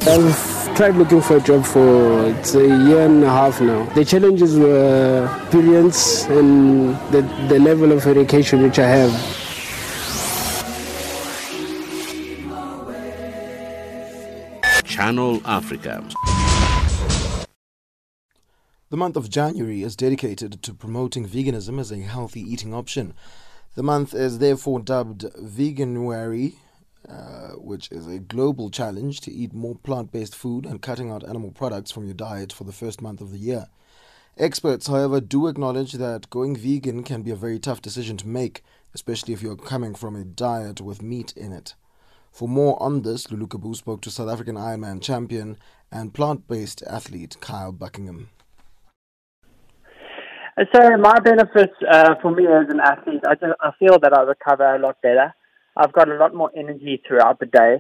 tried 0.80 0.96
looking 0.96 1.20
for 1.20 1.36
a 1.36 1.42
job 1.42 1.66
for 1.66 2.30
it's 2.30 2.56
a 2.56 2.66
year 2.66 3.02
and 3.02 3.22
a 3.22 3.30
half 3.30 3.60
now. 3.60 3.84
The 3.96 4.06
challenges 4.06 4.58
were 4.58 5.30
experience 5.42 6.24
and 6.28 6.96
the, 7.12 7.22
the 7.50 7.60
level 7.60 7.92
of 7.92 8.08
education 8.08 8.62
which 8.62 8.80
I 8.80 8.88
have. 8.88 9.12
Channel 14.86 15.42
Africa. 15.44 16.02
The 18.90 18.96
month 18.96 19.18
of 19.18 19.30
January 19.30 19.84
is 19.84 19.98
dedicated 19.98 20.64
to 20.64 20.74
promoting 20.74 21.28
veganism 21.28 21.78
as 21.82 21.92
a 21.92 21.98
healthy 21.98 22.40
eating 22.40 22.74
option. 22.74 23.16
The 23.76 23.84
month 23.84 24.14
is 24.14 24.40
therefore 24.40 24.80
dubbed 24.80 25.26
Veganuary 25.38 26.54
uh, 27.08 27.52
which 27.56 27.92
is 27.92 28.08
a 28.08 28.20
global 28.20 28.70
challenge 28.70 29.22
to 29.22 29.32
eat 29.32 29.54
more 29.54 29.76
plant 29.76 30.12
based 30.12 30.36
food 30.36 30.66
and 30.66 30.82
cutting 30.82 31.10
out 31.10 31.28
animal 31.28 31.52
products 31.52 31.92
from 31.92 32.06
your 32.06 32.14
diet 32.14 32.52
for 32.52 32.66
the 32.66 32.72
first 32.72 33.02
month 33.02 33.22
of 33.22 33.32
the 33.32 33.38
year. 33.38 33.68
Experts, 34.38 34.88
however, 34.88 35.20
do 35.20 35.48
acknowledge 35.48 35.94
that 35.94 36.30
going 36.30 36.56
vegan 36.56 37.04
can 37.04 37.22
be 37.22 37.32
a 37.32 37.36
very 37.36 37.60
tough 37.60 37.82
decision 37.82 38.18
to 38.18 38.28
make, 38.28 38.64
especially 38.94 39.34
if 39.34 39.42
you're 39.42 39.56
coming 39.56 39.94
from 39.94 40.16
a 40.16 40.24
diet 40.24 40.82
with 40.82 41.02
meat 41.02 41.34
in 41.36 41.52
it. 41.52 41.76
For 42.32 42.48
more 42.48 42.82
on 42.82 43.02
this, 43.02 43.32
Lulu 43.32 43.48
Kabu 43.48 43.76
spoke 43.76 44.02
to 44.02 44.12
South 44.12 44.30
African 44.30 44.56
Ironman 44.56 45.02
champion 45.02 45.58
and 45.92 46.14
plant 46.14 46.48
based 46.48 46.84
athlete 46.84 47.38
Kyle 47.42 47.72
Buckingham. 47.72 48.30
So 50.74 50.98
my 50.98 51.18
benefits 51.20 51.74
uh, 51.90 52.16
for 52.22 52.32
me 52.32 52.46
as 52.46 52.68
an 52.70 52.82
athlete, 52.82 53.22
I, 53.26 53.36
just, 53.36 53.54
I 53.62 53.72
feel 53.80 53.98
that 54.00 54.14
I 54.14 54.22
recover 54.24 54.76
a 54.76 54.80
lot 54.80 55.02
better. 55.02 55.34
I've 55.80 55.94
got 55.94 56.10
a 56.10 56.16
lot 56.16 56.36
more 56.36 56.52
energy 56.56 57.02
throughout 57.08 57.40
the 57.40 57.46
day, 57.46 57.78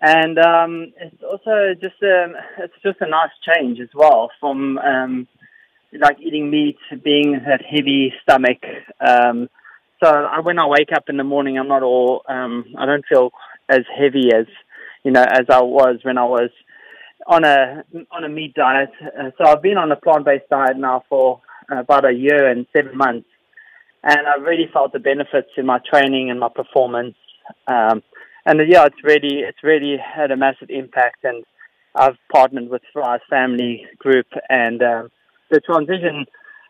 and 0.00 0.38
um, 0.38 0.92
it's 1.00 1.22
also 1.22 1.74
just 1.80 2.02
a, 2.02 2.24
um, 2.24 2.34
it's 2.58 2.74
just 2.82 3.00
a 3.00 3.08
nice 3.08 3.30
change 3.46 3.78
as 3.80 3.88
well 3.94 4.30
from 4.40 4.78
um, 4.78 5.28
like 5.92 6.18
eating 6.20 6.50
meat, 6.50 6.78
being 7.04 7.32
that 7.46 7.62
heavy 7.64 8.12
stomach. 8.22 8.58
Um, 9.00 9.48
so 10.02 10.08
I, 10.08 10.40
when 10.40 10.58
I 10.58 10.66
wake 10.66 10.90
up 10.94 11.04
in 11.08 11.16
the 11.16 11.24
morning, 11.24 11.58
I'm 11.58 11.68
not 11.68 11.82
all 11.82 12.22
um, 12.28 12.64
I 12.76 12.86
don't 12.86 13.04
feel 13.06 13.30
as 13.68 13.82
heavy 13.96 14.30
as 14.34 14.46
you 15.04 15.12
know 15.12 15.22
as 15.22 15.46
I 15.48 15.62
was 15.62 16.00
when 16.02 16.18
I 16.18 16.24
was 16.24 16.50
on 17.26 17.44
a 17.44 17.84
on 18.10 18.24
a 18.24 18.28
meat 18.28 18.54
diet. 18.54 18.90
Uh, 19.00 19.30
so 19.38 19.44
I've 19.46 19.62
been 19.62 19.78
on 19.78 19.92
a 19.92 19.96
plant 19.96 20.24
based 20.24 20.48
diet 20.50 20.76
now 20.76 21.04
for 21.08 21.40
about 21.70 22.04
a 22.04 22.12
year 22.12 22.48
and 22.48 22.66
seven 22.76 22.96
months, 22.96 23.28
and 24.02 24.26
I 24.26 24.36
really 24.36 24.68
felt 24.72 24.92
the 24.92 24.98
benefits 24.98 25.50
in 25.56 25.66
my 25.66 25.78
training 25.88 26.30
and 26.30 26.40
my 26.40 26.48
performance. 26.48 27.14
Um, 27.66 28.02
and 28.46 28.60
yeah, 28.68 28.86
it's 28.86 29.02
really 29.04 29.40
it's 29.40 29.62
really 29.62 29.96
had 29.98 30.30
a 30.30 30.36
massive 30.36 30.70
impact. 30.70 31.24
And 31.24 31.44
I've 31.94 32.16
partnered 32.32 32.68
with 32.68 32.82
Thrive 32.92 33.20
Family 33.28 33.86
Group, 33.98 34.26
and 34.48 34.82
um, 34.82 35.10
the 35.50 35.60
transition 35.60 36.26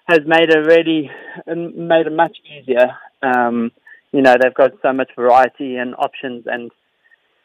has 0.07 0.21
made 0.27 0.51
it 0.51 0.59
really 0.59 1.11
made 1.47 2.07
it 2.07 2.13
much 2.13 2.37
easier. 2.45 2.97
Um, 3.23 3.71
you 4.13 4.23
know, 4.23 4.35
they've 4.41 4.55
got 4.55 4.73
so 4.83 4.93
much 4.93 5.11
variety 5.15 5.77
and 5.77 5.95
options, 5.97 6.45
and 6.47 6.71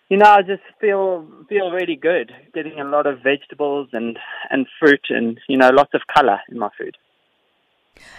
you 0.09 0.17
know, 0.17 0.29
I 0.29 0.41
just 0.41 0.63
feel 0.79 1.27
feel 1.49 1.71
really 1.71 1.95
good 1.95 2.31
getting 2.53 2.79
a 2.79 2.86
lot 2.86 3.05
of 3.05 3.21
vegetables 3.21 3.89
and 3.93 4.17
and 4.49 4.65
fruit, 4.79 5.05
and 5.09 5.39
you 5.47 5.57
know, 5.57 5.69
lots 5.69 5.93
of 5.93 6.01
color 6.13 6.39
in 6.49 6.57
my 6.57 6.69
food. 6.77 6.97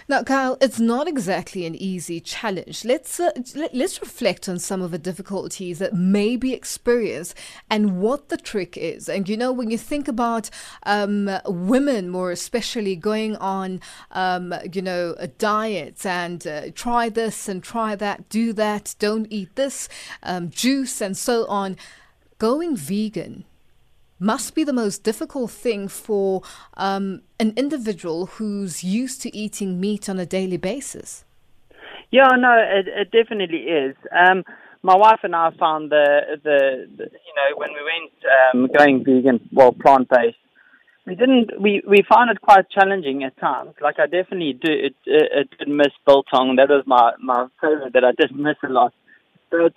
Now, 0.07 0.23
Kyle, 0.23 0.57
it's 0.61 0.79
not 0.79 1.07
exactly 1.07 1.65
an 1.65 1.75
easy 1.75 2.19
challenge. 2.19 2.85
Let's 2.85 3.19
uh, 3.19 3.31
let, 3.55 3.73
us 3.73 3.99
reflect 3.99 4.47
on 4.47 4.59
some 4.59 4.81
of 4.81 4.91
the 4.91 4.97
difficulties 4.97 5.79
that 5.79 5.93
may 5.93 6.37
be 6.37 6.53
experienced 6.53 7.35
and 7.69 7.99
what 7.99 8.29
the 8.29 8.37
trick 8.37 8.77
is. 8.77 9.09
And 9.09 9.27
you 9.27 9.35
know, 9.35 9.51
when 9.51 9.69
you 9.69 9.77
think 9.77 10.07
about 10.07 10.49
um, 10.83 11.29
women, 11.45 12.09
more 12.09 12.31
especially, 12.31 12.95
going 12.95 13.35
on, 13.37 13.81
um, 14.11 14.53
you 14.71 14.81
know, 14.81 15.15
diets 15.37 16.05
and 16.05 16.45
uh, 16.47 16.71
try 16.73 17.09
this 17.09 17.49
and 17.49 17.63
try 17.63 17.95
that, 17.95 18.29
do 18.29 18.53
that, 18.53 18.95
don't 18.99 19.27
eat 19.29 19.55
this, 19.55 19.89
um, 20.23 20.49
juice, 20.49 21.01
and 21.01 21.17
so 21.17 21.45
on, 21.47 21.75
going 22.37 22.75
vegan 22.77 23.45
must 24.19 24.55
be 24.55 24.63
the 24.63 24.73
most 24.73 25.03
difficult 25.03 25.51
thing 25.51 25.87
for 25.87 26.41
um, 26.75 27.21
an 27.39 27.53
individual 27.57 28.27
who's 28.27 28.83
used 28.83 29.21
to 29.21 29.35
eating 29.35 29.79
meat 29.79 30.07
on 30.09 30.19
a 30.19 30.25
daily 30.25 30.57
basis. 30.57 31.25
Yeah, 32.11 32.29
no, 32.37 32.55
it, 32.57 32.87
it 32.87 33.11
definitely 33.11 33.63
is. 33.63 33.95
Um, 34.11 34.43
my 34.83 34.95
wife 34.95 35.19
and 35.23 35.35
I 35.35 35.49
found 35.59 35.91
the, 35.91 36.37
the, 36.43 36.87
the 36.97 37.03
you 37.03 37.33
know 37.35 37.57
when 37.57 37.69
we 37.73 37.81
went 37.91 38.13
um, 38.53 38.69
going 38.77 39.03
vegan, 39.03 39.49
well 39.51 39.73
plant 39.73 40.07
based, 40.09 40.37
we 41.05 41.15
didn't 41.15 41.59
we 41.59 41.81
we 41.87 42.03
found 42.07 42.29
it 42.29 42.41
quite 42.41 42.69
challenging 42.69 43.23
at 43.23 43.37
times. 43.39 43.73
Like 43.81 43.99
I 43.99 44.05
definitely 44.05 44.53
do 44.53 44.71
it, 44.71 44.95
it, 45.05 45.31
it 45.33 45.49
did 45.57 45.67
miss 45.67 45.93
biltong. 46.05 46.55
That 46.57 46.69
was 46.69 46.83
my 46.85 47.13
my 47.19 47.47
favorite 47.59 47.93
that 47.93 48.03
I 48.03 48.11
did 48.11 48.35
miss 48.35 48.57
a 48.63 48.69
lot. 48.69 48.93
But 49.49 49.73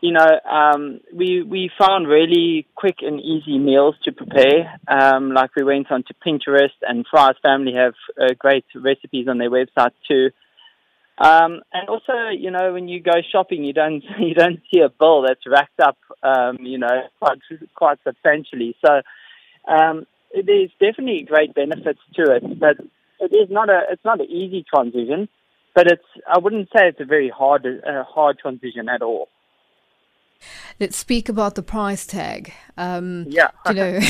you 0.00 0.12
know, 0.12 0.40
um, 0.50 1.00
we 1.14 1.42
we 1.42 1.70
found 1.78 2.06
really 2.06 2.66
quick 2.74 2.96
and 3.00 3.20
easy 3.20 3.58
meals 3.58 3.94
to 4.04 4.12
prepare. 4.12 4.78
Um, 4.86 5.32
like 5.32 5.50
we 5.56 5.64
went 5.64 5.90
onto 5.90 6.12
Pinterest, 6.24 6.76
and 6.82 7.06
Fry's 7.10 7.36
Family 7.42 7.74
have 7.76 7.94
uh, 8.20 8.34
great 8.38 8.64
recipes 8.74 9.26
on 9.28 9.38
their 9.38 9.50
website 9.50 9.92
too. 10.08 10.30
Um, 11.18 11.62
and 11.72 11.88
also, 11.88 12.28
you 12.30 12.50
know, 12.50 12.74
when 12.74 12.88
you 12.88 13.00
go 13.00 13.22
shopping, 13.32 13.64
you 13.64 13.72
don't 13.72 14.04
you 14.18 14.34
don't 14.34 14.60
see 14.72 14.80
a 14.80 14.90
bill 14.90 15.22
that's 15.22 15.46
racked 15.46 15.80
up, 15.80 15.96
um, 16.22 16.58
you 16.60 16.78
know, 16.78 17.02
quite 17.18 17.38
quite 17.74 17.98
substantially. 18.04 18.76
So 18.84 19.00
um, 19.66 20.06
there's 20.34 20.70
definitely 20.78 21.22
great 21.22 21.54
benefits 21.54 22.00
to 22.16 22.34
it, 22.34 22.60
but 22.60 22.76
it 23.18 23.34
is 23.34 23.48
not 23.50 23.70
a 23.70 23.82
it's 23.90 24.04
not 24.04 24.20
an 24.20 24.26
easy 24.26 24.64
transition. 24.68 25.28
But 25.74 25.86
it's 25.86 26.04
I 26.26 26.38
wouldn't 26.38 26.68
say 26.68 26.88
it's 26.88 27.00
a 27.00 27.04
very 27.04 27.30
hard 27.30 27.66
uh, 27.66 28.04
hard 28.04 28.38
transition 28.38 28.88
at 28.88 29.02
all. 29.02 29.28
Let's 30.78 30.96
speak 30.96 31.28
about 31.28 31.54
the 31.54 31.62
price 31.62 32.06
tag. 32.06 32.52
Um, 32.76 33.26
yeah, 33.28 33.50
you 33.66 33.74
know, 33.74 34.00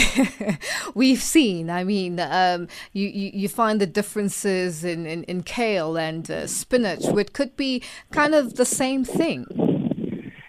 we've 0.95 1.23
seen. 1.23 1.71
I 1.71 1.85
mean, 1.85 2.19
um, 2.21 2.69
you, 2.93 3.09
you, 3.09 3.31
you 3.33 3.49
find 3.49 3.81
the 3.81 3.87
differences 3.87 4.85
in 4.85 5.07
in, 5.07 5.25
in 5.25 5.43
kale 5.43 5.97
and 5.97 6.31
uh, 6.31 6.47
spinach, 6.47 7.05
which 7.07 7.33
could 7.33 7.57
be 7.57 7.83
kind 8.11 8.35
of 8.35 8.57
the 8.57 8.65
same 8.65 9.05
thing. 9.05 9.47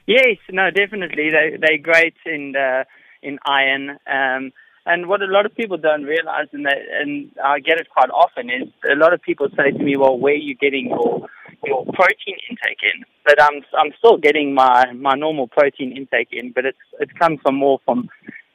Yes, 0.07 0.38
no, 0.49 0.71
definitely. 0.71 1.30
They 1.30 1.57
they're 1.59 1.78
great 1.78 2.15
in 2.25 2.55
uh, 2.55 2.86
in 3.21 3.39
iron. 3.45 3.97
Um, 4.07 4.51
and 4.86 5.07
what 5.07 5.21
a 5.21 5.25
lot 5.25 5.45
of 5.45 5.53
people 5.53 5.75
don't 5.75 6.03
realize, 6.03 6.47
and, 6.53 6.65
they, 6.65 6.82
and 7.01 7.30
I 7.43 7.59
get 7.59 7.78
it 7.78 7.89
quite 7.89 8.09
often, 8.09 8.49
is 8.49 8.69
a 8.89 8.95
lot 8.95 9.13
of 9.13 9.21
people 9.21 9.49
say 9.57 9.71
to 9.71 9.84
me, 9.84 9.97
"Well, 9.97 10.17
where 10.17 10.34
are 10.34 10.38
you 10.38 10.55
getting 10.55 10.88
your 10.88 11.28
your 11.66 11.86
protein 11.86 12.38
intake 12.49 12.84
in?" 12.84 13.03
But 13.26 13.41
I'm 13.41 13.64
I'm 13.78 13.93
still 13.97 14.18
getting 14.18 14.53
my 14.53 14.91
my 14.93 15.16
normal 15.16 15.47
protein 15.47 15.95
intake 15.95 16.30
in, 16.32 16.51
but 16.51 16.66
it's 16.66 16.78
it 16.99 17.18
comes 17.18 17.39
from 17.41 17.55
more 17.55 17.80
from 17.86 18.10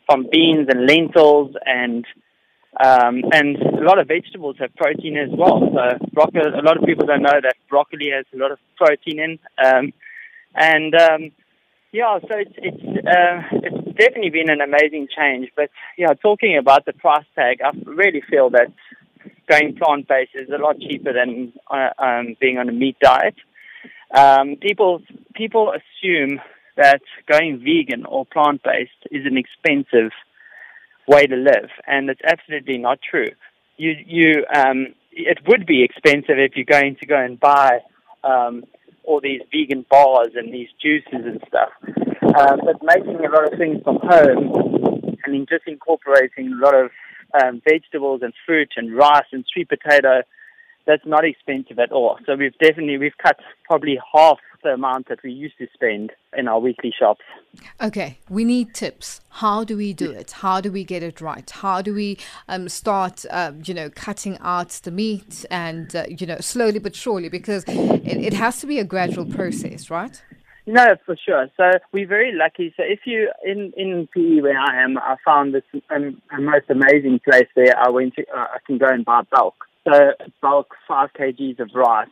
from 0.06 0.26
beans 0.30 0.68
and 0.68 0.86
lentils 0.86 1.54
and 1.64 2.04
um, 2.80 3.22
and 3.32 3.56
a 3.56 3.84
lot 3.84 4.00
of 4.00 4.08
vegetables 4.08 4.56
have 4.58 4.74
protein 4.76 5.16
as 5.18 5.28
well. 5.30 5.60
So 5.74 6.06
broccoli, 6.12 6.40
a 6.40 6.62
lot 6.62 6.78
of 6.78 6.84
people 6.84 7.06
don't 7.06 7.22
know 7.22 7.40
that 7.42 7.56
broccoli 7.68 8.10
has 8.10 8.24
a 8.34 8.38
lot 8.38 8.50
of 8.50 8.58
protein 8.76 9.20
in, 9.20 9.38
um, 9.62 9.92
and 10.54 10.94
um, 10.94 11.32
yeah, 11.92 12.18
so 12.20 12.38
it's 12.38 12.54
it's 12.56 13.06
uh, 13.06 13.42
it's 13.62 13.98
definitely 13.98 14.30
been 14.30 14.48
an 14.48 14.62
amazing 14.62 15.08
change. 15.14 15.50
But 15.54 15.68
yeah, 15.98 16.14
talking 16.14 16.56
about 16.56 16.86
the 16.86 16.94
price 16.94 17.26
tag, 17.34 17.60
I 17.62 17.70
really 17.84 18.22
feel 18.22 18.48
that 18.50 18.72
going 19.48 19.76
plant 19.76 20.08
based 20.08 20.32
is 20.34 20.48
a 20.48 20.62
lot 20.62 20.78
cheaper 20.78 21.12
than 21.12 21.52
uh, 21.70 21.90
um, 21.98 22.36
being 22.40 22.58
on 22.58 22.68
a 22.68 22.72
meat 22.72 22.96
diet. 23.00 23.34
Um, 24.14 24.56
people 24.60 25.02
people 25.34 25.72
assume 25.72 26.40
that 26.76 27.00
going 27.26 27.58
vegan 27.58 28.04
or 28.04 28.26
plant 28.26 28.62
based 28.62 28.90
is 29.10 29.26
an 29.26 29.36
expensive 29.36 30.12
way 31.06 31.26
to 31.26 31.36
live, 31.36 31.70
and 31.86 32.10
it's 32.10 32.20
absolutely 32.24 32.78
not 32.78 32.98
true. 33.08 33.30
You 33.76 33.94
you 34.06 34.44
um, 34.54 34.94
it 35.12 35.38
would 35.46 35.66
be 35.66 35.82
expensive 35.82 36.38
if 36.38 36.52
you're 36.56 36.64
going 36.64 36.96
to 37.00 37.06
go 37.06 37.18
and 37.18 37.38
buy 37.38 37.80
um, 38.24 38.64
all 39.04 39.20
these 39.20 39.40
vegan 39.50 39.84
bars 39.90 40.30
and 40.34 40.52
these 40.52 40.68
juices 40.80 41.26
and 41.26 41.42
stuff. 41.48 41.70
Uh, 42.34 42.56
but 42.64 42.82
making 42.82 43.24
a 43.24 43.30
lot 43.30 43.52
of 43.52 43.58
things 43.58 43.82
from 43.82 43.98
home 44.02 45.16
and 45.24 45.48
just 45.48 45.64
incorporating 45.66 46.52
a 46.52 46.64
lot 46.64 46.74
of 46.74 46.90
um, 47.40 47.62
vegetables 47.68 48.20
and 48.22 48.32
fruit 48.46 48.70
and 48.76 48.94
rice 48.94 49.26
and 49.32 49.44
sweet 49.52 49.68
potato, 49.68 50.22
that's 50.86 51.06
not 51.06 51.24
expensive 51.24 51.78
at 51.78 51.92
all. 51.92 52.18
So 52.26 52.34
we've 52.36 52.56
definitely 52.58 52.98
we've 52.98 53.16
cut 53.22 53.38
probably 53.64 53.98
half 54.14 54.38
the 54.62 54.70
amount 54.70 55.08
that 55.08 55.22
we 55.22 55.32
used 55.32 55.58
to 55.58 55.66
spend 55.74 56.12
in 56.36 56.48
our 56.48 56.60
weekly 56.60 56.92
shops. 56.96 57.22
Okay, 57.80 58.18
we 58.28 58.44
need 58.44 58.74
tips. 58.74 59.20
How 59.28 59.64
do 59.64 59.76
we 59.76 59.92
do 59.92 60.10
it? 60.10 60.30
How 60.30 60.60
do 60.60 60.70
we 60.70 60.84
get 60.84 61.02
it 61.02 61.20
right? 61.20 61.48
How 61.50 61.82
do 61.82 61.92
we 61.94 62.18
um, 62.48 62.68
start, 62.68 63.24
uh, 63.30 63.52
you 63.64 63.74
know, 63.74 63.90
cutting 63.90 64.38
out 64.40 64.70
the 64.84 64.90
meat 64.90 65.44
and, 65.50 65.94
uh, 65.94 66.04
you 66.08 66.26
know, 66.26 66.38
slowly 66.40 66.78
but 66.78 66.94
surely 66.94 67.28
because 67.28 67.64
it, 67.66 68.06
it 68.06 68.32
has 68.34 68.60
to 68.60 68.66
be 68.66 68.78
a 68.78 68.84
gradual 68.84 69.26
process, 69.26 69.90
right? 69.90 70.22
No, 70.66 70.94
for 71.04 71.16
sure. 71.16 71.48
So 71.56 71.78
we're 71.92 72.06
very 72.06 72.32
lucky. 72.32 72.72
So 72.76 72.84
if 72.86 73.00
you 73.04 73.30
in 73.44 73.72
in 73.76 74.08
PE 74.14 74.42
where 74.42 74.58
I 74.58 74.82
am, 74.82 74.96
I 74.96 75.16
found 75.24 75.54
this 75.54 75.64
um, 75.90 76.22
a 76.30 76.40
most 76.40 76.66
amazing 76.70 77.20
place 77.28 77.48
where 77.54 77.76
I 77.76 77.90
went 77.90 78.14
to. 78.14 78.22
Uh, 78.22 78.46
I 78.54 78.58
can 78.64 78.78
go 78.78 78.86
and 78.86 79.04
buy 79.04 79.22
bulk. 79.32 79.56
So 79.84 80.12
bulk 80.40 80.68
five 80.86 81.10
kgs 81.18 81.58
of 81.58 81.70
rice, 81.74 82.06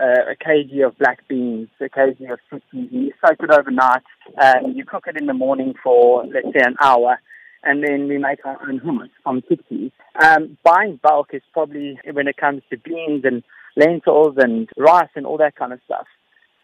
uh, 0.00 0.32
a 0.32 0.34
kg 0.34 0.84
of 0.84 0.98
black 0.98 1.26
beans, 1.28 1.68
a 1.80 1.84
kg 1.84 2.32
of 2.32 2.40
chickpeas. 2.50 2.90
You 2.90 3.12
soak 3.24 3.36
it 3.38 3.50
overnight, 3.52 4.02
and 4.36 4.76
you 4.76 4.84
cook 4.84 5.04
it 5.06 5.16
in 5.16 5.26
the 5.26 5.34
morning 5.34 5.74
for 5.80 6.24
let's 6.26 6.46
say 6.46 6.64
an 6.64 6.74
hour, 6.82 7.20
and 7.62 7.84
then 7.84 8.08
we 8.08 8.18
make 8.18 8.44
our 8.44 8.58
own 8.68 8.80
hummus 8.80 9.10
from 9.22 9.42
chickpeas. 9.42 9.92
Um, 10.20 10.58
buying 10.64 10.98
bulk 11.00 11.28
is 11.34 11.42
probably 11.52 12.00
when 12.12 12.26
it 12.26 12.36
comes 12.36 12.62
to 12.70 12.78
beans 12.78 13.24
and 13.24 13.44
lentils 13.76 14.34
and 14.38 14.68
rice 14.76 15.10
and 15.14 15.24
all 15.24 15.38
that 15.38 15.54
kind 15.54 15.72
of 15.72 15.78
stuff. 15.84 16.08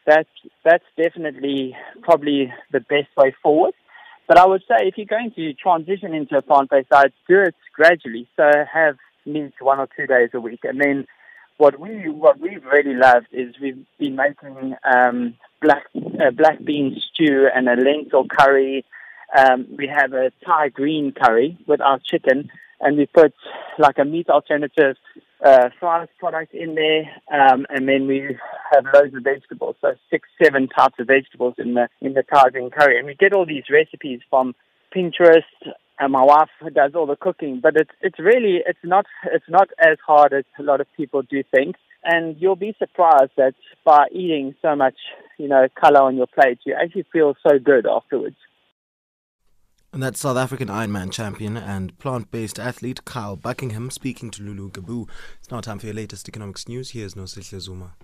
That's 0.09 0.29
that's 0.65 0.85
definitely 0.97 1.77
probably 2.01 2.51
the 2.73 2.81
best 2.81 3.09
way 3.15 3.35
forward. 3.43 3.75
But 4.27 4.39
I 4.39 4.47
would 4.47 4.63
say 4.63 4.89
if 4.89 4.97
you're 4.97 5.05
going 5.05 5.33
to 5.37 5.53
transition 5.53 6.15
into 6.15 6.39
a 6.39 6.41
plant-based 6.41 6.89
diet, 6.89 7.13
do 7.29 7.41
it 7.41 7.55
gradually. 7.75 8.27
So 8.35 8.51
have 8.73 8.97
meat 9.27 9.53
one 9.61 9.79
or 9.79 9.89
two 9.95 10.07
days 10.07 10.31
a 10.33 10.41
week, 10.41 10.61
and 10.63 10.81
then 10.81 11.07
what 11.59 11.79
we 11.79 12.09
what 12.09 12.41
we've 12.41 12.65
really 12.65 12.95
loved 12.95 13.27
is 13.33 13.55
we've 13.61 13.85
been 13.99 14.17
making 14.17 14.77
um, 14.83 15.35
black 15.61 15.85
uh, 15.95 16.31
black 16.31 16.65
bean 16.65 16.97
stew 17.13 17.49
and 17.55 17.69
a 17.69 17.75
lentil 17.75 18.27
curry. 18.27 18.87
Um, 19.37 19.67
we 19.77 19.89
have 19.95 20.15
a 20.15 20.33
Thai 20.43 20.71
green 20.71 21.13
curry 21.13 21.59
with 21.67 21.83
our 21.83 22.01
chicken, 22.03 22.49
and 22.81 22.97
we 22.97 23.05
put 23.05 23.35
like 23.79 23.99
a 23.99 24.07
meat 24.07 24.31
alternative 24.31 24.97
uh, 25.45 25.69
Fry's 25.79 26.09
product 26.19 26.55
in 26.55 26.75
there, 26.75 27.05
um, 27.33 27.67
and 27.71 27.89
then 27.89 28.07
we 28.07 28.37
have 28.73 28.85
loads 28.93 29.15
of 29.15 29.23
vegetables, 29.23 29.77
so 29.81 29.95
six, 30.11 30.29
seven 30.43 30.69
types 30.69 30.97
of 30.99 31.07
vegetables 31.07 31.55
in 31.59 31.75
the 31.75 31.89
in 32.01 32.15
the 32.15 32.25
green 32.53 32.71
curry, 32.71 32.99
and 32.99 33.07
we 33.07 33.15
get 33.15 33.33
all 33.33 33.47
these 33.47 33.65
recipes 33.71 34.21
from 34.31 34.55
Pinterest. 34.95 35.43
And 36.01 36.13
my 36.13 36.23
wife 36.23 36.51
does 36.75 36.93
all 36.95 37.07
the 37.07 37.17
cooking, 37.17 37.61
but 37.61 37.77
it's 37.77 37.91
it's 38.01 38.19
really 38.21 38.63
it's 38.65 38.79
not 38.85 39.07
it's 39.33 39.49
not 39.49 39.69
as 39.79 39.99
hard 40.07 40.33
as 40.33 40.45
a 40.59 40.63
lot 40.63 40.81
of 40.81 40.87
people 40.97 41.23
do 41.23 41.43
think. 41.43 41.77
And 42.05 42.37
you'll 42.41 42.57
be 42.57 42.75
surprised 42.79 43.33
that 43.37 43.55
by 43.85 44.07
eating 44.13 44.55
so 44.63 44.77
much, 44.77 44.95
you 45.37 45.49
know, 45.49 45.67
color 45.75 46.01
on 46.03 46.17
your 46.17 46.29
plate, 46.29 46.61
you 46.65 46.75
actually 46.81 47.07
feel 47.13 47.35
so 47.43 47.59
good 47.59 47.87
afterwards. 47.87 48.37
And 49.91 50.03
that's 50.03 50.21
South 50.21 50.37
African 50.37 50.69
Ironman 50.69 51.11
champion 51.11 51.57
and 51.57 51.99
plant 51.99 52.31
based 52.31 52.59
athlete 52.59 53.07
Kyle 53.07 53.37
Buckingham 53.37 53.91
speaking 53.91 54.31
to 54.33 54.43
Lulu 54.43 54.71
Gabu. 54.71 55.09
It's 55.39 55.51
now 55.51 55.61
time 55.63 55.79
for 55.79 55.87
your 55.87 55.95
latest 55.95 56.29
economics 56.29 56.69
news. 56.69 56.91
Here's 56.91 57.15
Nosihle 57.15 57.59
Zuma. 57.59 57.95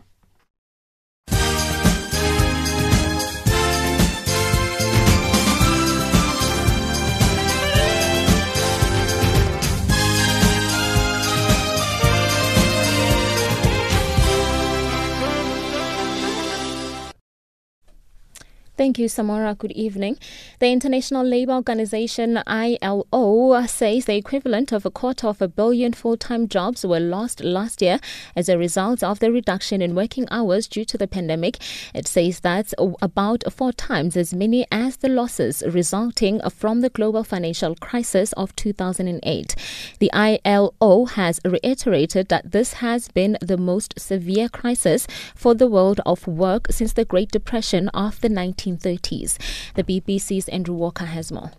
Thank 18.77 18.99
you, 18.99 19.09
Samara. 19.09 19.55
Good 19.55 19.71
evening. 19.71 20.19
The 20.59 20.67
International 20.67 21.25
Labour 21.25 21.53
Organization, 21.53 22.43
ILO, 22.45 23.67
says 23.69 24.07
the 24.07 24.17
equivalent 24.17 24.73
of 24.73 24.85
a 24.85 24.91
quarter 24.91 25.29
of 25.29 25.41
a 25.41 25.47
billion 25.47 25.93
full 25.93 26.17
time 26.17 26.49
jobs 26.49 26.85
were 26.85 26.99
lost 26.99 27.45
last 27.45 27.81
year 27.81 28.01
as 28.35 28.49
a 28.49 28.59
result 28.59 29.05
of 29.05 29.21
the 29.21 29.31
reduction 29.31 29.81
in 29.81 29.95
working 29.95 30.27
hours 30.29 30.67
due 30.67 30.85
to 30.87 30.99
the 30.99 31.07
pandemic. 31.07 31.59
It 31.95 32.09
says 32.09 32.41
that's 32.41 32.75
about 33.01 33.45
four 33.53 33.73
times 33.73 34.17
as 34.17 34.35
many 34.35 34.67
as 34.73 34.97
the 34.97 35.09
losses 35.09 35.63
resulting 35.69 36.41
from 36.51 36.81
the 36.81 36.91
global 36.91 37.23
financial 37.23 37.77
crisis 37.77 38.33
of 38.33 38.57
2008. 38.57 39.55
The 40.01 40.13
ILO 40.13 41.05
has 41.05 41.39
reiterated 41.45 42.27
that 42.27 42.51
this 42.51 42.75
has 42.75 43.07
been 43.07 43.39
the 43.41 43.57
most 43.57 44.01
severe 44.01 44.49
crisis 44.49 45.07
for 45.37 45.55
the 45.55 45.69
world 45.69 46.01
of 46.05 46.27
work 46.27 46.67
since 46.71 46.93
the 46.93 47.05
Great 47.05 47.31
Depression 47.31 47.89
of 47.91 48.21
the 48.21 48.29
19 48.29 48.64
1930s. 48.65 49.39
The 49.75 49.85
BBC's 49.85 50.49
Andrew 50.49 50.75
Walker 50.75 51.07
has 51.07 51.31
more. 51.31 51.53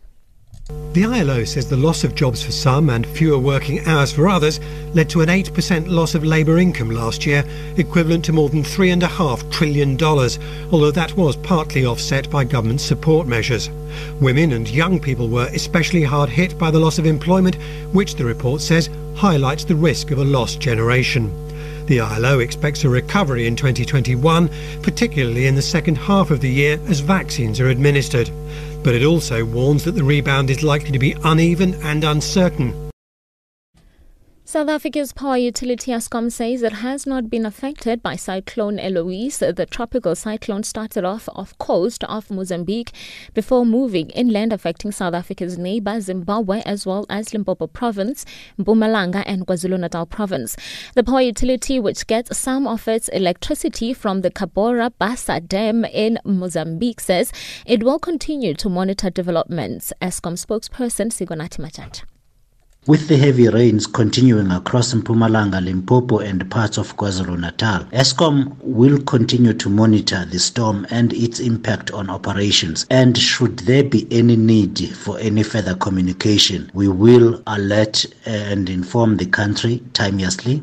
The 0.94 1.06
ILO 1.06 1.44
says 1.44 1.70
the 1.70 1.78
loss 1.78 2.04
of 2.04 2.16
jobs 2.16 2.42
for 2.42 2.52
some 2.52 2.90
and 2.90 3.06
fewer 3.06 3.38
working 3.38 3.86
hours 3.86 4.12
for 4.12 4.28
others 4.28 4.60
led 4.96 5.12
to 5.12 5.22
an 5.22 5.30
8% 5.30 5.88
loss 5.88 6.16
of 6.16 6.24
labour 6.24 6.58
income 6.58 6.90
last 6.90 7.24
year, 7.24 7.44
equivalent 7.78 8.26
to 8.26 8.34
more 8.34 8.50
than 8.50 8.64
$3.5 8.64 9.52
trillion, 9.52 10.02
although 10.02 10.90
that 10.90 11.16
was 11.16 11.36
partly 11.36 11.86
offset 11.86 12.32
by 12.32 12.44
government 12.44 12.82
support 12.82 13.28
measures. 13.28 13.70
Women 14.20 14.54
and 14.54 14.68
young 14.68 15.00
people 15.00 15.30
were 15.30 15.50
especially 15.54 16.02
hard 16.02 16.30
hit 16.30 16.58
by 16.58 16.72
the 16.72 16.80
loss 16.80 16.98
of 16.98 17.06
employment, 17.06 17.58
which 17.94 18.16
the 18.16 18.26
report 18.26 18.62
says 18.62 18.90
highlights 19.16 19.66
the 19.66 19.76
risk 19.76 20.10
of 20.10 20.18
a 20.18 20.26
lost 20.26 20.60
generation. 20.60 21.45
The 21.88 22.00
ILO 22.00 22.40
expects 22.40 22.84
a 22.84 22.90
recovery 22.90 23.46
in 23.46 23.56
2021, 23.56 24.50
particularly 24.82 25.46
in 25.46 25.54
the 25.54 25.62
second 25.62 25.98
half 25.98 26.32
of 26.32 26.42
the 26.42 26.50
year 26.50 26.80
as 26.88 27.00
vaccines 27.00 27.60
are 27.60 27.70
administered. 27.70 28.32
But 28.84 28.96
it 28.96 29.04
also 29.04 29.46
warns 29.46 29.84
that 29.84 29.92
the 29.92 30.04
rebound 30.04 30.50
is 30.50 30.64
likely 30.64 30.92
to 30.92 31.00
be 31.00 31.16
uneven 31.24 31.76
and 31.84 32.04
uncertain. 32.04 32.85
South 34.48 34.70
Africa's 34.70 35.12
power 35.12 35.38
utility 35.38 35.92
Eskom 35.92 36.32
says 36.32 36.62
it 36.62 36.72
has 36.72 37.08
not 37.08 37.32
been 37.32 37.48
affected 37.48 38.04
by 38.04 38.16
Cyclone 38.16 38.78
Eloise. 38.78 39.40
The 39.40 39.66
tropical 39.66 40.14
cyclone 40.16 40.62
started 40.62 41.04
off 41.04 41.28
off 41.30 41.58
coast 41.58 42.04
of 42.04 42.30
Mozambique 42.30 42.92
before 43.34 43.66
moving 43.66 44.12
inland, 44.12 44.54
affecting 44.54 44.92
South 44.92 45.16
Africa's 45.16 45.58
neighbor 45.58 46.00
Zimbabwe 46.00 46.62
as 46.62 46.86
well 46.86 47.08
as 47.10 47.34
Limpopo 47.34 47.66
province, 47.66 48.24
Mpumalanga 48.60 49.24
and 49.26 49.48
KwaZulu-Natal 49.48 50.06
province. 50.06 50.56
The 50.94 51.04
power 51.04 51.22
utility, 51.22 51.80
which 51.80 52.06
gets 52.06 52.38
some 52.38 52.68
of 52.68 52.88
its 52.88 53.08
electricity 53.08 53.96
from 53.96 54.22
the 54.22 54.30
Cabora 54.30 54.92
Bassa 55.02 55.40
Dam 55.40 55.86
in 55.86 56.20
Mozambique, 56.24 57.00
says 57.00 57.34
it 57.66 57.82
will 57.82 57.98
continue 57.98 58.54
to 58.54 58.70
monitor 58.70 59.10
developments. 59.10 59.92
Eskom 60.04 60.38
spokesperson 60.38 61.10
Sikonathi 61.10 61.58
Mantshantsha. 61.58 62.04
With 62.88 63.08
the 63.08 63.18
heavy 63.18 63.48
rains 63.50 63.88
continuing 63.88 64.52
across 64.52 64.94
Mpumalanga, 64.94 65.60
Limpopo 65.60 66.20
and 66.20 66.48
parts 66.52 66.78
of 66.78 66.96
KwaZulu-Natal, 66.98 67.86
ESCOM 67.86 68.56
will 68.62 69.02
continue 69.02 69.54
to 69.54 69.70
monitor 69.72 70.24
the 70.26 70.38
storm 70.38 70.86
and 70.92 71.12
its 71.12 71.40
impact 71.40 71.90
on 71.90 72.12
operations. 72.12 72.86
And 72.92 73.18
should 73.18 73.58
there 73.58 73.84
be 73.84 74.08
any 74.12 74.36
need 74.36 74.96
for 74.96 75.18
any 75.18 75.42
further 75.42 75.74
communication, 75.74 76.70
we 76.76 76.88
will 76.88 77.42
alert 77.48 78.06
and 78.28 78.70
inform 78.70 79.18
the 79.18 79.26
country 79.26 79.82
timeously. 79.94 80.62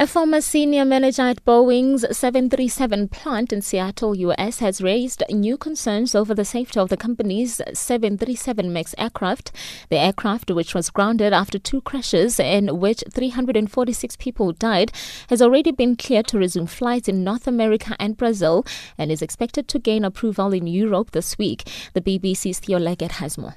A 0.00 0.08
former 0.08 0.40
senior 0.40 0.84
manager 0.84 1.22
at 1.22 1.44
Boeing's 1.44 2.00
737 2.16 3.06
plant 3.10 3.52
in 3.52 3.62
Seattle, 3.62 4.16
US, 4.16 4.58
has 4.58 4.82
raised 4.82 5.22
new 5.30 5.56
concerns 5.56 6.16
over 6.16 6.34
the 6.34 6.44
safety 6.44 6.80
of 6.80 6.88
the 6.88 6.96
company's 6.96 7.60
737 7.72 8.72
MAX 8.72 8.96
aircraft. 8.98 9.52
The 9.90 9.98
aircraft, 9.98 10.50
which 10.50 10.74
was 10.74 10.90
grounded 10.90 11.32
after 11.32 11.60
two 11.60 11.80
crashes 11.80 12.40
in 12.40 12.80
which 12.80 13.04
346 13.12 14.16
people 14.16 14.50
died, 14.50 14.90
has 15.28 15.40
already 15.40 15.70
been 15.70 15.94
cleared 15.94 16.26
to 16.26 16.40
resume 16.40 16.66
flights 16.66 17.08
in 17.08 17.22
North 17.22 17.46
America 17.46 17.94
and 18.00 18.16
Brazil 18.16 18.66
and 18.98 19.12
is 19.12 19.22
expected 19.22 19.68
to 19.68 19.78
gain 19.78 20.04
approval 20.04 20.52
in 20.52 20.66
Europe 20.66 21.12
this 21.12 21.38
week. 21.38 21.70
The 21.92 22.00
BBC's 22.00 22.58
Theo 22.58 22.80
Leggett 22.80 23.12
has 23.12 23.38
more. 23.38 23.54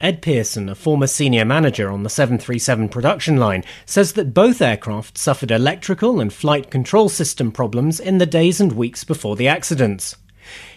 Ed 0.00 0.22
Pearson, 0.22 0.68
a 0.68 0.74
former 0.74 1.06
senior 1.06 1.44
manager 1.44 1.90
on 1.90 2.02
the 2.02 2.10
737 2.10 2.88
production 2.88 3.36
line, 3.36 3.64
says 3.86 4.14
that 4.14 4.34
both 4.34 4.60
aircraft 4.60 5.16
suffered 5.16 5.50
electrical 5.50 6.20
and 6.20 6.32
flight 6.32 6.70
control 6.70 7.08
system 7.08 7.52
problems 7.52 8.00
in 8.00 8.18
the 8.18 8.26
days 8.26 8.60
and 8.60 8.72
weeks 8.72 9.04
before 9.04 9.36
the 9.36 9.48
accidents. 9.48 10.16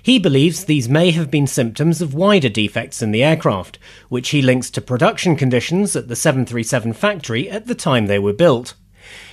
He 0.01 0.19
believes 0.19 0.65
these 0.65 0.87
may 0.87 1.11
have 1.11 1.29
been 1.29 1.47
symptoms 1.47 2.01
of 2.01 2.13
wider 2.13 2.47
defects 2.47 3.01
in 3.01 3.11
the 3.11 3.23
aircraft, 3.23 3.79
which 4.07 4.29
he 4.29 4.41
links 4.41 4.69
to 4.71 4.81
production 4.81 5.35
conditions 5.35 5.95
at 5.95 6.07
the 6.07 6.15
737 6.15 6.93
factory 6.93 7.49
at 7.49 7.65
the 7.65 7.75
time 7.75 8.05
they 8.05 8.19
were 8.19 8.33
built. 8.33 8.75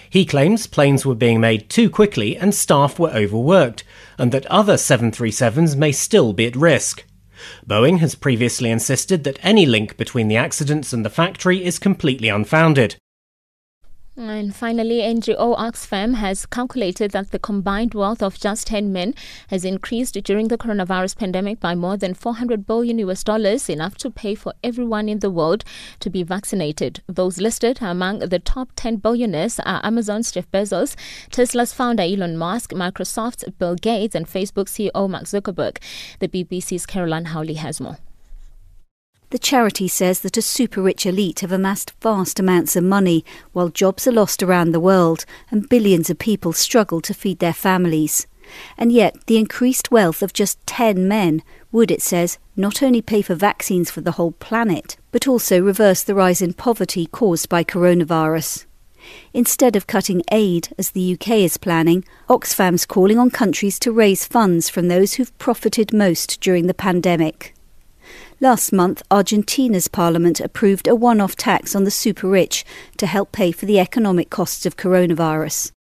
He 0.08 0.24
claims 0.24 0.66
planes 0.66 1.04
were 1.04 1.14
being 1.14 1.40
made 1.40 1.68
too 1.68 1.90
quickly 1.90 2.36
and 2.36 2.54
staff 2.54 2.98
were 2.98 3.10
overworked, 3.10 3.84
and 4.18 4.32
that 4.32 4.46
other 4.46 4.74
737s 4.74 5.76
may 5.76 5.92
still 5.92 6.32
be 6.32 6.46
at 6.46 6.56
risk. 6.56 7.04
Boeing 7.66 7.98
has 7.98 8.14
previously 8.14 8.70
insisted 8.70 9.24
that 9.24 9.38
any 9.42 9.66
link 9.66 9.96
between 9.96 10.28
the 10.28 10.36
accidents 10.36 10.92
and 10.92 11.04
the 11.04 11.10
factory 11.10 11.64
is 11.64 11.78
completely 11.78 12.28
unfounded. 12.28 12.96
And 14.16 14.54
finally, 14.54 14.98
NGO 14.98 15.58
Oxfam 15.58 16.14
has 16.14 16.46
calculated 16.46 17.10
that 17.10 17.32
the 17.32 17.38
combined 17.40 17.94
wealth 17.94 18.22
of 18.22 18.38
just 18.38 18.68
10 18.68 18.92
men 18.92 19.12
has 19.48 19.64
increased 19.64 20.14
during 20.22 20.46
the 20.46 20.56
coronavirus 20.56 21.16
pandemic 21.18 21.58
by 21.58 21.74
more 21.74 21.96
than 21.96 22.14
400 22.14 22.64
billion 22.64 23.00
US 23.00 23.24
dollars, 23.24 23.68
enough 23.68 23.96
to 23.96 24.10
pay 24.10 24.36
for 24.36 24.52
everyone 24.62 25.08
in 25.08 25.18
the 25.18 25.32
world 25.32 25.64
to 25.98 26.10
be 26.10 26.22
vaccinated. 26.22 27.02
Those 27.08 27.40
listed 27.40 27.78
among 27.80 28.20
the 28.20 28.38
top 28.38 28.68
10 28.76 28.98
billionaires 28.98 29.58
are 29.58 29.80
Amazon's 29.84 30.30
Jeff 30.30 30.48
Bezos, 30.52 30.94
Tesla's 31.32 31.72
founder 31.72 32.04
Elon 32.04 32.36
Musk, 32.36 32.70
Microsoft's 32.70 33.50
Bill 33.58 33.74
Gates, 33.74 34.14
and 34.14 34.28
Facebook 34.28 34.68
CEO 34.68 35.10
Mark 35.10 35.24
Zuckerberg. 35.24 35.78
The 36.20 36.28
BBC's 36.28 36.86
Caroline 36.86 37.26
Hawley 37.26 37.54
has 37.54 37.80
more. 37.80 37.96
The 39.34 39.40
charity 39.40 39.88
says 39.88 40.20
that 40.20 40.36
a 40.36 40.42
super 40.42 40.80
rich 40.80 41.04
elite 41.04 41.40
have 41.40 41.50
amassed 41.50 41.92
vast 42.00 42.38
amounts 42.38 42.76
of 42.76 42.84
money 42.84 43.24
while 43.52 43.68
jobs 43.68 44.06
are 44.06 44.12
lost 44.12 44.44
around 44.44 44.70
the 44.70 44.78
world 44.78 45.24
and 45.50 45.68
billions 45.68 46.08
of 46.08 46.20
people 46.20 46.52
struggle 46.52 47.00
to 47.00 47.12
feed 47.12 47.40
their 47.40 47.52
families. 47.52 48.28
And 48.78 48.92
yet, 48.92 49.26
the 49.26 49.36
increased 49.36 49.90
wealth 49.90 50.22
of 50.22 50.32
just 50.32 50.64
10 50.68 51.08
men 51.08 51.42
would, 51.72 51.90
it 51.90 52.00
says, 52.00 52.38
not 52.54 52.80
only 52.80 53.02
pay 53.02 53.22
for 53.22 53.34
vaccines 53.34 53.90
for 53.90 54.02
the 54.02 54.12
whole 54.12 54.30
planet, 54.30 54.98
but 55.10 55.26
also 55.26 55.60
reverse 55.60 56.04
the 56.04 56.14
rise 56.14 56.40
in 56.40 56.52
poverty 56.52 57.06
caused 57.06 57.48
by 57.48 57.64
coronavirus. 57.64 58.66
Instead 59.32 59.74
of 59.74 59.88
cutting 59.88 60.22
aid, 60.30 60.68
as 60.78 60.92
the 60.92 61.14
UK 61.14 61.30
is 61.38 61.56
planning, 61.56 62.04
Oxfam's 62.28 62.86
calling 62.86 63.18
on 63.18 63.30
countries 63.30 63.80
to 63.80 63.90
raise 63.90 64.24
funds 64.28 64.68
from 64.68 64.86
those 64.86 65.14
who've 65.14 65.36
profited 65.38 65.92
most 65.92 66.40
during 66.40 66.68
the 66.68 66.72
pandemic. 66.72 67.53
Last 68.40 68.72
month, 68.72 69.02
Argentina's 69.10 69.86
parliament 69.86 70.40
approved 70.40 70.88
a 70.88 70.94
one 70.94 71.20
off 71.20 71.36
tax 71.36 71.76
on 71.76 71.84
the 71.84 71.90
super 71.90 72.28
rich 72.28 72.64
to 72.96 73.06
help 73.06 73.30
pay 73.30 73.52
for 73.52 73.66
the 73.66 73.78
economic 73.78 74.28
costs 74.28 74.66
of 74.66 74.76
coronavirus. 74.76 75.73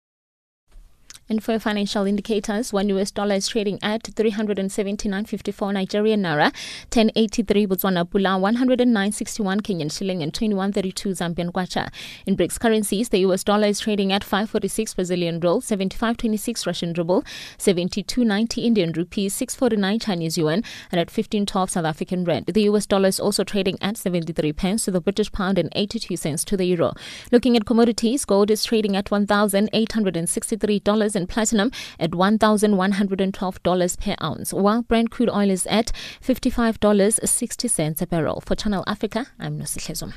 And 1.31 1.41
for 1.41 1.57
financial 1.59 2.05
indicators, 2.05 2.73
one 2.73 2.89
US 2.89 3.09
dollar 3.09 3.35
is 3.35 3.47
trading 3.47 3.79
at 3.81 4.03
379.54 4.03 5.73
Nigerian 5.73 6.23
naira, 6.23 6.51
1083 6.91 7.67
Botswana 7.67 8.05
pula, 8.05 8.37
109.61 8.37 9.61
Kenyan 9.61 9.89
shilling, 9.89 10.21
and 10.21 10.33
21.32 10.33 11.15
Zambian 11.15 11.53
kwacha. 11.53 11.89
In 12.25 12.35
BRICS 12.35 12.59
currencies, 12.59 13.07
the 13.07 13.19
US 13.19 13.45
dollar 13.45 13.67
is 13.67 13.79
trading 13.79 14.11
at 14.11 14.25
546 14.25 14.95
Brazilian 14.95 15.39
real, 15.39 15.61
75.26 15.61 16.67
Russian 16.67 16.91
ruble, 16.97 17.23
72.90 17.57 18.65
Indian 18.65 18.91
rupees, 18.91 19.33
6.49 19.33 20.01
Chinese 20.01 20.37
yuan, 20.37 20.65
and 20.91 20.99
at 20.99 21.07
15.12 21.07 21.69
South 21.69 21.85
African 21.85 22.25
rand. 22.25 22.47
The 22.47 22.63
US 22.63 22.85
dollar 22.85 23.07
is 23.07 23.21
also 23.21 23.45
trading 23.45 23.77
at 23.79 23.95
73 23.95 24.51
pence 24.51 24.83
to 24.83 24.91
the 24.91 24.99
British 24.99 25.31
pound 25.31 25.57
and 25.57 25.69
82 25.77 26.17
cents 26.17 26.43
to 26.43 26.57
the 26.57 26.65
euro. 26.65 26.91
Looking 27.31 27.55
at 27.55 27.65
commodities, 27.65 28.25
gold 28.25 28.51
is 28.51 28.65
trading 28.65 28.97
at 28.97 29.05
$1,863 29.05 31.20
and 31.21 31.29
platinum 31.29 31.71
at 31.99 32.11
$1,112 32.11 33.99
per 33.99 34.15
ounce, 34.21 34.53
while 34.53 34.81
Brent 34.81 35.11
crude 35.11 35.29
oil 35.29 35.49
is 35.49 35.65
at 35.67 35.91
$55.60 36.21 38.01
a 38.01 38.07
barrel. 38.07 38.41
For 38.41 38.55
Channel 38.55 38.83
Africa, 38.87 39.27
I'm 39.39 39.57
Nosihle 39.57 39.95
Zuma. 39.95 40.15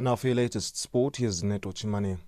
Now 0.00 0.16
for 0.16 0.26
your 0.26 0.34
latest 0.34 0.76
sport, 0.76 1.18
here's 1.18 1.44
Neto 1.44 1.70
Chimani. 1.70 2.18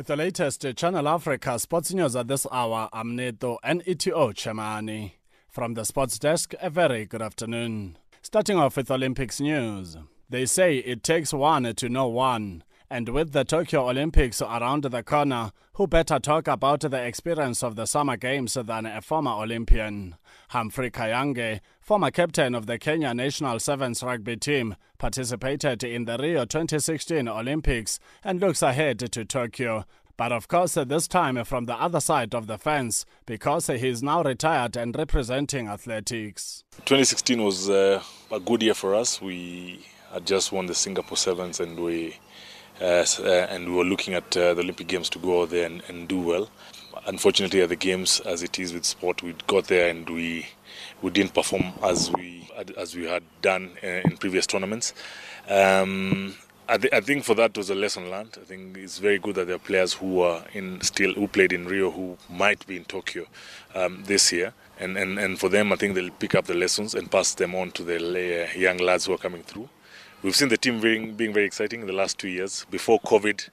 With 0.00 0.06
the 0.06 0.16
latest 0.16 0.64
uh, 0.64 0.72
Channel 0.72 1.06
Africa 1.06 1.58
sports 1.58 1.92
news 1.92 2.16
at 2.16 2.26
this 2.26 2.46
hour, 2.50 2.88
I'm 2.90 3.16
Neto 3.16 3.58
NETO 3.62 4.32
Chamani. 4.32 5.12
From 5.46 5.74
the 5.74 5.84
sports 5.84 6.18
desk, 6.18 6.54
a 6.62 6.70
very 6.70 7.04
good 7.04 7.20
afternoon. 7.20 7.98
Starting 8.22 8.56
off 8.56 8.78
with 8.78 8.90
Olympics 8.90 9.42
news. 9.42 9.98
They 10.30 10.46
say 10.46 10.78
it 10.78 11.02
takes 11.02 11.34
one 11.34 11.74
to 11.74 11.88
know 11.90 12.08
one. 12.08 12.64
And 12.92 13.08
with 13.10 13.30
the 13.30 13.44
Tokyo 13.44 13.88
Olympics 13.88 14.42
around 14.42 14.82
the 14.82 15.04
corner, 15.04 15.52
who 15.74 15.86
better 15.86 16.18
talk 16.18 16.48
about 16.48 16.80
the 16.80 17.00
experience 17.00 17.62
of 17.62 17.76
the 17.76 17.86
Summer 17.86 18.16
Games 18.16 18.54
than 18.54 18.84
a 18.84 19.00
former 19.00 19.30
Olympian? 19.30 20.16
Humphrey 20.48 20.90
Kayange, 20.90 21.60
former 21.80 22.10
captain 22.10 22.52
of 22.52 22.66
the 22.66 22.78
Kenya 22.78 23.14
national 23.14 23.60
sevens 23.60 24.02
rugby 24.02 24.36
team, 24.36 24.74
participated 24.98 25.84
in 25.84 26.04
the 26.04 26.18
Rio 26.18 26.44
2016 26.44 27.28
Olympics 27.28 28.00
and 28.24 28.40
looks 28.40 28.60
ahead 28.60 28.98
to 29.12 29.24
Tokyo. 29.24 29.84
But 30.16 30.32
of 30.32 30.48
course, 30.48 30.74
this 30.74 31.06
time 31.06 31.42
from 31.44 31.66
the 31.66 31.80
other 31.80 32.00
side 32.00 32.34
of 32.34 32.48
the 32.48 32.58
fence 32.58 33.06
because 33.24 33.68
he 33.68 33.88
is 33.88 34.02
now 34.02 34.24
retired 34.24 34.76
and 34.76 34.96
representing 34.96 35.68
athletics. 35.68 36.64
2016 36.78 37.40
was 37.40 37.70
uh, 37.70 38.02
a 38.32 38.40
good 38.40 38.64
year 38.64 38.74
for 38.74 38.96
us. 38.96 39.22
We 39.22 39.86
had 40.12 40.26
just 40.26 40.50
won 40.50 40.66
the 40.66 40.74
Singapore 40.74 41.16
Sevens 41.16 41.60
and 41.60 41.78
we 41.78 42.16
and 42.80 43.68
we 43.68 43.74
were 43.74 43.84
looking 43.84 44.14
at 44.14 44.36
uh, 44.36 44.54
the 44.54 44.62
Olympic 44.62 44.86
Games 44.86 45.08
to 45.10 45.18
go 45.18 45.42
out 45.42 45.50
there 45.50 45.66
and, 45.66 45.82
and, 45.88 46.08
do 46.08 46.18
well. 46.18 46.50
Unfortunately, 47.06 47.60
at 47.62 47.68
the 47.68 47.76
games, 47.76 48.20
as 48.20 48.42
it 48.42 48.58
is 48.58 48.72
with 48.72 48.84
sport, 48.84 49.22
we 49.22 49.34
got 49.46 49.66
there 49.66 49.90
and 49.90 50.08
we 50.08 50.46
we 51.02 51.10
didn't 51.10 51.34
perform 51.34 51.72
as 51.82 52.10
we 52.12 52.50
as 52.76 52.94
we 52.94 53.06
had 53.06 53.22
done 53.42 53.70
uh, 53.82 53.86
in 53.86 54.16
previous 54.16 54.46
tournaments. 54.46 54.92
Um, 55.48 56.34
I, 56.68 56.76
th- 56.76 56.92
I, 56.92 57.00
think 57.00 57.24
for 57.24 57.34
that 57.34 57.56
was 57.56 57.68
a 57.68 57.74
lesson 57.74 58.10
learned. 58.10 58.38
I 58.40 58.44
think 58.44 58.76
it's 58.76 58.98
very 58.98 59.18
good 59.18 59.34
that 59.34 59.46
there 59.46 59.56
are 59.56 59.60
players 59.60 59.94
who 59.94 60.20
are 60.20 60.44
in 60.52 60.80
still 60.82 61.12
who 61.14 61.26
played 61.26 61.52
in 61.52 61.66
Rio 61.66 61.90
who 61.90 62.16
might 62.28 62.64
be 62.66 62.76
in 62.76 62.84
Tokyo 62.84 63.26
um, 63.74 64.04
this 64.06 64.30
year, 64.32 64.52
and, 64.78 64.96
and 64.96 65.18
and 65.18 65.38
for 65.38 65.48
them, 65.48 65.72
I 65.72 65.76
think 65.76 65.94
they'll 65.94 66.10
pick 66.10 66.34
up 66.34 66.46
the 66.46 66.54
lessons 66.54 66.94
and 66.94 67.10
pass 67.10 67.34
them 67.34 67.54
on 67.54 67.72
to 67.72 67.82
the 67.82 67.96
uh, 68.44 68.58
young 68.58 68.78
lads 68.78 69.06
who 69.06 69.12
are 69.12 69.18
coming 69.18 69.42
through. 69.42 69.68
We've 70.22 70.36
seen 70.36 70.50
the 70.50 70.58
team 70.58 70.80
being, 70.80 71.14
being 71.14 71.32
very 71.32 71.46
exciting 71.46 71.80
in 71.80 71.86
the 71.86 71.94
last 71.94 72.18
two 72.18 72.28
years. 72.28 72.66
Before 72.70 73.00
COVID, 73.00 73.48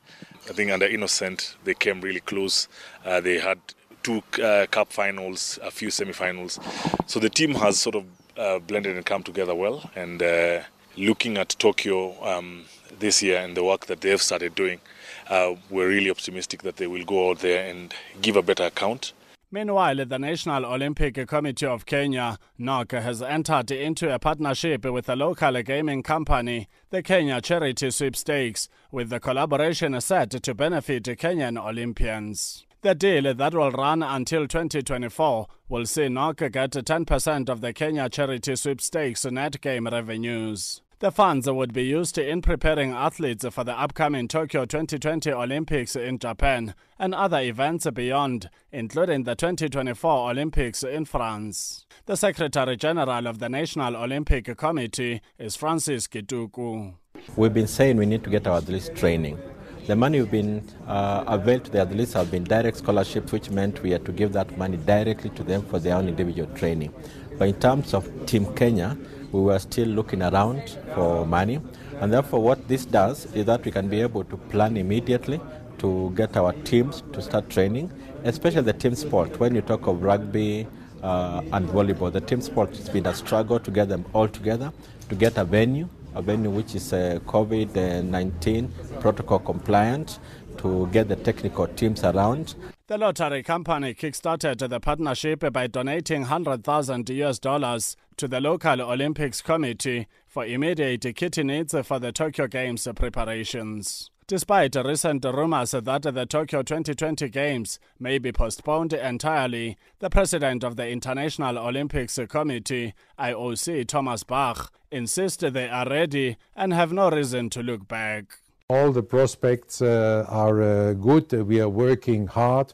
I 0.49 0.53
think 0.53 0.69
under 0.69 0.85
Innocent, 0.85 1.55
they 1.63 1.73
came 1.73 2.01
really 2.01 2.19
close. 2.19 2.67
Uh, 3.05 3.21
they 3.21 3.39
had 3.39 3.57
two 4.03 4.21
uh, 4.43 4.65
cup 4.69 4.91
finals, 4.91 5.57
a 5.63 5.71
few 5.71 5.89
semi-finals. 5.89 6.59
So 7.05 7.21
the 7.21 7.29
team 7.29 7.55
has 7.55 7.79
sort 7.79 7.95
of 7.95 8.03
uh, 8.35 8.59
blended 8.59 8.97
and 8.97 9.05
come 9.05 9.23
together 9.23 9.55
well. 9.55 9.89
And 9.95 10.21
uh, 10.21 10.63
looking 10.97 11.37
at 11.37 11.55
Tokyo 11.57 12.21
um, 12.21 12.65
this 12.99 13.23
year 13.23 13.37
and 13.37 13.55
the 13.55 13.63
work 13.63 13.85
that 13.85 14.01
they've 14.01 14.21
started 14.21 14.53
doing, 14.53 14.81
uh, 15.29 15.55
we're 15.69 15.87
really 15.87 16.09
optimistic 16.09 16.63
that 16.63 16.75
they 16.75 16.87
will 16.87 17.05
go 17.05 17.29
out 17.29 17.39
there 17.39 17.65
and 17.69 17.93
give 18.21 18.35
a 18.35 18.41
better 18.41 18.63
account. 18.65 19.13
Meanwhile, 19.49 20.05
the 20.05 20.19
National 20.19 20.65
Olympic 20.65 21.25
Committee 21.25 21.67
of 21.67 21.85
Kenya, 21.85 22.37
NOC, 22.59 23.01
has 23.01 23.21
entered 23.21 23.71
into 23.71 24.13
a 24.13 24.19
partnership 24.19 24.83
with 24.83 25.07
a 25.07 25.15
local 25.15 25.61
gaming 25.61 26.03
company, 26.03 26.67
the 26.89 27.01
Kenya 27.01 27.39
Charity 27.39 27.89
Sweepstakes, 27.89 28.67
with 28.91 29.09
the 29.09 29.21
collaboration 29.21 29.99
set 30.01 30.31
to 30.31 30.53
benefit 30.53 31.05
Kenyan 31.05 31.57
Olympians. 31.57 32.65
The 32.81 32.93
deal 32.93 33.33
that 33.33 33.53
will 33.53 33.71
run 33.71 34.03
until 34.03 34.49
2024 34.49 35.47
will 35.69 35.85
see 35.85 36.07
NOC 36.07 36.51
get 36.51 36.71
10% 36.71 37.47
of 37.47 37.61
the 37.61 37.71
Kenya 37.71 38.09
Charity 38.09 38.57
Sweepstakes 38.57 39.23
net 39.25 39.61
game 39.61 39.87
revenues. 39.87 40.81
The 40.99 41.11
funds 41.11 41.47
would 41.47 41.73
be 41.73 41.83
used 41.83 42.17
in 42.17 42.41
preparing 42.41 42.91
athletes 42.91 43.45
for 43.51 43.63
the 43.63 43.79
upcoming 43.79 44.27
Tokyo 44.27 44.65
2020 44.65 45.31
Olympics 45.31 45.95
in 45.95 46.17
Japan 46.17 46.73
and 46.97 47.13
other 47.13 47.39
events 47.39 47.85
beyond, 47.93 48.49
including 48.71 49.23
the 49.23 49.35
2024 49.35 50.31
Olympics 50.31 50.81
in 50.81 51.05
France. 51.05 51.85
The 52.07 52.17
Secretary 52.17 52.75
General 52.75 53.27
of 53.27 53.37
the 53.37 53.47
National 53.47 53.95
Olympic 53.95 54.57
Committee 54.57 55.21
is 55.37 55.55
Francis 55.55 56.07
Kituku. 56.07 56.95
We've 57.35 57.53
been 57.53 57.67
saying 57.67 57.97
we 57.97 58.07
need 58.07 58.23
to 58.23 58.31
get 58.31 58.47
our 58.47 58.57
athletes 58.57 58.89
training. 58.95 59.37
The 59.85 59.95
money 59.95 60.19
we've 60.19 60.31
been 60.31 60.67
uh, 60.87 61.25
availed 61.27 61.65
to 61.65 61.71
the 61.71 61.81
athletes 61.81 62.13
have 62.13 62.31
been 62.31 62.43
direct 62.43 62.77
scholarships, 62.77 63.31
which 63.31 63.51
meant 63.51 63.83
we 63.83 63.91
had 63.91 64.03
to 64.05 64.11
give 64.11 64.33
that 64.33 64.57
money 64.57 64.77
directly 64.77 65.29
to 65.29 65.43
them 65.43 65.61
for 65.61 65.77
their 65.77 65.95
own 65.95 66.07
individual 66.07 66.51
training. 66.55 66.91
But 67.37 67.49
in 67.49 67.59
terms 67.59 67.93
of 67.93 68.25
Team 68.25 68.51
Kenya, 68.55 68.97
we 69.31 69.41
were 69.41 69.59
still 69.59 69.87
looking 69.87 70.21
around 70.21 70.77
for 70.93 71.25
money. 71.25 71.59
And 71.99 72.13
therefore, 72.13 72.41
what 72.41 72.67
this 72.67 72.85
does 72.85 73.25
is 73.33 73.45
that 73.45 73.65
we 73.65 73.71
can 73.71 73.87
be 73.87 74.01
able 74.01 74.23
to 74.25 74.37
plan 74.37 74.77
immediately 74.77 75.39
to 75.79 76.11
get 76.15 76.35
our 76.37 76.53
teams 76.63 77.03
to 77.13 77.21
start 77.21 77.49
training, 77.49 77.91
especially 78.23 78.61
the 78.61 78.73
team 78.73 78.95
sport. 78.95 79.39
When 79.39 79.55
you 79.55 79.61
talk 79.61 79.87
of 79.87 80.01
rugby 80.01 80.67
uh, 81.03 81.41
and 81.51 81.67
volleyball, 81.69 82.11
the 82.11 82.21
team 82.21 82.41
sport 82.41 82.75
has 82.75 82.89
been 82.89 83.05
a 83.05 83.13
struggle 83.13 83.59
to 83.59 83.71
get 83.71 83.89
them 83.89 84.05
all 84.13 84.27
together, 84.27 84.71
to 85.09 85.15
get 85.15 85.37
a 85.37 85.43
venue, 85.43 85.87
a 86.15 86.21
venue 86.21 86.49
which 86.49 86.75
is 86.75 86.93
uh, 86.93 87.19
COVID 87.25 88.03
19 88.03 88.71
protocol 88.99 89.39
compliant, 89.39 90.19
to 90.57 90.87
get 90.87 91.07
the 91.07 91.15
technical 91.15 91.67
teams 91.67 92.03
around. 92.03 92.55
The 92.87 92.97
lottery 92.97 93.43
company 93.43 93.93
kickstarted 93.93 94.69
the 94.69 94.79
partnership 94.79 95.51
by 95.51 95.67
donating 95.67 96.21
100,000 96.21 97.09
US 97.09 97.37
dollars 97.39 97.97
to 98.17 98.27
the 98.27 98.41
local 98.41 98.81
Olympics 98.81 99.41
committee 99.41 100.07
for 100.27 100.45
immediate 100.45 101.15
kit 101.15 101.37
needs 101.37 101.75
for 101.83 101.99
the 101.99 102.11
Tokyo 102.11 102.47
Games 102.47 102.87
preparations. 102.95 104.11
Despite 104.27 104.75
recent 104.75 105.23
rumors 105.23 105.71
that 105.71 106.01
the 106.01 106.25
Tokyo 106.25 106.61
2020 106.61 107.29
Games 107.29 107.79
may 107.97 108.17
be 108.17 108.31
postponed 108.31 108.91
entirely, 108.91 109.77
the 109.99 110.09
president 110.09 110.63
of 110.63 110.75
the 110.75 110.89
International 110.89 111.57
Olympics 111.57 112.19
Committee, 112.27 112.93
IOC, 113.17 113.87
Thomas 113.87 114.23
Bach, 114.23 114.73
insists 114.91 115.43
they 115.49 115.69
are 115.69 115.87
ready 115.87 116.37
and 116.55 116.73
have 116.73 116.91
no 116.91 117.09
reason 117.09 117.49
to 117.51 117.63
look 117.63 117.87
back. 117.87 118.39
All 118.69 118.91
the 118.91 119.03
prospects 119.03 119.81
uh, 119.81 120.25
are 120.27 120.61
uh, 120.61 120.93
good. 120.93 121.31
We 121.31 121.61
are 121.61 121.69
working 121.69 122.27
hard 122.27 122.73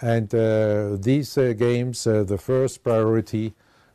And 0.00 0.34
uh, 0.34 0.96
these 1.00 1.38
uh, 1.38 1.52
games, 1.52 2.06
uh, 2.06 2.24
the 2.24 2.38
first 2.38 2.82
priority 2.82 3.54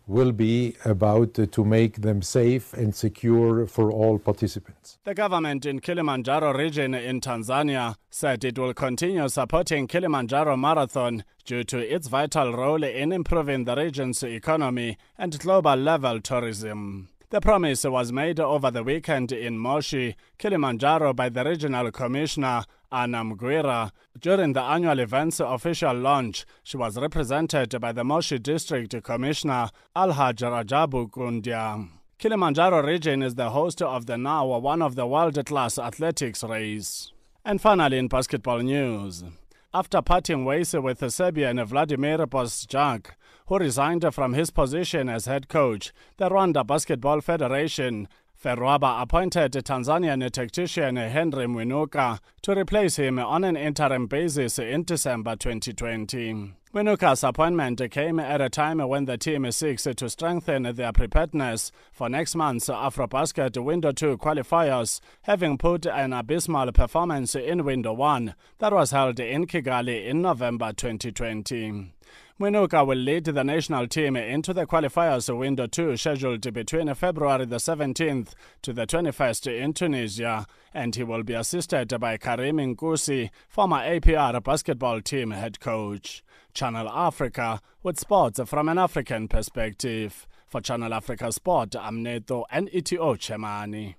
will 0.09 0.31
be 0.31 0.75
about 0.83 1.35
to 1.35 1.63
make 1.63 2.01
them 2.01 2.21
safe 2.21 2.73
and 2.73 2.95
secure 2.95 3.67
for 3.67 3.91
all 3.91 4.17
participants. 4.17 4.97
The 5.03 5.13
government 5.13 5.65
in 5.65 5.79
Kilimanjaro 5.79 6.53
region 6.53 6.95
in 6.95 7.21
Tanzania 7.21 7.95
said 8.09 8.43
it 8.43 8.57
will 8.57 8.73
continue 8.73 9.29
supporting 9.29 9.87
Kilimanjaro 9.87 10.57
Marathon 10.57 11.23
due 11.45 11.63
to 11.65 11.77
its 11.77 12.07
vital 12.07 12.53
role 12.53 12.83
in 12.83 13.11
improving 13.11 13.65
the 13.65 13.75
region's 13.75 14.23
economy 14.23 14.97
and 15.17 15.37
global 15.39 15.75
level 15.75 16.19
tourism. 16.19 17.09
The 17.31 17.41
promise 17.41 17.83
was 17.83 18.11
made 18.11 18.39
over 18.39 18.71
the 18.71 18.81
weekend 18.81 19.31
in 19.31 19.59
Moshi, 19.59 20.15
Kilimanjaro 20.39 21.13
by 21.13 21.29
the 21.29 21.43
regional 21.43 21.91
commissioner 21.91 22.63
Anna 22.91 23.23
Mghwira. 23.23 23.91
During 24.19 24.53
the 24.53 24.63
annual 24.63 24.97
event's 24.97 25.39
official 25.39 25.93
launch, 25.93 26.43
she 26.63 26.75
was 26.75 26.97
represented 26.97 27.79
by 27.79 27.91
the 27.91 28.03
Moshi 28.03 28.39
District 28.39 29.03
Commissioner 29.03 29.69
Alhaj 29.95 30.37
Rajabu 30.41 31.11
Kundya. 31.11 31.89
Kilimanjaro 32.17 32.81
region 32.81 33.21
is 33.21 33.35
the 33.35 33.51
host 33.51 33.83
of 33.83 34.07
the 34.07 34.17
now 34.17 34.47
one 34.57 34.81
of 34.81 34.95
the 34.95 35.05
world-class 35.05 35.77
athletics 35.77 36.43
race. 36.43 37.11
And 37.45 37.61
finally 37.61 37.99
in 37.99 38.07
basketball 38.07 38.57
news, 38.61 39.23
after 39.71 40.01
parting 40.01 40.45
ways 40.45 40.73
with 40.73 41.11
Serbian 41.11 41.63
Vladimir 41.63 42.17
Bosnjak, 42.25 43.11
who 43.47 43.59
resigned 43.59 44.03
from 44.13 44.33
his 44.33 44.49
position 44.49 45.07
as 45.07 45.25
head 45.25 45.47
coach, 45.47 45.93
the 46.17 46.27
Rwanda 46.27 46.65
Basketball 46.65 47.21
Federation 47.21 48.07
Ferwaba 48.41 49.01
appointed 49.01 49.51
Tanzanian 49.51 50.31
tactician 50.31 50.95
Henry 50.95 51.45
Mwinuka 51.45 52.19
to 52.41 52.57
replace 52.57 52.95
him 52.95 53.19
on 53.19 53.43
an 53.43 53.57
interim 53.57 54.07
basis 54.07 54.57
in 54.57 54.85
December 54.85 55.35
2020. 55.35 56.53
Mwinuka's 56.73 57.21
appointment 57.25 57.81
came 57.91 58.17
at 58.17 58.39
a 58.39 58.47
time 58.47 58.77
when 58.77 59.03
the 59.03 59.17
team 59.17 59.51
seeks 59.51 59.83
to 59.83 60.09
strengthen 60.09 60.63
their 60.63 60.93
preparedness 60.93 61.73
for 61.91 62.07
next 62.07 62.33
month's 62.33 62.69
AfroBasket 62.69 63.61
Window 63.61 63.91
2 63.91 64.17
qualifiers, 64.17 65.01
having 65.23 65.57
put 65.57 65.85
an 65.85 66.13
abysmal 66.13 66.71
performance 66.71 67.35
in 67.35 67.65
Window 67.65 67.91
1 67.91 68.35
that 68.59 68.71
was 68.71 68.91
held 68.91 69.19
in 69.19 69.47
Kigali 69.47 70.07
in 70.07 70.21
November 70.21 70.71
2020. 70.71 71.91
Mwinuka 72.39 72.87
will 72.87 72.97
lead 72.97 73.25
the 73.25 73.43
national 73.43 73.85
team 73.85 74.15
into 74.15 74.53
the 74.53 74.65
qualifiers 74.65 75.37
window 75.37 75.67
2 75.67 75.97
scheduled 75.97 76.53
between 76.53 76.93
February 76.93 77.43
the 77.43 77.57
17th 77.57 78.29
to 78.61 78.71
the 78.71 78.87
21st 78.87 79.59
in 79.59 79.73
Tunisia 79.73 80.45
and 80.73 80.95
he 80.95 81.03
will 81.03 81.23
be 81.23 81.33
assisted 81.33 81.99
by 81.99 82.15
Karim 82.15 82.55
Nkusi, 82.55 83.29
former 83.49 83.79
APR 83.79 84.41
basketball 84.41 85.01
team 85.01 85.31
head 85.31 85.59
coach. 85.59 86.23
Channel 86.53 86.87
Africa 86.87 87.59
with 87.83 87.99
sports 87.99 88.39
from 88.45 88.69
an 88.69 88.77
African 88.77 89.27
perspective. 89.27 90.25
For 90.47 90.61
Channel 90.61 90.93
Africa 90.93 91.33
Sport, 91.33 91.75
I'm 91.75 92.01
Neto 92.01 92.45
NETO 92.53 93.15
Chemani. 93.15 93.95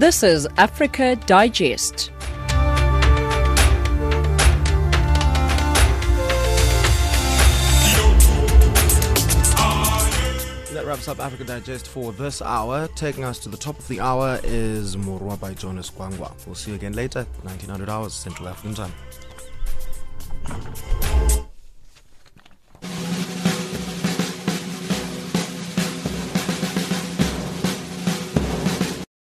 This 0.00 0.22
is 0.22 0.48
Africa 0.56 1.14
Digest. 1.26 2.10
That 10.72 10.84
wraps 10.86 11.06
up 11.06 11.20
Africa 11.20 11.44
Digest 11.44 11.86
for 11.86 12.12
this 12.12 12.40
hour. 12.40 12.88
Taking 12.96 13.24
us 13.24 13.38
to 13.40 13.50
the 13.50 13.58
top 13.58 13.78
of 13.78 13.86
the 13.88 14.00
hour 14.00 14.40
is 14.42 14.96
Murwa 14.96 15.38
by 15.38 15.52
Jonas 15.52 15.90
Gwangwa. 15.90 16.32
We'll 16.46 16.54
see 16.54 16.70
you 16.70 16.76
again 16.78 16.94
later, 16.94 17.26
1900 17.42 17.90
hours 17.90 18.14
Central 18.14 18.48
African 18.48 18.74
Time. 18.74 18.94